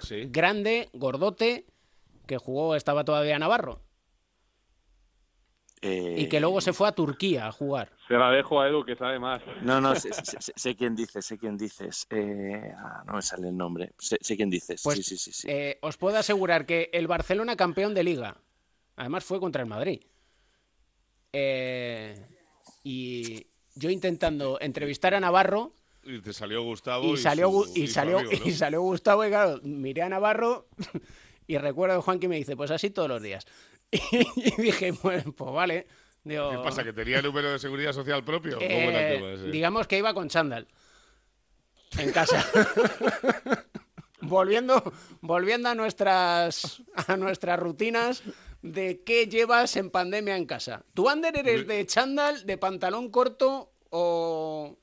sí. 0.00 0.26
grande, 0.28 0.88
gordote, 0.92 1.66
que 2.26 2.36
jugó, 2.36 2.74
estaba 2.74 3.04
todavía 3.04 3.38
Navarro. 3.38 3.80
Eh... 5.82 6.16
Y 6.18 6.28
que 6.28 6.40
luego 6.40 6.60
se 6.60 6.72
fue 6.72 6.88
a 6.88 6.92
Turquía 6.92 7.46
a 7.46 7.52
jugar. 7.52 7.90
Se 8.06 8.14
la 8.14 8.30
dejo 8.30 8.60
a 8.60 8.68
Edu, 8.68 8.84
que 8.84 8.96
sabe 8.96 9.18
más. 9.18 9.40
No, 9.62 9.80
no, 9.80 9.94
sé, 9.94 10.12
sé, 10.12 10.52
sé 10.54 10.76
quién 10.76 10.94
dices, 10.94 11.24
sé 11.24 11.38
quién 11.38 11.56
dices. 11.56 12.06
Eh, 12.10 12.72
ah, 12.76 13.02
no 13.06 13.14
me 13.14 13.22
sale 13.22 13.48
el 13.48 13.56
nombre. 13.56 13.92
Sé, 13.98 14.18
sé 14.20 14.36
quién 14.36 14.50
dices. 14.50 14.82
Pues, 14.82 14.96
sí, 14.98 15.02
sí, 15.02 15.16
sí. 15.16 15.32
sí. 15.32 15.48
Eh, 15.50 15.78
os 15.80 15.96
puedo 15.96 16.18
asegurar 16.18 16.66
que 16.66 16.90
el 16.92 17.06
Barcelona 17.06 17.56
campeón 17.56 17.94
de 17.94 18.04
liga, 18.04 18.36
además 18.96 19.24
fue 19.24 19.40
contra 19.40 19.62
el 19.62 19.68
Madrid. 19.68 20.02
Eh, 21.32 22.26
y 22.84 23.46
yo 23.74 23.88
intentando 23.90 24.58
entrevistar 24.60 25.14
a 25.14 25.20
Navarro, 25.20 25.72
y 26.02 26.20
te 26.20 26.32
salió 26.32 26.62
Gustavo. 26.62 27.04
Y, 27.04 27.12
y 27.12 27.16
salió, 27.18 27.50
su, 27.50 27.72
y, 27.74 27.82
y 27.82 27.86
salió, 27.88 28.18
amigo, 28.18 28.32
¿no? 28.38 28.48
y 28.48 28.52
salió 28.52 28.80
Gustavo, 28.82 29.24
y 29.24 29.28
claro, 29.28 29.60
miré 29.62 30.02
a 30.02 30.08
Navarro 30.08 30.66
y 31.46 31.58
recuerdo 31.58 31.96
que 31.96 32.02
Juan 32.02 32.18
que 32.18 32.28
me 32.28 32.36
dice, 32.36 32.56
pues 32.56 32.70
así 32.70 32.90
todos 32.90 33.08
los 33.08 33.22
días. 33.22 33.46
Y 34.36 34.62
dije, 34.62 34.92
bueno, 35.02 35.32
pues 35.32 35.52
vale. 35.52 35.86
Digo, 36.22 36.50
¿Qué 36.50 36.58
pasa? 36.58 36.84
¿Que 36.84 36.92
tenía 36.92 37.22
número 37.22 37.50
de 37.50 37.58
seguridad 37.58 37.92
social 37.92 38.22
propio? 38.24 38.54
¿Cómo 38.54 38.66
eh, 38.66 38.88
era 38.88 39.08
el 39.08 39.16
tema 39.16 39.32
ese? 39.32 39.50
digamos 39.50 39.86
que 39.86 39.98
iba 39.98 40.12
con 40.12 40.28
chándal. 40.28 40.68
En 41.98 42.12
casa. 42.12 42.46
volviendo, 44.20 44.92
volviendo 45.20 45.68
a 45.70 45.74
nuestras, 45.74 46.82
a 47.08 47.16
nuestras 47.16 47.58
rutinas 47.58 48.22
de 48.62 49.02
qué 49.04 49.26
llevas 49.26 49.76
en 49.76 49.90
pandemia 49.90 50.36
en 50.36 50.46
casa. 50.46 50.84
¿Tú, 50.94 51.08
Ander, 51.08 51.36
eres 51.36 51.66
de 51.66 51.86
chándal, 51.86 52.44
de 52.46 52.58
pantalón 52.58 53.10
corto 53.10 53.72
o, 53.90 54.76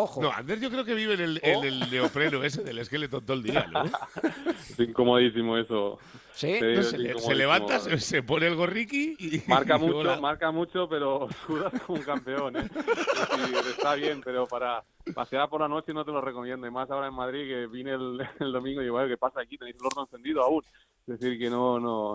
Ojo. 0.00 0.22
No, 0.22 0.30
Ander 0.30 0.60
yo 0.60 0.70
creo 0.70 0.84
que 0.84 0.94
vive 0.94 1.14
en 1.14 1.20
el, 1.20 1.40
en 1.42 1.64
el 1.64 1.90
neopreno 1.90 2.44
ese 2.44 2.62
del 2.62 2.78
esqueleto 2.78 3.20
todo 3.20 3.36
el 3.36 3.42
día, 3.42 3.66
¿no? 3.66 3.82
Es 4.70 4.78
incomodísimo 4.78 5.58
eso. 5.58 5.98
¿Sí? 6.38 6.56
No, 6.60 6.68
es 6.68 6.90
se, 6.90 7.34
levanta, 7.34 7.80
se, 7.80 7.98
se 7.98 8.22
pone 8.22 8.46
el 8.46 8.54
gorriqui 8.54 9.16
y... 9.18 9.42
Marca 9.48 9.76
y 9.76 9.80
mucho, 9.80 10.20
marca 10.20 10.52
mucho, 10.52 10.88
pero 10.88 11.26
sudas 11.46 11.72
como 11.82 11.98
un 11.98 12.04
campeón, 12.04 12.56
¿eh? 12.56 12.62
Decir, 12.62 13.56
está 13.70 13.96
bien, 13.96 14.20
pero 14.24 14.46
para 14.46 14.84
pasear 15.16 15.48
por 15.48 15.62
la 15.62 15.66
noche 15.66 15.92
no 15.92 16.04
te 16.04 16.12
lo 16.12 16.20
recomiendo. 16.20 16.64
Y 16.64 16.70
más 16.70 16.88
ahora 16.92 17.08
en 17.08 17.14
Madrid, 17.14 17.48
que 17.48 17.66
vine 17.66 17.90
el, 17.94 18.20
el 18.38 18.52
domingo 18.52 18.80
y 18.80 18.84
digo, 18.84 18.98
"Oye, 18.98 19.08
¿qué 19.08 19.16
pasa 19.16 19.40
aquí? 19.40 19.58
Tenéis 19.58 19.78
el 19.80 19.86
horno 19.86 20.02
encendido 20.02 20.44
aún. 20.44 20.62
Es 21.08 21.18
decir, 21.18 21.36
que 21.40 21.50
no, 21.50 21.80
no, 21.80 22.12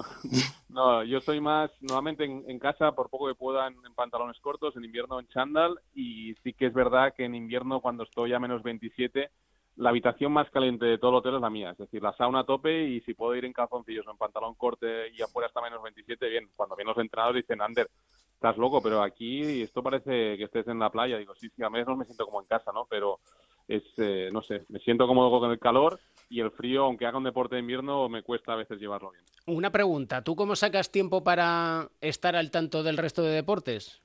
no, 0.69 1.03
yo 1.03 1.19
soy 1.19 1.41
más, 1.41 1.69
normalmente 1.81 2.23
en, 2.23 2.45
en 2.47 2.59
casa, 2.59 2.93
por 2.93 3.09
poco 3.09 3.27
que 3.27 3.35
pueda, 3.35 3.67
en, 3.67 3.73
en 3.85 3.93
pantalones 3.93 4.39
cortos, 4.39 4.77
en 4.77 4.85
invierno 4.85 5.19
en 5.19 5.27
chándal, 5.27 5.79
y 5.93 6.33
sí 6.43 6.53
que 6.53 6.67
es 6.67 6.73
verdad 6.73 7.13
que 7.13 7.25
en 7.25 7.35
invierno, 7.35 7.81
cuando 7.81 8.03
estoy 8.03 8.31
a 8.31 8.39
menos 8.39 8.63
27, 8.63 9.31
la 9.75 9.89
habitación 9.89 10.31
más 10.31 10.49
caliente 10.51 10.85
de 10.85 10.97
todo 10.97 11.11
el 11.11 11.17
hotel 11.17 11.35
es 11.35 11.41
la 11.41 11.49
mía, 11.49 11.71
es 11.71 11.77
decir, 11.77 12.01
la 12.01 12.13
sauna 12.13 12.39
a 12.39 12.43
tope 12.43 12.83
y 12.83 13.01
si 13.01 13.13
puedo 13.13 13.35
ir 13.35 13.45
en 13.45 13.53
calzoncillos 13.53 14.05
o 14.07 14.11
en 14.11 14.17
pantalón 14.17 14.55
corte 14.55 15.09
y 15.09 15.21
afuera 15.21 15.47
hasta 15.47 15.61
menos 15.61 15.81
27, 15.81 16.29
bien. 16.29 16.49
Cuando 16.55 16.75
vienen 16.75 16.93
los 16.95 17.03
entrenadores 17.03 17.43
dicen, 17.43 17.61
Ander, 17.61 17.89
estás 18.33 18.57
loco, 18.57 18.81
pero 18.81 19.01
aquí 19.01 19.61
esto 19.61 19.81
parece 19.81 20.37
que 20.37 20.43
estés 20.43 20.67
en 20.67 20.79
la 20.79 20.89
playa. 20.89 21.17
Digo, 21.17 21.33
sí, 21.35 21.49
sí, 21.55 21.63
a 21.63 21.69
menos 21.69 21.97
me 21.97 22.05
siento 22.05 22.25
como 22.25 22.41
en 22.41 22.47
casa, 22.47 22.71
¿no? 22.71 22.85
Pero 22.89 23.19
es, 23.67 23.83
eh, 23.97 24.29
no 24.31 24.41
sé, 24.41 24.65
me 24.69 24.79
siento 24.79 25.07
cómodo 25.07 25.39
con 25.39 25.49
el 25.49 25.59
calor 25.59 25.99
y 26.29 26.39
el 26.41 26.51
frío, 26.51 26.83
aunque 26.83 27.05
haga 27.05 27.17
un 27.17 27.23
deporte 27.23 27.55
de 27.55 27.61
invierno, 27.61 28.09
me 28.09 28.21
cuesta 28.21 28.53
a 28.53 28.57
veces 28.57 28.79
llevarlo 28.79 29.11
bien. 29.11 29.23
Una 29.45 29.71
pregunta, 29.71 30.23
¿tú 30.23 30.35
cómo 30.35 30.55
sacas 30.55 30.91
tiempo 30.91 31.23
para 31.23 31.89
estar 32.01 32.35
al 32.35 32.51
tanto 32.51 32.83
del 32.83 32.97
resto 32.97 33.23
de 33.23 33.31
deportes? 33.31 34.01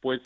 Pues 0.00 0.20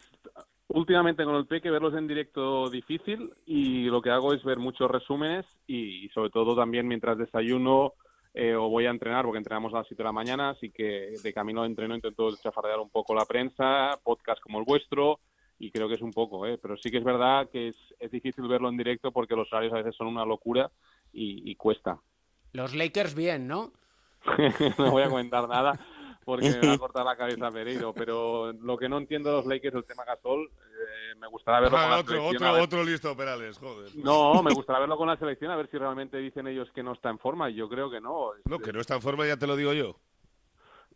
últimamente 0.74 1.24
con 1.24 1.36
el 1.36 1.46
Peque 1.46 1.70
verlos 1.70 1.94
en 1.94 2.06
directo 2.06 2.68
difícil 2.70 3.30
y 3.46 3.84
lo 3.84 4.00
que 4.00 4.10
hago 4.10 4.32
es 4.32 4.42
ver 4.44 4.58
muchos 4.58 4.90
resúmenes 4.90 5.46
y, 5.66 6.08
sobre 6.10 6.30
todo 6.30 6.56
también 6.56 6.88
mientras 6.88 7.18
desayuno 7.18 7.94
eh, 8.34 8.54
o 8.54 8.68
voy 8.68 8.86
a 8.86 8.90
entrenar 8.90 9.24
porque 9.24 9.38
entrenamos 9.38 9.74
a 9.74 9.78
las 9.78 9.88
7 9.88 10.02
de 10.02 10.06
la 10.06 10.12
mañana, 10.12 10.50
así 10.50 10.70
que 10.70 11.08
de 11.22 11.32
camino 11.32 11.62
de 11.62 11.68
entreno 11.68 11.94
intento 11.94 12.34
chafardear 12.36 12.80
un 12.80 12.90
poco 12.90 13.14
la 13.14 13.26
prensa, 13.26 13.98
podcast 14.02 14.40
como 14.42 14.58
el 14.58 14.64
vuestro 14.64 15.20
y 15.58 15.70
creo 15.70 15.88
que 15.88 15.94
es 15.94 16.02
un 16.02 16.12
poco, 16.12 16.46
¿eh? 16.46 16.58
pero 16.60 16.76
sí 16.76 16.90
que 16.90 16.98
es 16.98 17.04
verdad 17.04 17.48
que 17.50 17.68
es, 17.68 17.76
es 18.00 18.10
difícil 18.10 18.48
verlo 18.48 18.68
en 18.68 18.76
directo 18.76 19.12
porque 19.12 19.36
los 19.36 19.52
horarios 19.52 19.74
a 19.74 19.78
veces 19.78 19.94
son 19.94 20.06
una 20.06 20.24
locura 20.24 20.70
y, 21.12 21.50
y 21.50 21.54
cuesta. 21.56 21.98
Los 22.52 22.74
Lakers 22.74 23.14
bien, 23.14 23.46
¿no? 23.46 23.72
no 24.78 24.90
voy 24.90 25.02
a 25.02 25.08
comentar 25.08 25.48
nada 25.48 25.78
porque 26.24 26.50
me 26.50 26.66
va 26.68 26.72
a 26.74 26.78
cortar 26.78 27.04
la 27.04 27.16
cabeza 27.16 27.50
Pereiro, 27.50 27.92
pero 27.92 28.52
lo 28.52 28.76
que 28.76 28.88
no 28.88 28.98
entiendo 28.98 29.30
de 29.30 29.36
los 29.36 29.46
Lakers, 29.46 29.74
el 29.76 29.84
tema 29.84 30.04
Gasol, 30.04 30.50
eh, 30.50 31.14
me 31.18 31.26
gustaría 31.28 31.60
verlo 31.60 31.76
con 31.78 31.86
Ah, 31.86 31.90
la 31.90 31.98
otro, 32.00 32.14
selección, 32.16 32.48
otro, 32.50 32.62
otro 32.62 32.84
listo 32.84 33.16
Perales, 33.16 33.58
joder. 33.58 33.90
No, 33.96 34.42
me 34.42 34.52
gustaría 34.54 34.80
verlo 34.80 34.96
con 34.96 35.08
la 35.08 35.16
selección, 35.16 35.50
a 35.50 35.56
ver 35.56 35.68
si 35.70 35.78
realmente 35.78 36.16
dicen 36.18 36.46
ellos 36.46 36.68
que 36.74 36.82
no 36.82 36.92
está 36.92 37.10
en 37.10 37.18
forma, 37.18 37.50
y 37.50 37.54
yo 37.54 37.68
creo 37.68 37.90
que 37.90 38.00
no. 38.00 38.30
No, 38.44 38.58
que 38.58 38.72
no 38.72 38.80
está 38.80 38.94
en 38.96 39.02
forma, 39.02 39.26
ya 39.26 39.36
te 39.36 39.46
lo 39.46 39.56
digo 39.56 39.72
yo. 39.72 39.96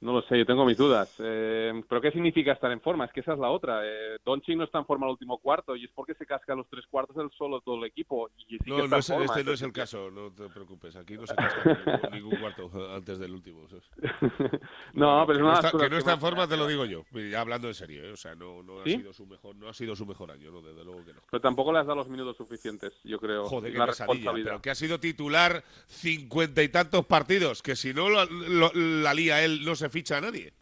No 0.01 0.13
lo 0.13 0.23
sé, 0.23 0.39
yo 0.39 0.45
tengo 0.47 0.65
mis 0.65 0.77
dudas. 0.77 1.15
Eh, 1.19 1.73
¿Pero 1.89 2.01
qué 2.01 2.11
significa 2.13 2.53
estar 2.53 2.71
en 2.71 2.81
forma? 2.81 3.07
Es 3.07 3.13
que 3.13 3.21
esa 3.21 3.33
es 3.33 3.39
la 3.39 3.51
otra. 3.51 3.81
Eh, 3.85 4.19
Doncic 4.25 4.57
no 4.57 4.65
está 4.65 4.79
en 4.79 4.87
forma 4.87 5.07
el 5.07 5.13
último 5.13 5.39
cuarto, 5.39 5.75
y 5.75 5.85
es 5.85 5.91
porque 5.95 6.15
se 6.15 6.27
casca 6.27 6.55
los 6.55 6.69
tres 6.69 6.85
cuartos 6.91 7.17
el 7.17 7.31
solo 7.37 7.61
todo 7.61 7.77
el 7.77 7.85
equipo. 7.85 8.29
Y 8.47 8.59
sí 8.59 8.59
que 8.65 8.71
No, 8.71 8.79
está 8.85 8.89
no 8.97 8.99
es, 8.99 9.07
forma, 9.07 9.25
este 9.25 9.45
no 9.45 9.53
es 9.53 9.63
el 9.63 9.73
caso, 9.73 10.11
no 10.11 10.31
te 10.31 10.49
preocupes. 10.49 10.97
Aquí 10.97 11.17
no 11.17 11.27
se 11.27 11.35
casca 11.35 12.11
ningún, 12.13 12.37
cuarto 12.39 12.71
antes 12.95 13.19
del 13.19 13.33
último. 13.33 13.67
¿sabes? 13.69 13.85
No, 14.93 15.25
pero 15.27 15.27
que 15.27 15.33
es 15.33 15.39
no 15.39 15.45
una 15.47 15.55
las 15.57 15.65
está, 15.65 15.79
que 15.79 15.91
no 15.91 15.99
está 15.99 16.13
en 16.15 16.21
forma, 16.21 16.47
te 16.49 16.57
lo 16.57 16.67
digo 16.67 16.85
yo. 16.85 17.03
Ya 17.31 17.41
hablando 17.41 17.69
en 17.69 17.75
serio, 17.75 18.05
¿eh? 18.05 18.13
o 18.13 18.17
sea, 18.17 18.35
no, 18.35 18.63
no 18.63 18.81
ha 18.81 18.85
¿Sí? 18.85 18.97
sido 18.97 19.13
su 19.13 19.27
mejor, 19.27 19.57
no 19.57 19.69
ha 19.69 19.75
sido 19.75 19.95
su 19.97 20.07
mejor 20.07 20.31
año, 20.31 20.51
no, 20.51 20.61
desde 20.63 20.85
luego 20.85 21.05
que 21.05 21.13
no. 21.13 21.21
Pero 21.31 21.41
tampoco 21.41 21.73
le 21.73 21.79
has 21.81 21.87
dado 21.87 21.97
los 21.99 22.09
minutos 22.09 22.37
suficientes, 22.37 22.93
yo 23.05 23.19
creo. 23.19 23.45
Joder, 23.47 23.73
qué 23.73 23.79
la 23.79 23.87
pesadilla, 23.87 24.33
pero 24.33 24.63
que 24.63 24.71
ha 24.71 24.75
sido 24.75 24.99
titular 25.01 25.63
cincuenta 25.87 26.63
y 26.63 26.69
tantos 26.69 27.05
partidos, 27.07 27.63
que 27.63 27.77
si 27.77 27.93
no 27.95 28.09
lo- 28.09 28.25
lo- 28.27 28.73
la 28.75 29.15
lía 29.15 29.45
él, 29.45 29.65
no 29.65 29.75
se 29.75 29.86
ficha 29.89 30.19
a 30.19 30.21
nadie. 30.21 30.53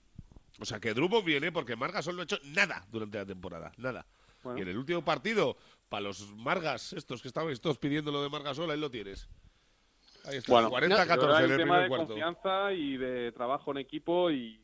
O 0.61 0.65
sea, 0.65 0.79
que 0.79 0.95
Drummond 0.95 1.25
viene 1.25 1.51
porque 1.53 1.77
Margasol 1.77 2.15
no 2.15 2.23
ha 2.23 2.25
hecho 2.25 2.39
nada 2.45 2.87
durante 2.91 3.19
la 3.19 3.27
temporada, 3.27 3.73
nada. 3.77 4.07
Bueno. 4.43 4.59
Y 4.59 4.63
en 4.63 4.69
el 4.69 4.79
último 4.79 5.05
partido, 5.05 5.57
para 5.89 6.03
los 6.03 6.29
Margas, 6.37 6.93
estos 6.93 7.23
que 7.23 7.29
estaban 7.29 7.55
todos 7.59 7.79
pidiendo 7.79 8.13
lo 8.13 8.23
de 8.23 8.29
Margasol, 8.29 8.71
ahí 8.71 8.79
lo 8.79 8.91
tienes. 8.91 9.29
Ahí 10.27 10.37
está, 10.37 10.53
Bueno, 10.53 10.71
40-14 10.71 11.07
Pero 11.07 11.37
hay 11.37 11.45
en 11.45 11.51
el 11.51 11.57
tema 11.59 11.81
de 11.81 11.89
cuarto. 11.89 12.07
confianza 12.07 12.73
y 12.73 12.97
de 12.97 13.33
trabajo 13.33 13.73
en 13.73 13.79
equipo 13.79 14.31
y 14.31 14.61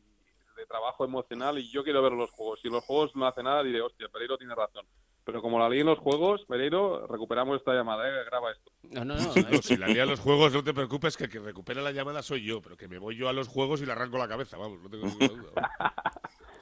de 0.55 0.65
trabajo 0.65 1.05
emocional 1.05 1.57
y 1.59 1.69
yo 1.69 1.83
quiero 1.83 2.01
ver 2.01 2.13
los 2.13 2.29
juegos. 2.31 2.59
Si 2.61 2.69
los 2.69 2.83
juegos 2.83 3.15
no 3.15 3.27
hacen 3.27 3.45
nada 3.45 3.63
diré, 3.63 3.81
hostia, 3.81 4.07
Pereiro 4.09 4.37
tiene 4.37 4.55
razón. 4.55 4.85
Pero 5.23 5.41
como 5.41 5.59
la 5.59 5.69
leí 5.69 5.81
en 5.81 5.85
los 5.85 5.99
juegos, 5.99 6.41
Pereiro, 6.47 7.05
recuperamos 7.07 7.57
esta 7.57 7.73
llamada, 7.73 8.07
¿eh? 8.09 8.23
graba 8.25 8.51
esto. 8.51 8.71
No, 8.89 9.05
no, 9.05 9.15
no. 9.15 9.21
No, 9.51 9.61
si 9.61 9.77
la 9.77 9.87
lía 9.87 10.03
a 10.03 10.05
los 10.07 10.19
juegos, 10.19 10.51
no 10.53 10.63
te 10.63 10.73
preocupes, 10.73 11.15
que 11.15 11.25
el 11.25 11.29
que 11.29 11.39
recupera 11.39 11.81
la 11.81 11.91
llamada 11.91 12.23
soy 12.23 12.43
yo, 12.43 12.61
pero 12.61 12.75
que 12.75 12.87
me 12.87 12.97
voy 12.97 13.15
yo 13.15 13.29
a 13.29 13.33
los 13.33 13.47
juegos 13.47 13.81
y 13.81 13.85
le 13.85 13.91
arranco 13.91 14.17
la 14.17 14.27
cabeza, 14.27 14.57
vamos, 14.57 14.79
no 14.81 14.89
tengo 14.89 15.05
ninguna 15.07 15.27
duda. 15.27 15.53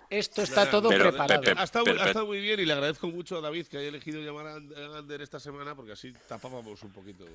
Esto 0.10 0.42
está 0.42 0.70
todo 0.70 0.90
Pero- 0.90 1.10
preparado. 1.12 1.42
Ha 1.58 1.64
estado, 1.64 1.86
Pero- 1.86 2.02
ha 2.02 2.08
estado 2.08 2.26
muy 2.26 2.42
bien 2.42 2.60
y 2.60 2.66
le 2.66 2.74
agradezco 2.74 3.08
mucho 3.08 3.38
a 3.38 3.42
David 3.42 3.68
que 3.68 3.78
haya 3.78 3.90
elegido 3.90 4.20
llamar 4.22 4.48
a 4.48 4.56
And- 4.56 4.74
a 4.74 4.98
Ander 4.98 5.22
esta 5.22 5.40
semana 5.40 5.76
porque 5.76 5.92
así 5.92 6.12
tapábamos 6.28 6.82
un 6.82 6.92
poquito. 6.92 7.26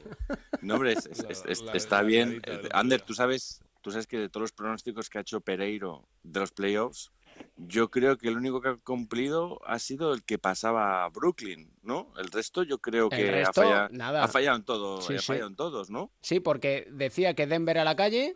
No, 0.61 0.75
hombre, 0.75 0.93
es- 0.93 1.07
es- 1.07 1.23
La- 1.23 1.29
es- 1.31 1.45
es- 1.47 1.63
la- 1.63 1.73
está 1.73 1.97
la 1.99 2.03
bien. 2.03 2.43
Eh, 2.45 2.69
Ander, 2.73 3.01
tú 3.01 3.15
sabes, 3.15 3.63
tú 3.81 3.93
sabes 3.93 4.09
que 4.09 4.19
de 4.19 4.29
todos 4.29 4.43
los 4.43 4.53
pronósticos 4.53 5.09
que 5.09 5.19
ha 5.19 5.21
hecho 5.21 5.41
Pereiro 5.41 6.03
de 6.25 6.41
los 6.41 6.51
playoffs, 6.51 7.13
yo 7.57 7.91
creo 7.91 8.19
que 8.19 8.29
el 8.29 8.37
único 8.37 8.61
que 8.61 8.69
ha 8.69 8.77
cumplido 8.77 9.61
ha 9.67 9.79
sido 9.79 10.13
el 10.13 10.23
que 10.25 10.39
pasaba 10.39 11.05
a 11.05 11.09
Brooklyn, 11.09 11.71
¿no? 11.83 12.13
El 12.19 12.31
resto 12.31 12.63
yo 12.63 12.79
creo 12.79 13.09
que 13.09 13.31
resto, 13.31 13.61
ha, 13.61 13.65
fallado, 13.65 13.89
nada. 13.93 14.25
ha 14.25 14.29
fallado 14.29 14.57
en 14.57 14.65
todo, 14.65 15.01
Sí, 15.01 15.15
ha 15.15 15.19
sí. 15.19 15.27
fallado 15.27 15.49
en 15.49 15.57
todos, 15.57 15.91
¿no? 15.91 16.11
Sí, 16.21 16.41
porque 16.41 16.87
decía 16.91 17.35
que 17.35 17.47
Denver 17.47 17.79
a 17.79 17.85
la 17.85 17.97
calle, 17.97 18.35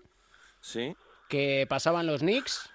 Sí. 0.61 0.94
que 1.28 1.66
pasaban 1.68 2.07
los 2.07 2.20
Knicks, 2.20 2.70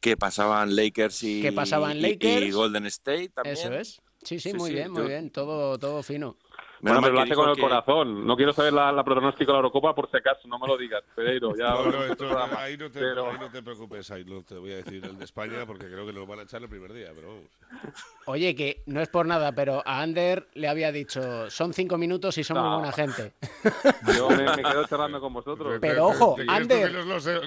Que 0.00 0.16
pasaban 0.16 0.76
Lakers 0.76 1.22
y, 1.24 1.40
Que 1.42 1.52
pasaban 1.52 2.00
Lakers. 2.02 2.42
y 2.46 2.50
Golden 2.52 2.86
State 2.86 3.30
también. 3.30 3.56
eso 3.56 3.72
es. 3.74 4.02
Sí, 4.22 4.38
sí, 4.40 4.50
Sí, 4.50 4.54
muy 4.56 4.70
bien, 4.72 4.90
muy 4.92 5.02
yo- 5.02 5.08
bien, 5.08 5.30
todo, 5.30 5.78
todo 5.78 6.02
fino. 6.02 6.36
Menos 6.80 7.00
Bueno, 7.00 7.00
pero 7.02 7.14
lo 7.14 7.20
hace 7.22 7.34
con 7.34 7.48
el 7.48 7.56
que- 7.56 7.62
corazón. 7.62 8.26
No 8.26 8.36
quiero 8.36 8.52
saber 8.52 8.72
la, 8.72 8.92
la 8.92 9.02
pronóstico 9.02 9.50
de 9.50 9.54
la 9.54 9.58
Eurocopa 9.58 9.94
por 9.94 10.10
si 10.10 10.16
acaso, 10.18 10.46
no 10.46 10.58
me 10.58 10.66
lo 10.66 10.76
digas, 10.76 11.02
Pereiro. 11.14 11.56
Ya 11.56 11.70
No, 11.74 11.84
no, 11.90 12.04
esto- 12.04 12.16
programa. 12.16 12.60
ahí, 12.62 12.76
no 12.76 12.90
te, 12.90 13.00
Pero- 13.00 13.30
ahí 13.30 13.38
no 13.40 13.50
te 13.50 13.62
preocupes, 13.62 14.10
ahí 14.10 14.24
no 14.24 14.42
te 14.42 14.54
voy 14.56 14.72
a 14.72 14.76
decir 14.76 15.04
el 15.04 15.16
de 15.18 15.24
España 15.24 15.64
porque 15.66 15.86
creo 15.86 16.06
que 16.06 16.12
nos 16.12 16.26
van 16.26 16.40
a 16.40 16.42
echar 16.42 16.62
el 16.62 16.68
primer 16.68 16.92
día, 16.92 17.12
pero 17.14 17.28
vamos. 17.28 17.92
Oye, 18.26 18.54
que 18.54 18.82
no 18.86 19.00
es 19.00 19.08
por 19.08 19.26
nada, 19.26 19.52
pero 19.52 19.82
a 19.86 20.00
Ander 20.02 20.48
le 20.54 20.68
había 20.68 20.92
dicho, 20.92 21.50
son 21.50 21.72
cinco 21.72 21.96
minutos 21.98 22.36
y 22.38 22.44
son 22.44 22.58
muy 22.60 22.74
buena 22.78 22.92
gente. 22.92 23.32
Yo 24.16 24.28
me, 24.30 24.44
me 24.56 24.62
quedo 24.62 24.86
charlando 24.86 25.20
con 25.20 25.32
vosotros. 25.32 25.78
Pero 25.80 26.06
ojo, 26.08 26.34
¿Te 26.36 26.44
crees 26.46 26.68
tú 26.68 26.74
Ander- 26.74 26.86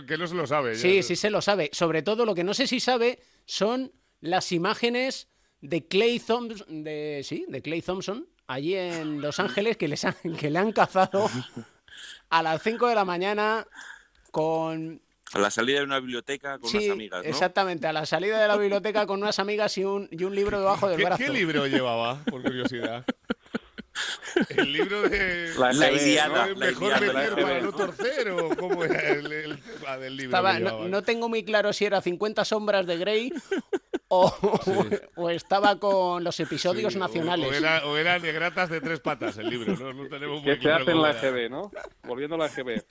Que 0.06 0.18
no, 0.18 0.24
lo 0.24 0.28
se 0.28 0.36
lo 0.36 0.48
sabe. 0.48 0.74
ya? 0.76 0.80
Sí, 0.80 1.04
sí 1.04 1.16
se 1.16 1.30
lo 1.30 1.42
sabe. 1.42 1.70
Sobre 1.74 2.02
todo 2.02 2.26
lo 2.26 2.34
que 2.36 2.44
no 2.44 2.54
sé 2.54 2.68
si 2.68 2.80
sabe 2.80 3.20
son 3.46 3.92
las 4.22 4.52
imágenes 4.52 5.28
de 5.62 5.86
Clay 5.88 6.20
Thompson, 6.20 6.84
de, 6.84 7.22
sí, 7.24 7.46
de 7.50 7.62
Clay 7.62 7.82
Thompson, 7.82 8.26
allí 8.50 8.76
en 8.76 9.22
Los 9.22 9.40
Ángeles, 9.40 9.78
que, 9.78 9.88
les 9.88 10.04
han- 10.06 10.16
que 10.40 10.50
le 10.50 10.60
han 10.60 10.72
cazado 10.72 11.30
a 12.30 12.44
las 12.44 12.62
5 12.62 12.88
de 12.88 12.96
la 12.96 13.06
mañana 13.06 13.66
con... 14.32 15.00
A 15.32 15.38
la 15.40 15.52
salida 15.52 15.78
de 15.78 15.86
una 15.86 16.00
biblioteca 16.00 16.58
con 16.58 16.70
sí, 16.72 16.78
unas 16.78 16.90
amigas, 16.90 17.24
¿no? 17.24 17.30
exactamente, 17.30 17.86
a 17.86 17.94
la 17.94 18.08
salida 18.08 18.42
de 18.42 18.48
la 18.48 18.58
biblioteca 18.58 19.06
con 19.06 19.22
unas 19.22 19.38
amigas 19.38 19.78
y 19.78 19.84
un, 19.86 20.08
y 20.12 20.24
un 20.24 20.34
libro 20.34 20.58
debajo 20.60 20.88
del 20.90 20.98
¿Qué, 20.98 21.06
brazo. 21.06 21.24
qué 21.24 21.30
libro 21.30 21.68
llevaba, 21.68 22.24
por 22.26 22.42
curiosidad? 22.42 23.06
El 24.50 24.72
libro 24.74 25.02
de... 25.08 25.54
La 25.58 25.72
La 25.74 25.90
EGB, 25.90 26.02
Iliada, 26.02 26.48
¿no? 26.48 26.54
la 26.56 26.66
Mejor 26.66 26.84
Iliada, 26.88 27.14
meter 27.14 27.30
la 27.34 27.42
para 27.44 27.60
no 27.60 27.66
¿no? 27.66 27.72
torcer 27.74 28.30
o 28.32 28.50
cómo 28.56 28.84
era 28.86 29.10
el, 29.10 29.32
el 29.32 29.60
tema 29.96 29.98
del 29.98 30.16
libro 30.18 30.38
Estaba- 30.38 30.56
que 30.84 30.90
no, 30.90 31.04
tengo 31.04 31.30
muy 31.30 31.44
claro 31.44 31.74
si 31.74 31.86
era 31.86 32.02
50 32.02 32.46
sombras 32.46 32.86
de 32.86 32.98
Grey 32.98 33.34
o, 34.10 34.34
o 35.16 35.30
estaba 35.30 35.80
con 35.80 36.24
los 36.24 36.40
episodios 36.40 36.94
Sí, 36.94 37.00
nacionales. 37.00 37.50
O, 37.50 37.54
era, 37.54 37.86
o 37.86 37.98
era 37.98 38.20
negratas 38.20 38.70
de 38.70 38.82
tres 38.82 39.00
patas 39.00 39.38
el 39.38 39.50
libro, 39.50 39.76
¿no? 39.76 39.94
No 39.94 40.08
tenemos 40.10 40.42
muy 40.44 40.56
¿Qué 40.58 40.62
se 40.62 40.72
hace 40.72 40.92
en 40.92 41.02
la. 41.02 41.12
EGB, 41.12 41.50
no? 41.50 41.72
Volviendo 42.04 42.36
a 42.36 42.40
la 42.40 42.46
EGB. 42.48 42.84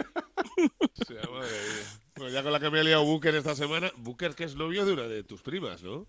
Sea, 1.06 1.22
madre. 1.30 1.48
Bueno, 2.16 2.32
ya 2.32 2.42
con 2.42 2.52
la 2.52 2.60
que 2.60 2.70
me 2.70 2.80
ha 2.80 2.82
liado 2.82 3.04
Booker 3.04 3.34
esta 3.34 3.54
semana. 3.54 3.90
Booker, 3.96 4.34
que 4.34 4.44
es 4.44 4.54
novio 4.56 4.84
de 4.84 4.92
una 4.92 5.02
de 5.04 5.22
tus 5.24 5.42
primas, 5.42 5.82
¿no? 5.82 6.06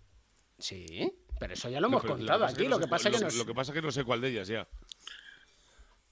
Sí, 0.57 1.11
pero 1.39 1.53
eso 1.53 1.69
ya 1.69 1.79
lo 1.79 1.87
hemos 1.87 2.03
contado 2.03 2.39
pasa 2.41 2.53
aquí. 2.53 2.63
no 2.63 2.69
Lo 2.71 2.75
sé 2.77 2.81
que 2.83 2.87
pasa 2.89 3.09
que 3.11 3.45
que 3.45 3.53
pasa 3.53 3.73
que 3.73 3.81
no 3.81 3.91
sé 3.91 4.03
cuál 4.03 4.21
de 4.21 4.29
ellas 4.29 4.47
ya. 4.47 4.67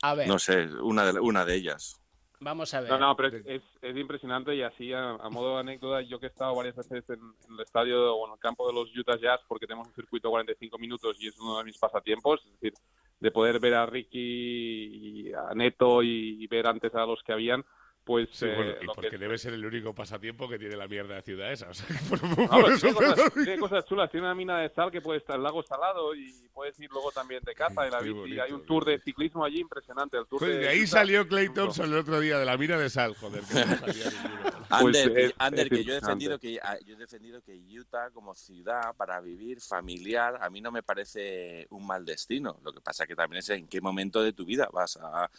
A 0.04 0.14
ver, 0.14 0.28
No 0.28 0.38
sé, 0.40 0.68
una 0.82 1.12
de, 1.12 1.20
una 1.20 1.44
de 1.44 1.56
ellas. 1.56 2.00
Vamos 2.40 2.74
a 2.74 2.82
ver. 2.82 2.90
No, 2.90 2.98
no, 2.98 3.16
pero 3.16 3.38
es, 3.38 3.46
es, 3.46 3.62
es 3.82 3.98
impresionante 3.98 4.56
y 4.56 4.62
así, 4.62 4.94
a, 4.94 5.12
a 5.12 5.30
modo 5.30 5.56
de 5.56 5.60
anécdota, 5.62 6.02
yo 6.02 6.20
que 6.20 6.28
he 6.28 6.30
estado 6.30 6.56
varias 6.56 6.76
veces 6.76 7.04
en, 7.10 7.20
en 7.20 7.54
el 7.56 7.60
estadio 7.62 8.16
o 8.16 8.28
en 8.28 8.34
el 8.34 8.40
campo 8.40 8.68
de 8.68 8.74
los 8.74 8.96
Utah 8.96 9.18
Jazz, 9.18 9.42
porque 9.48 9.68
tenemos 9.68 9.88
un 9.88 9.94
circuito 9.94 10.28
de 10.28 10.32
45 10.32 10.78
minutos 10.78 11.18
y 11.20 11.28
es 11.28 11.40
uno 11.40 11.58
de 11.58 11.64
mis 11.64 11.78
pasatiempos, 11.78 12.44
es 12.46 12.52
decir, 12.54 12.74
de 13.20 13.32
poder 13.32 13.60
ver 13.60 13.74
a 13.74 13.86
Ricky 13.86 14.20
y 14.20 15.34
a 15.34 15.54
Neto 15.56 16.04
y, 16.04 16.44
y 16.44 16.48
ver 16.48 16.68
antes 16.68 16.94
a 16.96 17.06
los 17.06 17.22
que 17.24 17.34
habían, 17.34 17.66
pues... 18.08 18.30
Sí, 18.32 18.46
eh, 18.46 18.56
bueno, 18.56 18.72
y 18.82 18.86
porque 18.88 19.10
que- 19.12 19.18
debe 19.20 19.38
ser 19.38 19.54
el 19.54 19.64
único 19.66 19.94
pasatiempo 19.94 20.50
que 20.50 20.58
tiene 20.58 20.76
la 20.76 20.88
mierda 20.88 21.16
de 21.16 21.22
ciudad 21.22 21.52
esa. 21.52 21.70
O 21.70 21.74
sea, 21.76 21.86
que 21.96 22.04
por, 22.10 22.24
No, 22.24 22.48
por 22.48 22.80
tiene, 22.80 22.96
cosas, 22.96 23.34
tiene 23.34 23.58
cosas 23.60 23.86
chulas, 23.86 24.10
tiene 24.10 24.26
una 24.26 24.34
mina 24.36 24.58
de 24.60 24.70
sal 24.70 24.90
que 24.90 25.02
puede 25.02 25.20
estar 25.20 25.36
el 25.36 25.44
lago 25.44 25.62
salado 25.62 26.16
y 26.16 26.34
puedes 26.54 26.80
ir 26.80 26.90
luego 26.92 27.12
también 27.12 27.42
de 27.46 27.54
caza 27.54 27.86
y 27.88 27.92
la 27.92 28.00
bici. 28.02 28.14
bonito, 28.18 28.42
Hay 28.44 28.52
un 28.54 28.66
tour 28.66 28.86
de 28.86 29.00
ciclismo 29.02 29.44
allí 29.46 29.60
impresionante. 29.60 30.18
El 30.18 30.26
tour 30.26 30.40
Joder, 30.40 30.56
de, 30.56 30.62
de 30.62 30.68
ahí 30.70 30.88
salió 30.88 31.28
Clay 31.28 31.50
Thompson 31.54 31.86
el 31.92 31.98
otro 32.00 32.20
día, 32.20 32.40
de 32.40 32.46
la 32.46 32.58
mina 32.58 32.78
de 32.78 32.90
sal, 32.90 33.14
joder, 33.16 33.42
que 33.44 33.54
no 33.54 33.78
salía 33.78 34.06
ninguno. 34.24 34.58
Pues 34.70 34.98
Ander, 34.98 35.14
que- 35.14 35.26
es- 35.26 35.34
Ander, 35.38 35.66
es 35.68 35.70
que 35.70 35.84
yo 35.84 35.92
he 35.92 35.96
defendido 35.96 36.40
que 36.40 36.60
ah, 36.64 36.78
yo 36.86 36.96
he 36.96 36.98
defendido 36.98 37.42
que 37.42 37.56
Utah 37.80 38.10
como 38.12 38.34
ciudad 38.34 38.94
para 38.96 39.20
vivir 39.22 39.62
familiar 39.62 40.38
a 40.42 40.50
mí 40.50 40.60
no 40.62 40.72
me 40.72 40.84
parece 40.84 41.68
un 41.70 41.86
mal 41.86 42.04
destino. 42.06 42.60
Lo 42.64 42.74
que 42.74 42.82
pasa 42.82 43.06
que 43.08 43.16
también 43.16 43.40
es 43.40 43.50
en 43.50 43.68
qué 43.68 43.80
momento 43.82 44.22
de 44.22 44.34
tu 44.34 44.46
vida 44.46 44.68
vas 44.74 44.98
a 45.02 45.30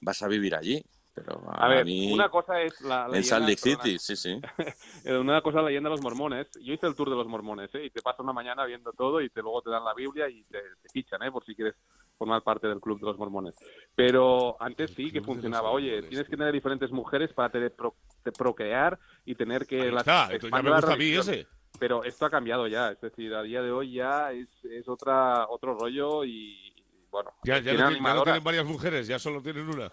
vas 0.00 0.22
a 0.22 0.28
vivir 0.28 0.54
allí. 0.54 0.82
Pero 1.16 1.42
a, 1.50 1.64
A 1.64 1.68
ver, 1.68 1.86
mí 1.86 2.12
una 2.12 2.28
cosa 2.28 2.60
es 2.60 2.78
la 2.82 3.06
en 3.06 3.12
leyenda- 3.12 3.26
Salt 3.28 3.48
Lake 3.48 3.56
City, 3.58 3.98
sí, 3.98 4.16
sí. 4.16 4.40
Una 5.10 5.40
cosa 5.40 5.58
es 5.58 5.62
la 5.64 5.68
leyenda 5.70 5.88
de 5.88 5.94
los 5.96 6.02
mormones. 6.02 6.46
Yo 6.62 6.74
hice 6.74 6.86
el 6.86 6.94
tour 6.94 7.08
de 7.08 7.16
los 7.16 7.26
mormones, 7.26 7.74
¿eh? 7.74 7.86
Y 7.86 7.90
te 7.90 8.02
pasas 8.02 8.20
una 8.20 8.34
mañana 8.34 8.66
viendo 8.66 8.92
todo 8.92 9.22
y 9.22 9.30
te, 9.30 9.40
luego 9.40 9.62
te 9.62 9.70
dan 9.70 9.82
la 9.82 9.94
Biblia 9.94 10.28
y 10.28 10.42
te, 10.44 10.58
te 10.82 10.88
fichan, 10.92 11.22
¿eh? 11.22 11.32
Por 11.32 11.42
si 11.46 11.54
quieres 11.54 11.74
formar 12.18 12.42
parte 12.42 12.68
del 12.68 12.80
club 12.80 13.00
de 13.00 13.06
los 13.06 13.16
mormones. 13.18 13.54
Pero 13.94 14.56
antes 14.60 14.90
sí 14.92 15.10
que 15.10 15.22
funcionaba. 15.22 15.70
Oye, 15.70 15.86
mormones, 15.92 16.10
tienes 16.10 16.28
que 16.28 16.36
tener 16.36 16.52
diferentes 16.52 16.90
mujeres 16.90 17.32
para 17.32 17.48
te 17.50 17.70
pro- 17.70 17.96
te 18.22 18.30
procrear 18.32 18.98
y 19.24 19.34
tener 19.34 19.66
que... 19.66 19.80
Ahí 19.82 19.90
las- 19.90 20.00
está, 20.06 20.28
ya 20.36 20.62
me 20.62 20.68
la 20.70 20.76
gusta 20.76 20.92
a 20.92 20.96
mí 20.96 21.12
ese. 21.14 21.46
Pero 21.78 22.04
esto 22.04 22.26
ha 22.26 22.30
cambiado 22.30 22.66
ya. 22.66 22.90
Es 22.90 23.00
decir, 23.00 23.34
a 23.34 23.42
día 23.42 23.62
de 23.62 23.70
hoy 23.70 23.92
ya 23.94 24.32
es, 24.32 24.48
es 24.64 24.86
otra 24.86 25.46
otro 25.48 25.72
rollo 25.78 26.24
y... 26.24 26.74
Bueno, 27.10 27.30
Ya, 27.44 27.58
ya, 27.58 27.72
no, 27.72 27.88
tienen- 27.88 28.04
ya 28.04 28.14
no 28.14 28.22
tienen 28.24 28.44
varias 28.44 28.66
mujeres, 28.66 29.06
ya 29.06 29.18
solo 29.18 29.40
tienen 29.40 29.66
una. 29.68 29.90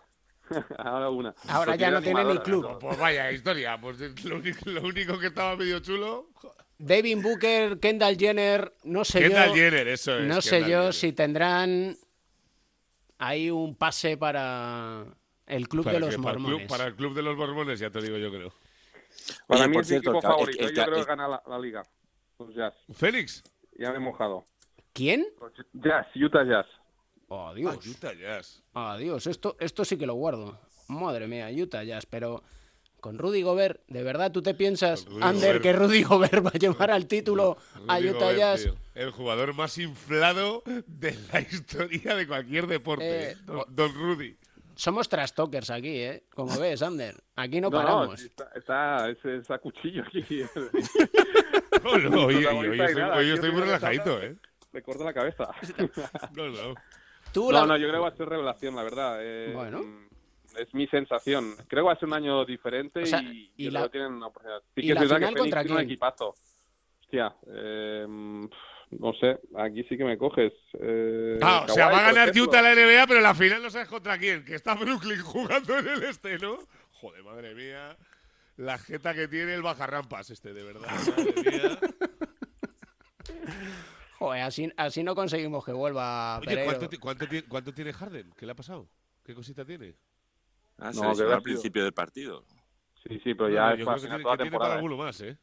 Ahora 0.77 1.09
una. 1.09 1.33
Ahora 1.47 1.71
Pues 1.71 1.79
ya 1.79 1.91
no 1.91 2.01
tiene 2.01 2.23
ni 2.25 2.37
club. 2.39 2.63
¿no? 2.63 2.79
Pues 2.79 2.97
vaya 2.99 3.31
historia, 3.31 3.79
pues 3.79 3.99
lo 4.25 4.35
único, 4.37 4.69
lo 4.69 4.81
único 4.81 5.19
que 5.19 5.27
estaba 5.27 5.55
medio 5.55 5.79
chulo. 5.79 6.29
Devin 6.77 7.21
Booker, 7.21 7.79
Kendall 7.79 8.17
Jenner, 8.17 8.73
no 8.83 9.05
sé 9.05 9.19
Kendall 9.21 9.49
yo. 9.49 9.55
Jenner, 9.55 9.87
eso 9.87 10.17
es. 10.17 10.25
no 10.25 10.41
sé 10.41 10.49
Kendall 10.57 10.69
yo 10.71 10.77
Jenner. 10.79 10.93
si 10.93 11.13
tendrán 11.13 11.97
ahí 13.19 13.49
un 13.49 13.75
pase 13.75 14.17
para 14.17 15.05
el 15.45 15.67
club 15.69 15.85
Para 15.85 15.93
de 15.95 15.99
los 16.01 16.15
que- 16.15 16.21
para 16.21 16.31
el 16.31 16.37
club- 16.37 16.47
mormones. 16.49 16.69
Para 16.69 16.85
el 16.87 16.95
club 16.95 17.13
de 17.15 17.21
los 17.21 17.37
mormones, 17.37 17.79
ya 17.79 17.89
te 17.89 18.01
digo 18.01 18.17
yo 18.17 18.29
creo. 18.31 18.53
Para 19.47 19.61
Oye, 19.61 19.67
mí 19.69 19.73
por 19.75 19.83
es 19.83 19.89
mi 19.91 19.97
equipo 19.97 20.15
el 20.15 20.21
ca- 20.21 20.27
el- 20.27 20.33
favorito. 20.33 20.67
el 20.67 20.75
Yo 20.75 20.85
creo 20.85 20.95
que 20.97 21.05
gana 21.05 21.27
la, 21.27 21.43
la 21.47 21.59
liga. 21.59 21.83
Los 22.39 22.53
Jazz. 22.55 22.73
Félix. 22.93 23.43
Ya 23.77 23.91
me 23.91 23.97
he 23.97 23.99
mojado. 23.99 24.43
¿Quién? 24.91 25.25
Jazz, 25.73 26.07
Utah 26.15 26.43
Jazz. 26.43 26.65
Oh, 27.35 27.47
Ah, 27.49 27.53
Dios. 27.53 27.87
Utah 27.87 28.13
Jazz. 28.13 28.61
Ah, 28.73 28.95
Dios, 28.99 29.25
esto, 29.27 29.55
esto 29.59 29.83
sí 29.85 29.97
que 29.97 30.05
lo 30.05 30.13
guardo. 30.13 30.59
Madre 30.87 31.27
mía, 31.27 31.49
Utah 31.51 31.83
Jazz, 31.83 32.05
pero 32.05 32.43
con 32.99 33.17
Rudy 33.17 33.41
Gobert, 33.41 33.81
¿de 33.87 34.03
verdad 34.03 34.31
tú 34.31 34.41
te 34.41 34.53
piensas, 34.53 35.05
Ander, 35.21 35.57
Gobert. 35.59 35.61
que 35.63 35.73
Rudy 35.73 36.03
Gobert 36.03 36.45
va 36.45 36.51
a 36.53 36.57
llevar 36.57 36.91
al 36.91 37.07
título 37.07 37.57
a 37.87 37.97
Utah 37.99 38.11
Gobert, 38.19 38.37
Jazz? 38.37 38.63
tío, 38.63 38.75
el 38.95 39.11
jugador 39.11 39.53
más 39.53 39.77
inflado 39.77 40.63
de 40.87 41.17
la 41.33 41.41
historia 41.41 42.15
de 42.15 42.27
cualquier 42.27 42.67
deporte. 42.67 43.31
Eh, 43.31 43.35
don, 43.45 43.63
don 43.69 43.93
Rudy. 43.93 44.37
Somos 44.75 45.07
trastokers 45.09 45.69
aquí, 45.69 45.97
¿eh? 46.01 46.23
Como 46.33 46.57
ves, 46.59 46.81
Ander, 46.81 47.15
aquí 47.35 47.59
no, 47.61 47.69
paramos. 47.71 48.21
está, 48.55 49.09
está 49.09 49.57
cuchillo 49.59 50.03
aquí. 50.07 50.43
No, 51.83 51.97
no, 51.97 52.25
hoy, 52.27 52.35
estoy, 52.35 53.31
hoy 53.31 53.51
muy 53.51 53.61
relajadito. 53.61 54.21
¿eh? 54.21 54.35
Le 54.71 54.81
corto 54.81 55.03
la 55.03 55.13
cabeza. 55.13 55.49
No, 56.35 56.47
no. 56.49 56.75
Tú, 57.33 57.51
No, 57.51 57.61
la- 57.61 57.65
no, 57.65 57.77
yo 57.77 57.87
creo 57.87 57.99
que 58.01 58.09
va 58.09 58.09
a 58.09 58.15
ser 58.17 58.29
revelación, 58.29 58.75
la 58.75 58.83
verdad. 58.83 59.17
Eh, 59.21 59.51
Bueno. 59.53 59.81
Es 60.57 60.71
mi 60.75 60.85
sensación. 60.87 61.55
Creo 61.67 61.83
que 61.83 61.87
va 61.87 61.93
a 61.93 61.99
ser 61.99 62.07
un 62.07 62.13
año 62.13 62.45
diferente 62.45 63.01
O 63.01 63.05
sea, 63.07 63.23
y, 63.23 63.51
y 63.57 63.71
la- 63.71 63.79
creo 63.79 63.89
que 63.89 63.97
tienen 63.97 64.13
una 64.13 64.27
oportunidad. 64.27 64.59
Sí 64.75 64.81
y 64.81 64.81
que 64.81 64.87
es 64.89 64.93
la 64.95 65.01
verdad 65.01 65.15
final 65.17 65.33
que 65.33 65.41
tiene 65.49 65.71
un 65.73 65.79
equipazo. 65.81 66.35
Hostia, 67.01 67.35
eh, 67.47 68.05
no 68.07 69.13
sé, 69.19 69.39
aquí 69.57 69.83
sí 69.85 69.97
que 69.97 70.03
me 70.03 70.15
coges. 70.17 70.53
Eh, 70.79 71.39
Ah, 71.41 71.65
o 71.67 71.73
sea, 71.73 71.87
va 71.89 71.99
a 71.99 72.11
ganar. 72.13 72.31
Utah 72.37 72.61
la 72.61 72.75
NBA, 72.75 73.07
pero 73.07 73.19
la 73.21 73.33
final 73.33 73.63
no 73.63 73.71
sabes 73.71 73.87
contra 73.87 74.15
quién. 74.19 74.45
Que 74.45 74.53
está 74.53 74.75
Brooklyn 74.75 75.21
jugando 75.23 75.79
en 75.79 75.87
el 75.87 76.03
este, 76.03 76.37
¿no? 76.37 76.59
Joder, 77.01 77.23
madre 77.23 77.55
mía. 77.55 77.97
La 78.57 78.77
jeta 78.77 79.15
que 79.15 79.27
tiene 79.27 79.55
el 79.55 79.63
bajarrampas 79.63 80.29
este, 80.29 80.53
de 80.53 80.63
verdad. 80.63 80.87
Madre 80.91 81.51
mía. 81.51 81.79
Joder, 84.23 84.43
así, 84.43 84.71
así 84.77 85.03
no 85.03 85.15
conseguimos 85.15 85.65
que 85.65 85.73
vuelva 85.73 86.39
Oye. 86.39 86.63
¿cuánto, 86.63 86.87
cuánto 87.01 87.25
cuánto 87.49 87.73
tiene 87.73 87.91
Harden? 87.91 88.31
¿Qué 88.37 88.45
le 88.45 88.53
ha 88.53 88.55
pasado? 88.55 88.87
¿Qué 89.21 89.35
cosita 89.35 89.65
tiene? 89.65 89.95
Ah, 90.77 90.93
se 90.93 91.01
No, 91.01 91.13
que 91.13 91.23
al 91.23 91.41
principio 91.41 91.83
del 91.83 91.91
partido. 91.91 92.45
Sí, 93.05 93.19
sí, 93.21 93.33
pero 93.33 93.49
No, 93.49 93.55
ya 93.55 93.75
yo 93.75 93.75
es 93.75 93.75
creo 93.75 93.85
para 93.85 93.95
que 93.95 94.01
final 94.03 94.17
tiene, 94.17 94.23
toda 94.23 94.37
que 94.37 94.43
tiene 94.43 94.57
para. 94.57 94.69
¿eh? 94.71 94.77
alguno 94.77 94.95
más, 94.95 95.19
¿eh? 95.19 95.37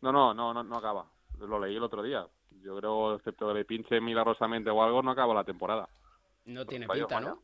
No, 0.00 0.12
no, 0.12 0.32
no, 0.32 0.54
no, 0.54 0.64
no 0.64 0.76
acaba. 0.78 1.06
Lo 1.40 1.60
leí 1.60 1.76
el 1.76 1.82
otro 1.82 2.02
día. 2.02 2.26
Yo 2.62 2.78
creo, 2.78 3.16
excepto 3.16 3.48
que 3.48 3.52
le 3.54 3.64
pinche 3.66 4.00
milagrosamente 4.00 4.70
o 4.70 4.82
algo, 4.82 5.02
no 5.02 5.10
acaba 5.10 5.34
la 5.34 5.44
temporada. 5.44 5.86
No 6.46 6.64
tiene 6.64 6.86
Fallo, 6.86 7.06
pinta. 7.06 7.20
¿no? 7.20 7.42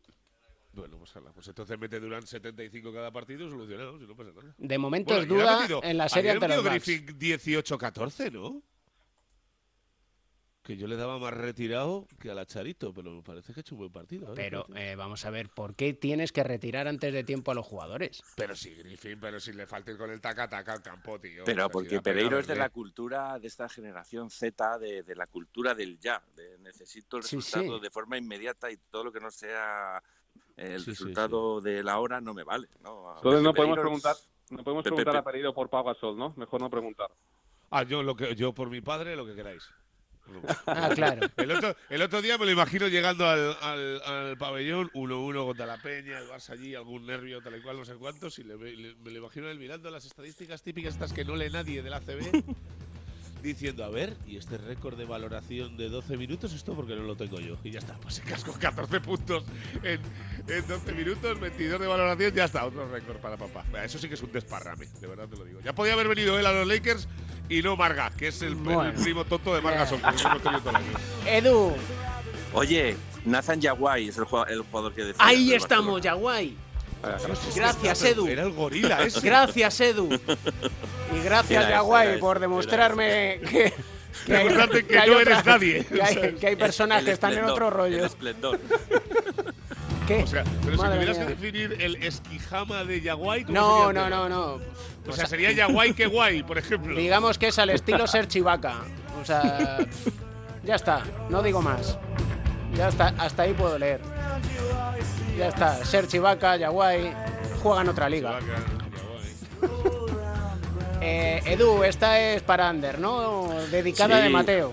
Bueno, 0.73 0.97
pues, 0.97 1.13
pues 1.35 1.49
entonces 1.49 1.79
mete 1.79 2.01
Durant 2.01 2.25
75 2.25 2.95
cada 2.95 3.11
partido 3.11 3.51
solucionado, 3.51 3.99
si 3.99 4.07
no 4.07 4.17
pasa 4.17 4.31
nada. 4.35 4.55
De 4.57 4.79
momento 4.79 5.13
Bueno, 5.13 5.23
es 5.23 5.69
duda 5.69 5.81
en 5.83 5.99
la 5.99 6.09
serie 6.09 6.31
ayer 6.31 6.43
ante 6.43 6.57
los 6.57 6.65
metió 6.65 6.73
Bucks. 6.79 6.87
Griffin 6.87 7.19
18-14, 7.43 8.33
¿no? 8.33 8.63
Que 10.69 10.77
yo 10.77 10.87
le 10.87 10.97
daba 10.97 11.19
más 11.19 11.33
retirado 11.33 12.07
que 12.21 12.31
al 12.31 12.47
Charito, 12.47 12.93
pero 12.93 13.11
me 13.11 13.23
parece 13.23 13.55
que 13.55 13.61
ha 13.61 13.63
hecho 13.63 13.75
un 13.75 13.79
buen 13.79 13.91
partido. 13.91 14.29
¿eh? 14.29 14.37
Pero 14.37 14.67
eh, 14.77 14.97
vamos 14.97 15.25
a 15.25 15.31
ver, 15.31 15.49
¿por 15.49 15.75
qué 15.75 15.95
tienes 15.95 16.31
que 16.31 16.43
retirar 16.45 16.87
antes 16.87 17.11
de 17.11 17.25
tiempo 17.25 17.51
a 17.51 17.55
los 17.55 17.65
jugadores? 17.65 18.23
Pero 18.37 18.55
si 18.55 18.75
Griffin, 18.75 19.19
pero 19.19 19.41
si 19.41 19.55
le 19.55 19.67
falta 19.67 19.93
ir 19.93 19.97
con 19.97 20.11
el 20.11 20.21
taca-taca 20.21 20.75
al 20.75 20.83
campo, 20.83 21.19
tío. 21.19 21.45
Pero 21.47 21.55
O 21.55 21.57
sea, 21.57 21.67
si 21.69 21.73
porque 21.73 22.03
Pereiro 22.03 22.39
es 22.39 22.47
de 22.47 22.55
la 22.55 22.69
cultura 22.69 23.39
de 23.39 23.47
esta 23.49 23.67
generación 23.71 24.29
Z, 24.29 24.79
de, 24.79 25.03
de 25.05 25.17
la 25.17 25.27
cultura 25.27 25.75
del 25.75 25.99
ya, 25.99 26.23
de 26.37 26.59
necesito 26.59 27.17
el 27.17 27.23
Sí, 27.23 27.37
resultado 27.37 27.79
sí. 27.79 27.83
de 27.83 27.91
forma 27.91 28.19
inmediata 28.19 28.71
y 28.71 28.77
todo 28.77 29.05
lo 29.05 29.13
que 29.13 29.21
no 29.21 29.31
sea 29.31 30.03
el 30.59 30.81
Sí, 30.81 30.85
sí, 30.85 30.91
resultado 30.91 31.63
de 31.63 31.83
la 31.83 31.99
hora 31.99 32.21
no 32.21 32.35
me 32.35 32.45
vale. 32.45 32.69
¿no? 32.83 33.17
Entonces 33.17 33.41
no 33.43 33.55
podemos 33.55 33.79
preguntar, 33.79 34.17
no 34.51 34.63
podemos 34.63 34.85
preguntar 34.85 35.17
a 35.17 35.25
Pereiro 35.25 35.55
por 35.55 35.71
Pau 35.71 35.83
Gasol, 35.83 36.19
¿no? 36.19 36.35
Mejor 36.37 36.61
no 36.61 36.69
preguntar. 36.69 37.11
Ah, 37.71 37.85
yo, 37.85 38.03
lo 38.03 38.15
que, 38.15 38.35
yo 38.35 38.53
por 38.53 38.69
mi 38.69 38.83
padre, 38.83 39.17
lo 39.17 39.25
que 39.25 39.35
queráis. 39.35 39.63
Ah, 40.67 40.91
claro. 40.95 41.29
El 41.37 41.51
otro, 41.51 41.75
el 41.91 42.03
otro 42.03 42.23
día 42.23 42.37
me 42.39 42.45
lo 42.47 42.51
imagino 42.53 42.89
llegando 42.89 43.27
al, 43.29 43.57
al, 43.63 44.03
al 44.03 44.37
pabellón 44.39 44.91
1-1 44.95 45.45
contra 45.47 45.67
la 45.67 45.77
Peña, 45.79 46.19
el 46.19 46.29
Barça 46.29 46.51
allí, 46.51 46.75
algún 46.75 47.07
nervio, 47.07 47.41
tal 47.41 47.57
y 47.57 47.61
cual, 47.63 47.79
no 47.79 47.85
sé 47.85 47.95
cuántos, 47.95 48.39
y 48.39 48.45
le, 48.45 48.57
le- 48.57 48.95
me 48.97 49.11
lo 49.11 49.19
imagino 49.19 49.49
él 49.49 49.59
mirando 49.59 49.91
las 49.91 50.05
estadísticas 50.05 50.63
típicas 50.63 50.95
estas 50.95 51.13
que 51.13 51.25
no 51.25 51.37
lee 51.37 51.51
nadie 51.51 51.83
del 51.83 51.95
ACB, 51.95 52.43
diciendo, 53.43 53.85
a 53.85 53.89
ver, 53.89 54.17
y 54.27 54.37
este 54.37 54.59
récord 54.59 54.99
de 54.99 55.05
valoración 55.05 55.77
de 55.77 55.89
12 55.89 56.17
minutos, 56.17 56.53
esto 56.53 56.75
porque 56.75 56.97
no 56.97 57.03
lo 57.03 57.15
tengo 57.17 57.39
yo. 57.39 57.57
Y 57.63 57.71
ya 57.71 57.79
está, 57.79 57.95
pues 57.95 58.15
se 58.17 58.23
casco 58.23 58.53
14 58.59 59.01
puntos 59.01 59.45
en, 59.85 60.01
en 60.49 60.67
12 60.67 60.93
minutos, 60.93 61.39
22 61.39 61.81
de 61.81 61.87
valoración, 61.87 62.35
ya 62.35 62.45
está, 62.45 62.65
otro 62.67 62.89
récord 62.91 63.19
para 63.19 63.37
papá. 63.37 63.65
Eso 63.85 63.99
sí 63.99 64.09
que 64.09 64.15
es 64.15 64.23
un 64.23 64.33
desparrame, 64.33 64.87
de 65.01 65.07
verdad 65.07 65.29
te 65.29 65.37
lo 65.37 65.45
digo. 65.45 65.61
Ya 65.61 65.73
podía 65.73 65.93
haber 65.93 66.09
venido 66.09 66.37
él 66.39 66.47
a 66.47 66.53
los 66.53 66.67
Lakers 66.67 67.07
y 67.49 67.63
no 67.63 67.77
Marga, 67.77 68.11
que 68.17 68.29
es 68.29 68.43
el, 68.43 68.49
el 68.49 68.55
Bueno. 68.57 68.93
primo 69.03 69.25
tonto 69.25 69.55
de 69.55 69.61
Marga 69.61 69.87
Sol, 69.87 70.01
que 70.03 70.49
el. 71.29 71.45
Edu, 71.47 71.75
Oye, 72.55 72.97
Nathan 73.25 73.61
Yaguay 73.61 74.09
es 74.09 74.17
el 74.19 74.25
jugador, 74.25 74.51
el 74.53 74.63
jugador 74.63 74.95
que 74.95 75.05
decía. 75.05 75.25
ahí 75.25 75.53
estamos. 75.55 76.01
Yaguay. 76.01 76.57
Gracias, 77.55 78.03
Edu. 78.03 78.27
Era 78.27 78.43
el 78.43 78.53
gorila 78.53 79.03
ese. 79.03 79.21
Gracias, 79.21 79.81
Edu. 79.81 80.09
Y 81.17 81.25
gracias, 81.25 81.69
Yaguay, 81.69 82.19
por 82.19 82.39
demostrarme 82.39 83.41
que, 83.49 83.73
que 84.27 84.33
Recordarte 84.37 84.85
que 84.87 84.99
hay 84.99 85.11
no 85.11 85.21
eres 85.21 85.45
nadie. 85.47 85.85
Que 85.87 86.03
hay, 86.03 86.35
que 86.35 86.47
hay 86.49 86.57
personas 86.57 86.99
El 87.01 87.07
que 87.07 87.13
están 87.13 87.33
en 87.33 87.45
otro 87.45 87.71
rollo. 87.71 87.99
El 87.99 88.05
esplendor. 88.05 88.61
¿Qué? 90.09 90.23
O 90.23 90.27
sea, 90.27 90.43
pero 90.65 90.77
si 90.79 90.83
tuvieras 90.85 91.19
mía. 91.19 91.27
que 91.27 91.35
definir 91.35 91.77
el 91.81 91.97
esquijama 92.03 92.83
de 92.85 93.01
Yaguay, 93.03 93.45
¿cómo 93.45 93.59
No, 93.61 93.87
sería 93.89 94.09
no, 94.09 94.09
no, 94.11 94.23
tema? 94.25 94.29
no. 94.29 94.61
O 95.07 95.13
sea, 95.15 95.27
sería 95.27 95.53
Yaguay 95.53 95.93
que 95.93 96.07
guay, 96.07 96.43
por 96.43 96.59
ejemplo. 96.59 96.97
Digamos 96.97 97.39
que 97.39 97.49
es 97.49 97.59
al 97.59 97.71
estilo 97.71 98.07
ser 98.07 98.27
chivaca. 98.27 98.77
O 99.21 99.25
sea, 99.25 99.79
ya 100.65 100.75
está, 100.75 101.03
no 101.29 101.43
digo 101.43 101.61
más. 101.63 101.99
Ya 102.75 102.89
está, 102.89 103.15
hasta 103.19 103.43
ahí 103.43 103.53
puedo 103.53 103.79
leer. 103.79 104.01
Ya 105.37 105.49
está, 105.49 105.85
ser 105.85 106.07
chivaca, 106.09 106.57
Yaguay, 106.57 107.13
juega 107.63 107.83
en 107.83 107.89
otra 107.91 108.09
liga. 108.09 108.39
Eh, 111.01 111.41
Edu, 111.47 111.85
esta 111.85 112.19
es 112.21 112.43
para 112.43 112.69
Ander, 112.69 112.99
¿no? 112.99 113.49
Dedicada 113.71 114.17
Sí. 114.19 114.23
de 114.25 114.29
Mateo. 114.31 114.73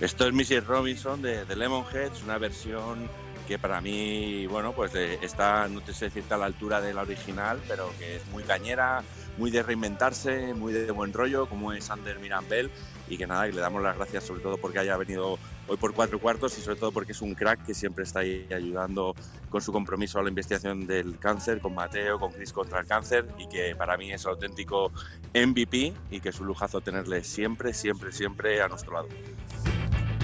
Esto 0.00 0.26
es 0.26 0.32
Mrs. 0.32 0.66
Robinson 0.66 1.22
de, 1.22 1.44
de 1.44 1.56
Lemonhead, 1.56 2.12
es 2.12 2.22
una 2.22 2.38
versión 2.38 3.08
que 3.46 3.58
para 3.58 3.80
mí, 3.80 4.46
bueno, 4.46 4.72
pues 4.72 4.94
eh, 4.94 5.18
está, 5.22 5.68
no 5.68 5.80
te 5.80 5.94
sé 5.94 6.06
decirte 6.06 6.34
a 6.34 6.36
la 6.36 6.46
altura 6.46 6.80
de 6.80 6.92
la 6.92 7.02
original, 7.02 7.60
pero 7.68 7.90
que 7.98 8.16
es 8.16 8.26
muy 8.28 8.42
cañera, 8.42 9.02
muy 9.38 9.50
de 9.50 9.62
reinventarse, 9.62 10.52
muy 10.54 10.72
de 10.72 10.90
buen 10.90 11.12
rollo, 11.12 11.48
como 11.48 11.72
es 11.72 11.90
Ander 11.90 12.18
Mirambel, 12.18 12.70
y 13.08 13.16
que 13.16 13.26
nada, 13.26 13.46
que 13.46 13.52
le 13.52 13.60
damos 13.60 13.82
las 13.82 13.96
gracias 13.96 14.24
sobre 14.24 14.42
todo 14.42 14.56
porque 14.56 14.80
haya 14.80 14.96
venido 14.96 15.38
hoy 15.68 15.76
por 15.76 15.94
cuatro 15.94 16.18
cuartos 16.18 16.58
y 16.58 16.60
sobre 16.60 16.76
todo 16.76 16.90
porque 16.90 17.12
es 17.12 17.22
un 17.22 17.34
crack 17.34 17.64
que 17.64 17.74
siempre 17.74 18.04
está 18.04 18.20
ahí 18.20 18.46
ayudando 18.52 19.14
con 19.48 19.62
su 19.62 19.72
compromiso 19.72 20.18
a 20.18 20.22
la 20.22 20.28
investigación 20.28 20.86
del 20.86 21.18
cáncer, 21.18 21.60
con 21.60 21.74
Mateo, 21.74 22.18
con 22.18 22.32
Chris 22.32 22.52
contra 22.52 22.80
el 22.80 22.86
cáncer, 22.86 23.26
y 23.38 23.48
que 23.48 23.76
para 23.76 23.96
mí 23.96 24.12
es 24.12 24.26
auténtico 24.26 24.90
MVP 25.34 25.94
y 26.10 26.20
que 26.20 26.30
es 26.30 26.40
un 26.40 26.48
lujazo 26.48 26.80
tenerle 26.80 27.22
siempre, 27.22 27.72
siempre, 27.72 28.10
siempre 28.10 28.60
a 28.60 28.68
nuestro 28.68 28.94
lado. 28.94 29.08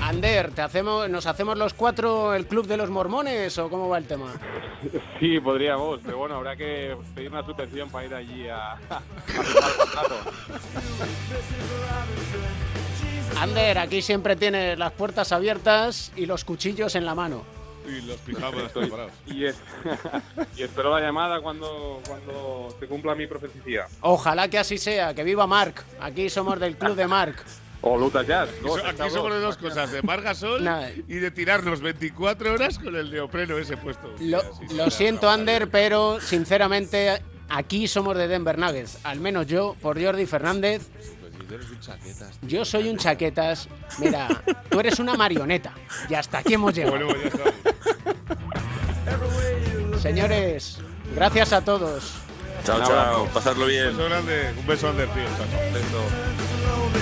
Ander, 0.03 0.51
¿te 0.51 0.63
hacemos, 0.63 1.09
¿nos 1.09 1.27
hacemos 1.27 1.57
los 1.57 1.75
cuatro 1.75 2.35
el 2.35 2.47
club 2.47 2.67
de 2.67 2.77
los 2.77 2.91
mormones 2.91 3.57
o 3.59 3.71
cómo 3.71 3.89
va 3.89 3.99
el 3.99 4.05
tema? 4.07 4.33
Sí, 5.21 5.39
podríamos, 5.39 6.01
pero 6.05 6.19
bueno, 6.19 6.35
habrá 6.37 6.57
que 6.57 6.97
pedir 7.15 7.31
una 7.31 7.45
subvención 7.47 7.89
para 7.89 8.07
ir 8.07 8.15
allí 8.15 8.49
a, 8.49 8.73
a 8.91 9.01
firmar 9.27 9.71
el 9.71 9.77
contrato. 9.77 10.15
Ander, 13.41 13.79
aquí 13.79 14.03
siempre 14.03 14.35
tienes 14.35 14.77
las 14.79 14.93
puertas 14.93 15.31
abiertas 15.31 16.13
y 16.17 16.27
los 16.27 16.45
cuchillos 16.45 16.95
en 16.97 17.07
la 17.07 17.15
mano. 17.15 17.45
Y 17.87 18.01
los 18.03 18.17
pijamas 18.21 18.55
Estoy- 18.65 18.83
preparados. 18.89 19.13
y, 19.27 19.45
es- 19.45 19.61
y 20.57 20.63
espero 20.65 20.91
la 20.99 21.01
llamada 21.01 21.41
cuando, 21.41 22.01
cuando 22.09 22.75
se 22.79 22.87
cumpla 22.89 23.15
mi 23.15 23.29
profecía. 23.29 23.87
Ojalá 24.01 24.49
que 24.49 24.59
así 24.59 24.79
sea, 24.79 25.15
que 25.15 25.23
viva 25.23 25.47
Mark. 25.47 25.85
Aquí 26.01 26.29
somos 26.29 26.59
del 26.59 26.77
club 26.77 26.97
de 26.97 27.07
Mark. 27.07 27.37
O 27.85 27.99
Luta 27.99 28.23
Jazz. 28.23 28.49
Aquí, 28.87 29.11
somos 29.11 29.13
dos. 29.15 29.33
de 29.33 29.41
dos 29.41 29.57
cosas, 29.57 29.91
de 29.91 30.03
Margasol 30.03 30.63
Nada. 30.65 30.91
y 30.91 31.15
de 31.15 31.31
tirarnos 31.33 31.81
24 31.81 32.55
horas 32.55 32.79
con 32.79 32.95
el 32.97 33.11
neopreno 33.11 33.59
ese 33.59 33.77
puesto. 33.77 34.09
Lo, 34.21 34.41
Sí, 34.41 34.47
sí, 34.69 34.75
lo 34.77 34.85
sí, 34.85 34.91
siento, 34.99 35.29
Ander, 35.29 35.69
pero 35.69 36.21
sinceramente 36.21 37.21
aquí 37.49 37.89
somos 37.89 38.17
de 38.17 38.29
Denver 38.29 38.57
Nuggets. 38.59 38.99
Al 39.05 39.19
menos 39.21 39.47
yo, 39.49 39.77
por 39.83 40.01
Jordi 40.03 40.27
Fernández. 40.27 40.89
Pues 41.21 41.33
si 41.33 41.45
tú 41.47 41.55
eres 41.55 41.71
un 41.71 41.81
chaquetas. 41.81 42.39
tío. 42.39 42.49
Yo 42.49 42.65
soy 42.65 42.89
un 42.89 42.97
chaquetas. 42.99 43.69
Mira, 43.99 44.29
tú 44.71 44.79
eres 44.81 44.99
una 45.01 45.15
marioneta. 45.15 45.73
Y 46.09 46.15
hasta 46.15 46.39
aquí 46.39 46.55
hemos 46.55 46.73
llegado. 46.75 47.05
Bueno, 47.07 47.15
ya. 49.93 49.99
Señores, 49.99 50.79
gracias 51.17 51.53
a 51.53 51.65
todos. 51.65 52.13
Chao, 52.65 52.79
chao, 52.85 52.93
abrazo. 52.97 53.29
pasarlo 53.35 53.65
Un 53.65 53.71
bien. 53.71 53.87
beso 53.89 54.05
grande. 54.09 54.53
Un 54.57 54.67
beso, 54.69 54.89
Ander, 54.89 55.09
tío. 55.09 55.25
Chao, 55.37 55.47
chao. 55.51 57.02